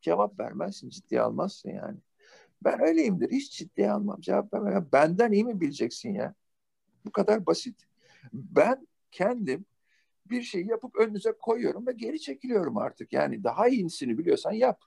[0.01, 1.97] cevap vermezsin, ciddiye almazsın yani.
[2.65, 3.31] Ben öyleyimdir.
[3.31, 4.89] Hiç ciddiye almam, cevap vermem.
[4.93, 6.33] Benden iyi mi bileceksin ya?
[7.05, 7.75] Bu kadar basit.
[8.33, 9.65] Ben kendim
[10.25, 13.13] bir şey yapıp önünüze koyuyorum ve geri çekiliyorum artık.
[13.13, 14.81] Yani daha iyisini biliyorsan yap.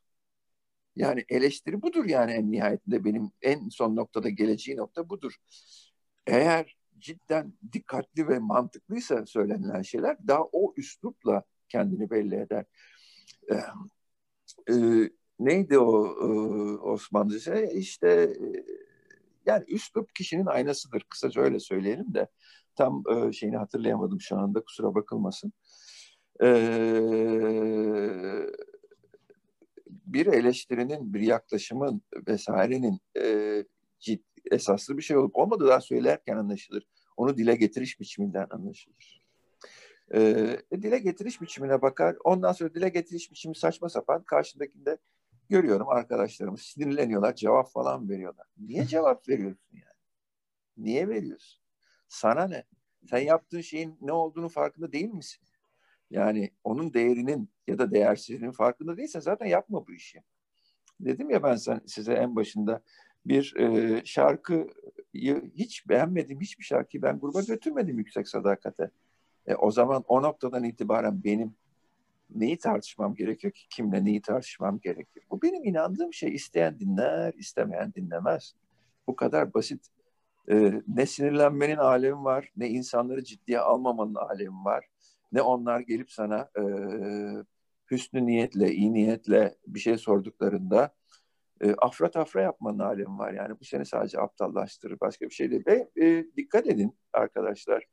[0.97, 5.37] Yani eleştiri budur yani en nihayetinde benim en son noktada geleceği nokta budur.
[6.27, 12.65] Eğer cidden dikkatli ve mantıklıysa söylenilen şeyler daha o üslupla kendini belli eder.
[13.51, 13.55] Ee,
[14.73, 16.27] e, neydi o e,
[16.79, 17.61] Osmanlıca?
[17.61, 18.65] İşte e,
[19.47, 21.07] yani üslup kişinin aynasıdır.
[21.09, 22.29] Kısaca öyle söyleyelim de
[22.77, 25.53] tam e, şeyini hatırlayamadım şu anda kusura bakılmasın.
[26.43, 28.07] Eee
[30.07, 33.65] bir eleştirinin, bir yaklaşımın vesairenin e,
[34.01, 36.87] cid, esaslı bir şey olup olmadığı daha söylerken anlaşılır.
[37.17, 39.23] Onu dile getiriş biçiminden anlaşılır.
[40.15, 40.47] E,
[40.83, 42.17] dile getiriş biçimine bakar.
[42.25, 44.99] Ondan sonra dile getiriş biçimi saçma sapan karşındakinde
[45.49, 48.47] görüyorum arkadaşlarımız sinirleniyorlar, cevap falan veriyorlar.
[48.59, 49.97] Niye cevap veriyorsun yani?
[50.77, 51.63] Niye veriyorsun?
[52.09, 52.65] Sana ne?
[53.11, 55.43] Sen yaptığın şeyin ne olduğunu farkında değil misin?
[56.11, 60.23] Yani onun değerinin ya da değersizliğinin farkında değilsen zaten yapma bu işi.
[61.01, 62.83] Dedim ya ben sen, size en başında
[63.27, 68.91] bir e, şarkıyı hiç beğenmedim, hiçbir şarkıyı ben gruba götürmedim yüksek sadakate.
[69.47, 71.55] E, o zaman o noktadan itibaren benim
[72.31, 73.69] neyi tartışmam gerekiyor ki?
[73.71, 75.27] Kimle neyi tartışmam gerekiyor?
[75.31, 76.35] Bu benim inandığım şey.
[76.35, 78.55] İsteyen dinler, istemeyen dinlemez.
[79.07, 79.87] Bu kadar basit.
[80.51, 84.85] E, ne sinirlenmenin alemi var, ne insanları ciddiye almamanın alemi var
[85.33, 86.63] ne onlar gelip sana e,
[87.91, 90.95] hüsnü niyetle, iyi niyetle bir şey sorduklarında
[91.61, 93.33] e, afra tafra yapmanın alemi var.
[93.33, 95.63] Yani bu seni sadece aptallaştırır, başka bir şey değil.
[95.67, 97.85] Ve e, dikkat edin arkadaşlar.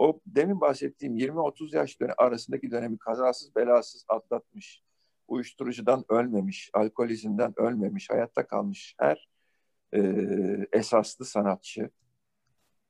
[0.00, 4.82] O demin bahsettiğim 20-30 yaş dönemi arasındaki dönemi kazasız belasız atlatmış,
[5.28, 9.28] uyuşturucudan ölmemiş, alkolizmden ölmemiş, hayatta kalmış her
[9.92, 10.00] e,
[10.72, 11.90] esaslı sanatçı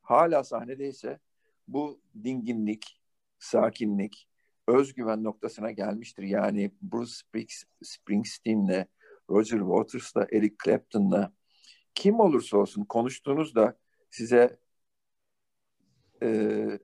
[0.02, 1.18] hala sahnedeyse
[1.68, 3.00] bu dinginlik,
[3.38, 4.28] sakinlik,
[4.68, 6.22] özgüven noktasına gelmiştir.
[6.22, 7.12] Yani Bruce
[7.82, 8.86] Springsteen'le,
[9.30, 11.32] Roger Waters'la, Eric Clapton'la
[11.94, 13.78] kim olursa olsun konuştuğunuzda
[14.10, 14.58] size
[16.22, 16.78] e,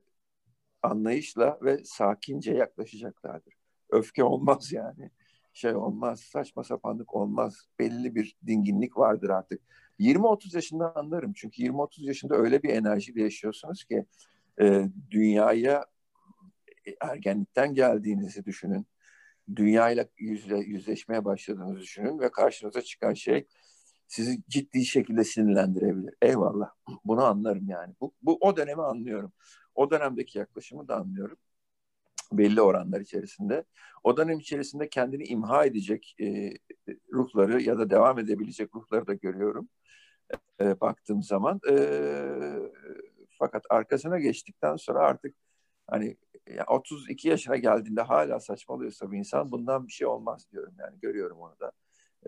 [0.83, 3.53] anlayışla ve sakince yaklaşacaklardır.
[3.89, 5.11] Öfke olmaz yani.
[5.53, 7.67] Şey olmaz, saçma sapanlık olmaz.
[7.79, 9.61] Belli bir dinginlik vardır artık.
[9.99, 11.33] 20-30 yaşında anlarım.
[11.33, 14.05] Çünkü 20-30 yaşında öyle bir enerjiyle yaşıyorsunuz ki
[14.61, 15.85] e, dünyaya
[17.01, 18.85] ergenlikten geldiğinizi düşünün.
[19.55, 23.47] Dünyayla yüzle, yüzleşmeye başladığınızı düşünün ve karşınıza çıkan şey
[24.07, 26.13] sizi ciddi şekilde sinirlendirebilir.
[26.21, 26.69] Eyvallah.
[27.05, 27.93] Bunu anlarım yani.
[28.01, 29.31] Bu, bu o dönemi anlıyorum.
[29.77, 31.37] O dönemdeki yaklaşımı da anlıyorum.
[32.31, 33.63] Belli oranlar içerisinde.
[34.03, 36.53] O dönem içerisinde kendini imha edecek e,
[37.13, 39.69] ruhları ya da devam edebilecek ruhları da görüyorum.
[40.61, 41.61] E, baktığım zaman.
[41.71, 41.75] E,
[43.39, 45.35] fakat arkasına geçtikten sonra artık
[45.87, 46.17] hani
[46.67, 51.59] 32 yaşına geldiğinde hala saçmalıyorsa bir insan bundan bir şey olmaz diyorum yani görüyorum onu
[51.59, 51.71] da.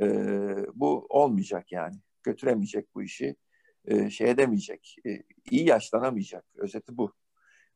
[0.02, 3.36] Ee, bu olmayacak yani götüremeyecek bu işi
[3.86, 7.14] e, şey edemeyecek e, iyi yaşlanamayacak özeti bu.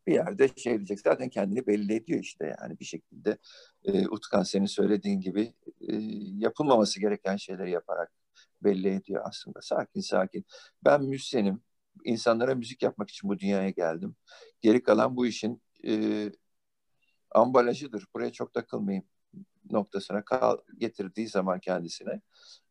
[0.08, 3.38] Bir yerde şey diyecek zaten kendini belli ediyor işte yani bir şekilde
[3.84, 5.96] e, Utkan senin söylediğin gibi e,
[6.38, 8.12] yapılmaması gereken şeyleri yaparak
[8.64, 10.46] belli ediyor aslında sakin sakin.
[10.86, 11.62] Ben müzisyenim
[12.04, 14.16] insanlara müzik yapmak için bu dünyaya geldim.
[14.62, 16.32] Geri kalan bu işin e,
[17.32, 18.06] ambalajıdır.
[18.14, 19.06] Buraya çok takılmayayım
[19.72, 22.22] noktasına kal, getirdiği zaman kendisine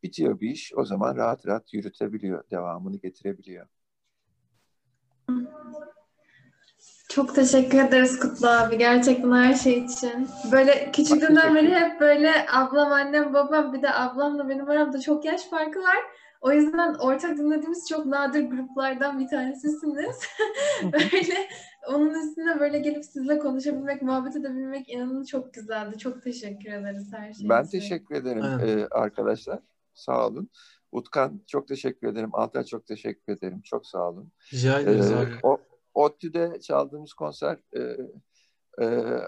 [0.03, 0.73] bitiyor bir iş.
[0.77, 3.67] O zaman rahat rahat yürütebiliyor, devamını getirebiliyor.
[7.15, 10.29] Çok teşekkür ederiz Kutlu abi gerçekten her şey için.
[10.53, 15.49] Böyle küçüklüğümden beri hep böyle ablam, annem, babam bir de ablamla benim aramda çok yaş
[15.51, 15.97] farkı var.
[16.41, 20.17] O yüzden ortak dinlediğimiz çok nadir gruplardan bir tanesisiniz.
[20.93, 21.49] böyle
[21.89, 25.99] onun üstüne böyle gelip sizle konuşabilmek, muhabbet edebilmek inanın çok güzeldi.
[25.99, 28.89] Çok teşekkür ederiz her şey Ben teşekkür ederim evet.
[28.91, 29.59] arkadaşlar.
[29.95, 30.51] Sağ olun.
[30.93, 32.31] Utkan çok teşekkür ederim.
[32.33, 33.61] Altay çok teşekkür ederim.
[33.65, 34.33] Çok sağ olun.
[34.53, 35.31] Rica ederiz ee, abi.
[35.43, 35.59] O,
[35.95, 37.97] ODTÜ'de çaldığımız konser e,
[38.85, 39.19] e,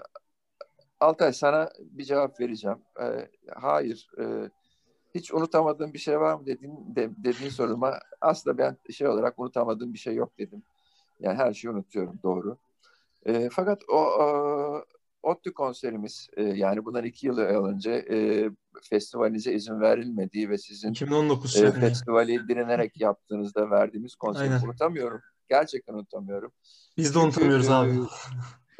[0.99, 2.77] Altay sana bir cevap vereceğim.
[3.01, 4.07] E, hayır.
[4.19, 4.49] E,
[5.15, 9.93] hiç unutamadığım bir şey var mı dediğin, de, dediğin soruma aslında ben şey olarak unutamadığım
[9.93, 10.63] bir şey yok dedim.
[11.19, 12.57] Yani her şeyi unutuyorum doğru.
[13.25, 14.85] E, fakat o, o
[15.23, 18.49] ODTÜ konserimiz e, yani bundan iki yıl önce e,
[18.83, 24.65] festivalinize izin verilmediği ve sizin 2019 e, festivali direnerek yaptığınızda verdiğimiz konseri Aynen.
[24.65, 25.21] unutamıyorum.
[25.49, 26.51] Gerçekten unutamıyorum.
[26.97, 27.91] Biz de Çünkü, unutamıyoruz abi.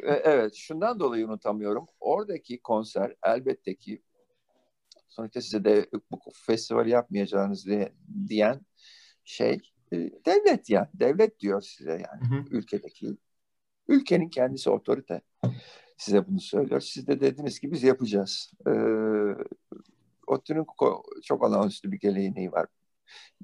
[0.00, 1.86] e, Evet, şundan dolayı unutamıyorum.
[2.00, 4.02] Oradaki konser elbette ki
[5.08, 7.92] sonuçta size de bu festivali yapmayacağınız diye,
[8.28, 8.60] diyen
[9.24, 9.60] şey
[9.92, 10.88] e, devlet yani.
[10.94, 12.44] Devlet diyor size yani Hı hı.
[12.50, 13.16] ülkedeki.
[13.88, 15.20] Ülkenin kendisi otorite.
[15.96, 16.80] Size bunu söylüyor.
[16.80, 18.52] Siz de dediniz ki biz yapacağız.
[18.66, 18.70] Ee,
[20.26, 20.66] ODTÜ'nün
[21.22, 22.66] çok olağanüstü bir geleneği var.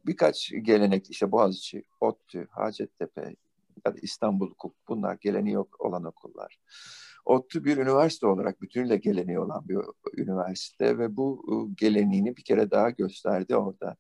[0.07, 3.37] Birkaç gelenek işte Boğaziçi, ODTÜ, Hacettepe
[3.87, 6.59] ya İstanbul Hukuk bunlar geleneği olan okullar.
[7.25, 9.79] ODTÜ bir üniversite olarak bütünüyle geleneği olan bir
[10.17, 13.97] üniversite ve bu e, geleneğini bir kere daha gösterdi orada.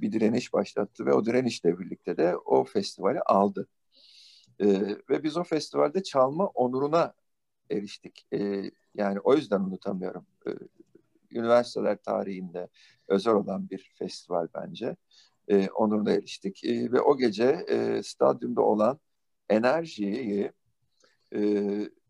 [0.00, 3.68] Bir direniş başlattı ve o direnişle birlikte de o festivali aldı.
[4.60, 7.14] Ee, ve biz o festivalde çalma onuruna
[7.70, 8.26] eriştik.
[8.32, 10.26] Ee, yani o yüzden unutamıyorum.
[10.46, 10.50] Ee,
[11.30, 12.68] üniversiteler tarihinde
[13.12, 14.96] özel olan bir festival bence.
[15.48, 16.64] Ee, onuruna eriştik.
[16.64, 19.00] Ee, ve o gece e, stadyumda olan
[19.48, 20.52] enerjiyi
[21.34, 21.40] e,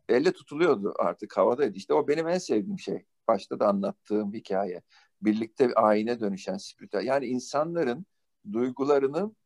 [0.08, 1.76] elle tutuluyordu artık havadaydı.
[1.76, 3.04] İşte o benim en sevdiğim şey.
[3.28, 4.82] Başta da anlattığım hikaye.
[5.22, 7.04] Birlikte ayine dönüşen spiritüel.
[7.04, 8.06] Yani insanların
[8.52, 9.36] duygularının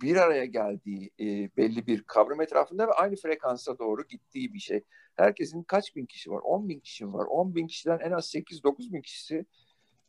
[0.00, 1.24] bir araya geldiği e,
[1.56, 4.80] belli bir kavram etrafında ve aynı frekansa doğru gittiği bir şey.
[5.14, 6.40] Herkesin kaç bin kişi var?
[6.44, 7.26] 10 bin kişi var.
[7.26, 9.46] 10 bin kişiden en az 8-9 bin kişisi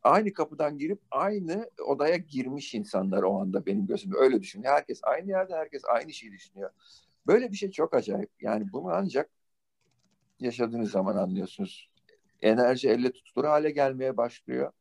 [0.03, 4.17] aynı kapıdan girip aynı odaya girmiş insanlar o anda benim gözümde.
[4.17, 4.63] Öyle düşün.
[4.63, 6.69] Herkes aynı yerde, herkes aynı şeyi düşünüyor.
[7.27, 8.29] Böyle bir şey çok acayip.
[8.41, 9.29] Yani bunu ancak
[10.39, 11.89] yaşadığınız zaman anlıyorsunuz.
[12.41, 14.71] Enerji elle tutulur hale gelmeye başlıyor.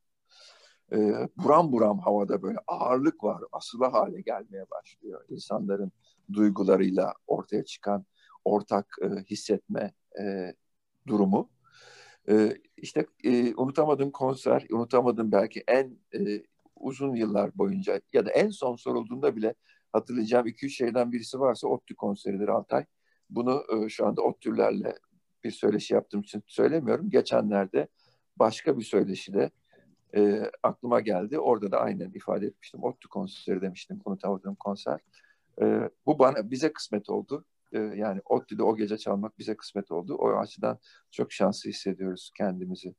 [0.92, 3.42] Ee, buram buram havada böyle ağırlık var.
[3.52, 5.24] Asılı hale gelmeye başlıyor.
[5.28, 5.92] İnsanların
[6.32, 8.04] duygularıyla ortaya çıkan
[8.44, 10.54] ortak e, hissetme e,
[11.06, 11.50] durumu.
[12.28, 16.42] E, işte e, unutamadığım konser, unutamadığım belki en e,
[16.76, 19.54] uzun yıllar boyunca ya da en son sorulduğunda bile
[19.92, 22.84] hatırlayacağım iki üç şeyden birisi varsa ODTÜ konseridir Altay.
[23.30, 24.94] Bunu e, şu anda ODTÜ'lerle
[25.44, 27.10] bir söyleşi yaptığım için söylemiyorum.
[27.10, 27.88] Geçenlerde
[28.36, 29.50] başka bir söyleşide
[30.16, 31.38] e, aklıma geldi.
[31.38, 32.84] Orada da aynen ifade etmiştim.
[32.84, 34.00] ODTÜ konseri demiştim.
[34.04, 35.00] Unutamadığım konser.
[35.62, 37.44] E, bu bana bize kısmet oldu.
[37.76, 40.14] E, yani ODTÜ'de o gece çalmak bize kısmet oldu.
[40.14, 40.78] O açıdan
[41.10, 42.94] çok şanslı hissediyoruz kendimizi.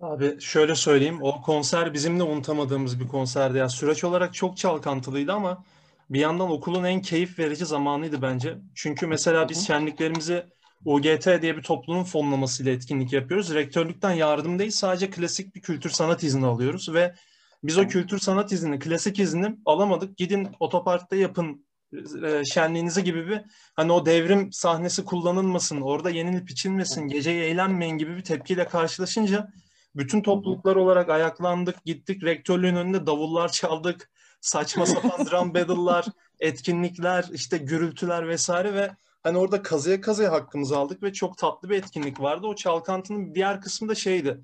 [0.00, 1.18] Abi şöyle söyleyeyim.
[1.22, 3.58] O konser bizim de unutamadığımız bir konserdi.
[3.58, 5.64] Ya süreç olarak çok çalkantılıydı ama
[6.10, 8.58] bir yandan okulun en keyif verici zamanıydı bence.
[8.74, 10.46] Çünkü mesela biz şenliklerimizi
[10.84, 13.54] UGT diye bir toplumun fonlamasıyla etkinlik yapıyoruz.
[13.54, 17.14] Rektörlükten yardım değil sadece klasik bir kültür sanat izni alıyoruz ve
[17.64, 20.16] biz o kültür sanat iznini, klasik izni alamadık.
[20.16, 21.66] Gidin otoparkta yapın
[22.44, 23.40] şenliğinizi gibi bir
[23.76, 29.52] hani o devrim sahnesi kullanılmasın, orada yenilip içilmesin, geceyi eğlenmeyin gibi bir tepkiyle karşılaşınca
[29.96, 34.10] bütün topluluklar olarak ayaklandık, gittik rektörlüğün önünde davullar çaldık,
[34.40, 36.06] saçma sapan drum battle'lar,
[36.40, 38.90] etkinlikler, işte gürültüler vesaire ve
[39.22, 42.46] hani orada kazıya kazıya hakkımızı aldık ve çok tatlı bir etkinlik vardı.
[42.46, 44.40] O çalkantının diğer kısmı da şeydi.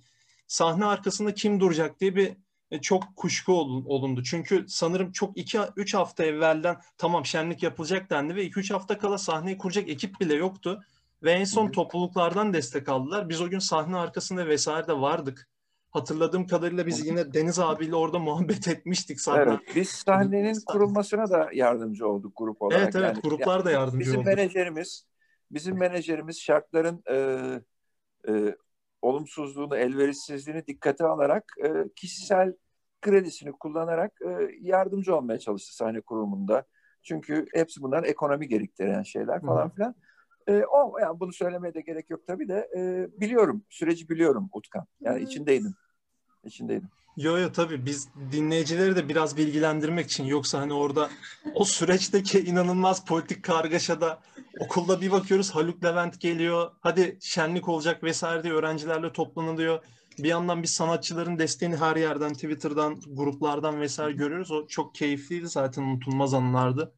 [0.46, 2.36] Sahne arkasında kim duracak diye bir e,
[2.82, 3.52] çok kuşku
[3.86, 4.22] olundu.
[4.22, 9.58] Çünkü sanırım çok 2-3 hafta evvelden tamam şenlik yapılacak dendi ve 2-3 hafta kala sahneyi
[9.58, 10.84] kuracak ekip bile yoktu.
[11.22, 13.28] Ve en son topluluklardan destek aldılar.
[13.28, 15.48] Biz o gün sahne arkasında vesaire de vardık.
[15.90, 19.50] Hatırladığım kadarıyla biz yine Deniz abiyle orada muhabbet etmiştik zaten.
[19.50, 22.82] Evet, biz sahnenin kurulmasına da yardımcı olduk grup olarak.
[22.82, 24.26] Evet evet yani, gruplar da yardımcı bizim oldu.
[24.26, 25.06] menajerimiz
[25.50, 27.16] bizim menajerimiz şartların e,
[28.28, 28.56] e,
[29.02, 32.54] olumsuzluğunu, elverişsizliğini dikkate alarak e, kişisel
[33.00, 36.64] kredisini kullanarak e, yardımcı olmaya çalıştı sahne kurulumunda.
[37.02, 39.74] Çünkü hepsi bunlar ekonomi gerektiren şeyler falan Hı.
[39.74, 39.94] filan.
[40.46, 44.86] E, o yani bunu söylemeye de gerek yok tabii de e, biliyorum süreci biliyorum Utkan.
[45.00, 45.28] Yani evet.
[45.28, 45.74] içindeydim.
[46.44, 46.88] İçindeydim.
[47.16, 51.08] Yo yo tabii biz dinleyicileri de biraz bilgilendirmek için yoksa hani orada
[51.54, 54.18] o süreçteki inanılmaz politik kargaşada
[54.60, 59.84] okulda bir bakıyoruz Haluk Levent geliyor hadi şenlik olacak vesaire diye öğrencilerle toplanılıyor.
[60.18, 64.50] Bir yandan biz sanatçıların desteğini her yerden Twitter'dan gruplardan vesaire görüyoruz.
[64.50, 66.94] O çok keyifliydi zaten unutulmaz anlardı.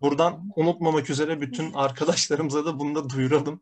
[0.00, 3.60] Buradan unutmamak üzere bütün arkadaşlarımıza da bunu da duyuralım.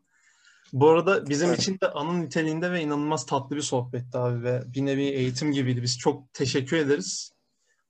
[0.73, 4.85] Bu arada bizim için de anın niteliğinde ve inanılmaz tatlı bir sohbetti abi ve bir
[4.85, 5.81] nevi eğitim gibiydi.
[5.81, 7.31] Biz çok teşekkür ederiz.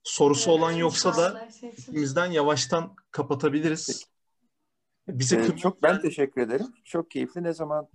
[0.02, 4.04] Sorusu olan yoksa da ikimizden yavaştan kapatabiliriz.
[5.18, 6.66] Bizi ee, çok ben teşekkür ederim.
[6.84, 7.42] Çok keyifli.
[7.42, 7.88] Ne zaman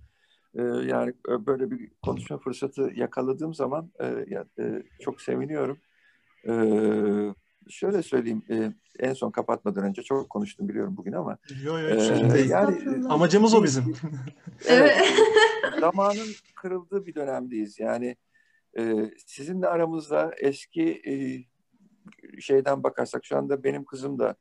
[0.54, 4.06] e, yani böyle bir konuşma fırsatı yakaladığım zaman e,
[4.58, 5.78] e, çok seviniyorum.
[6.48, 6.52] E,
[7.68, 12.40] şöyle söyleyeyim, e, en son kapatmadan önce çok konuştum biliyorum bugün ama Yo yo e,
[12.40, 13.10] yani Estağfurullah.
[13.10, 13.94] Amacımız o bizim.
[14.68, 14.96] Evet.
[15.80, 17.78] zamanın kırıldığı bir dönemdeyiz.
[17.78, 18.16] Yani
[18.78, 21.14] e, sizinle aramızda eski e,
[22.40, 24.34] şeyden bakarsak şu anda benim kızım da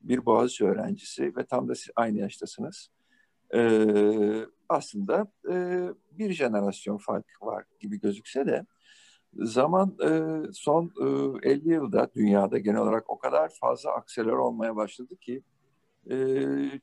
[0.00, 2.88] bir Boğaziçi öğrencisi ve tam da siz aynı yaştasınız.
[3.54, 3.60] E,
[4.68, 8.66] aslında e, bir jenerasyon fark var gibi gözükse de
[9.34, 10.92] zaman e, son
[11.42, 15.42] e, 50 yılda dünyada genel olarak o kadar fazla akseler olmaya başladı ki
[16.10, 16.80] e, e,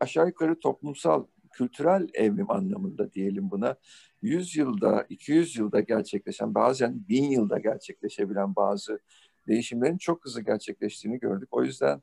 [0.00, 3.76] aşağı yukarı toplumsal kültürel evrim anlamında diyelim buna
[4.22, 9.00] 100 yılda, 200 yılda gerçekleşen, bazen 1000 yılda gerçekleşebilen bazı
[9.48, 11.48] değişimlerin çok hızlı gerçekleştiğini gördük.
[11.50, 12.02] O yüzden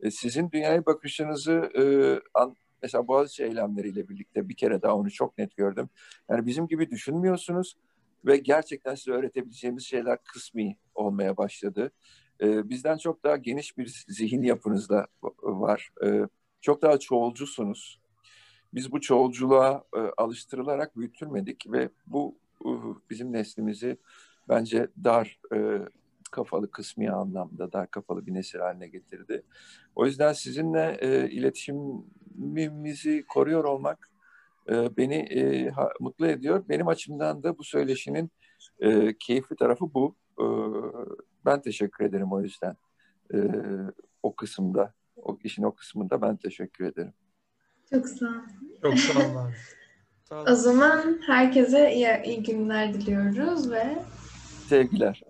[0.00, 1.82] e, sizin dünyaya bakışınızı e,
[2.34, 5.88] an, mesela Boğaziçi eylemleriyle birlikte bir kere daha onu çok net gördüm.
[6.30, 7.76] Yani bizim gibi düşünmüyorsunuz
[8.26, 11.90] ve gerçekten size öğretebileceğimiz şeyler kısmi olmaya başladı.
[12.40, 15.06] E, bizden çok daha geniş bir zihin yapınızda
[15.42, 15.90] var.
[16.04, 16.20] E,
[16.60, 18.02] çok daha çoğulcusunuz
[18.74, 22.70] biz bu çoğulculuğa e, alıştırılarak büyütülmedik ve bu e,
[23.10, 23.96] bizim neslimizi
[24.48, 25.78] bence dar e,
[26.32, 29.42] kafalı kısmi anlamda dar kafalı bir nesil haline getirdi.
[29.94, 34.10] O yüzden sizinle e, iletişimimizi koruyor olmak
[34.70, 36.64] e, beni e, ha, mutlu ediyor.
[36.68, 38.30] Benim açımdan da bu söyleşinin
[38.80, 40.16] e, keyifli tarafı bu.
[40.38, 40.44] E,
[41.44, 42.76] ben teşekkür ederim o yüzden.
[43.34, 43.38] E,
[44.22, 47.12] o kısımda, o işin o kısmında ben teşekkür ederim.
[47.90, 48.32] Çok sağ ol.
[48.82, 49.54] Çok sağ olun abi.
[50.24, 50.52] Sağ olun.
[50.52, 53.98] O zaman herkese iyi, iyi günler diliyoruz ve
[54.68, 55.22] Sevgiler.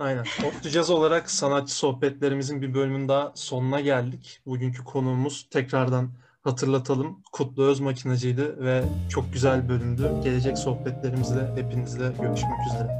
[0.00, 0.24] Aynen.
[0.44, 4.40] Otlu Caz olarak sanatçı sohbetlerimizin bir bölümünün daha sonuna geldik.
[4.46, 6.10] Bugünkü konuğumuz tekrardan
[6.42, 7.22] hatırlatalım.
[7.32, 10.10] Kutlu Öz Makinacı'ydı ve çok güzel bölümdü.
[10.24, 12.99] Gelecek sohbetlerimizde hepinizle görüşmek üzere.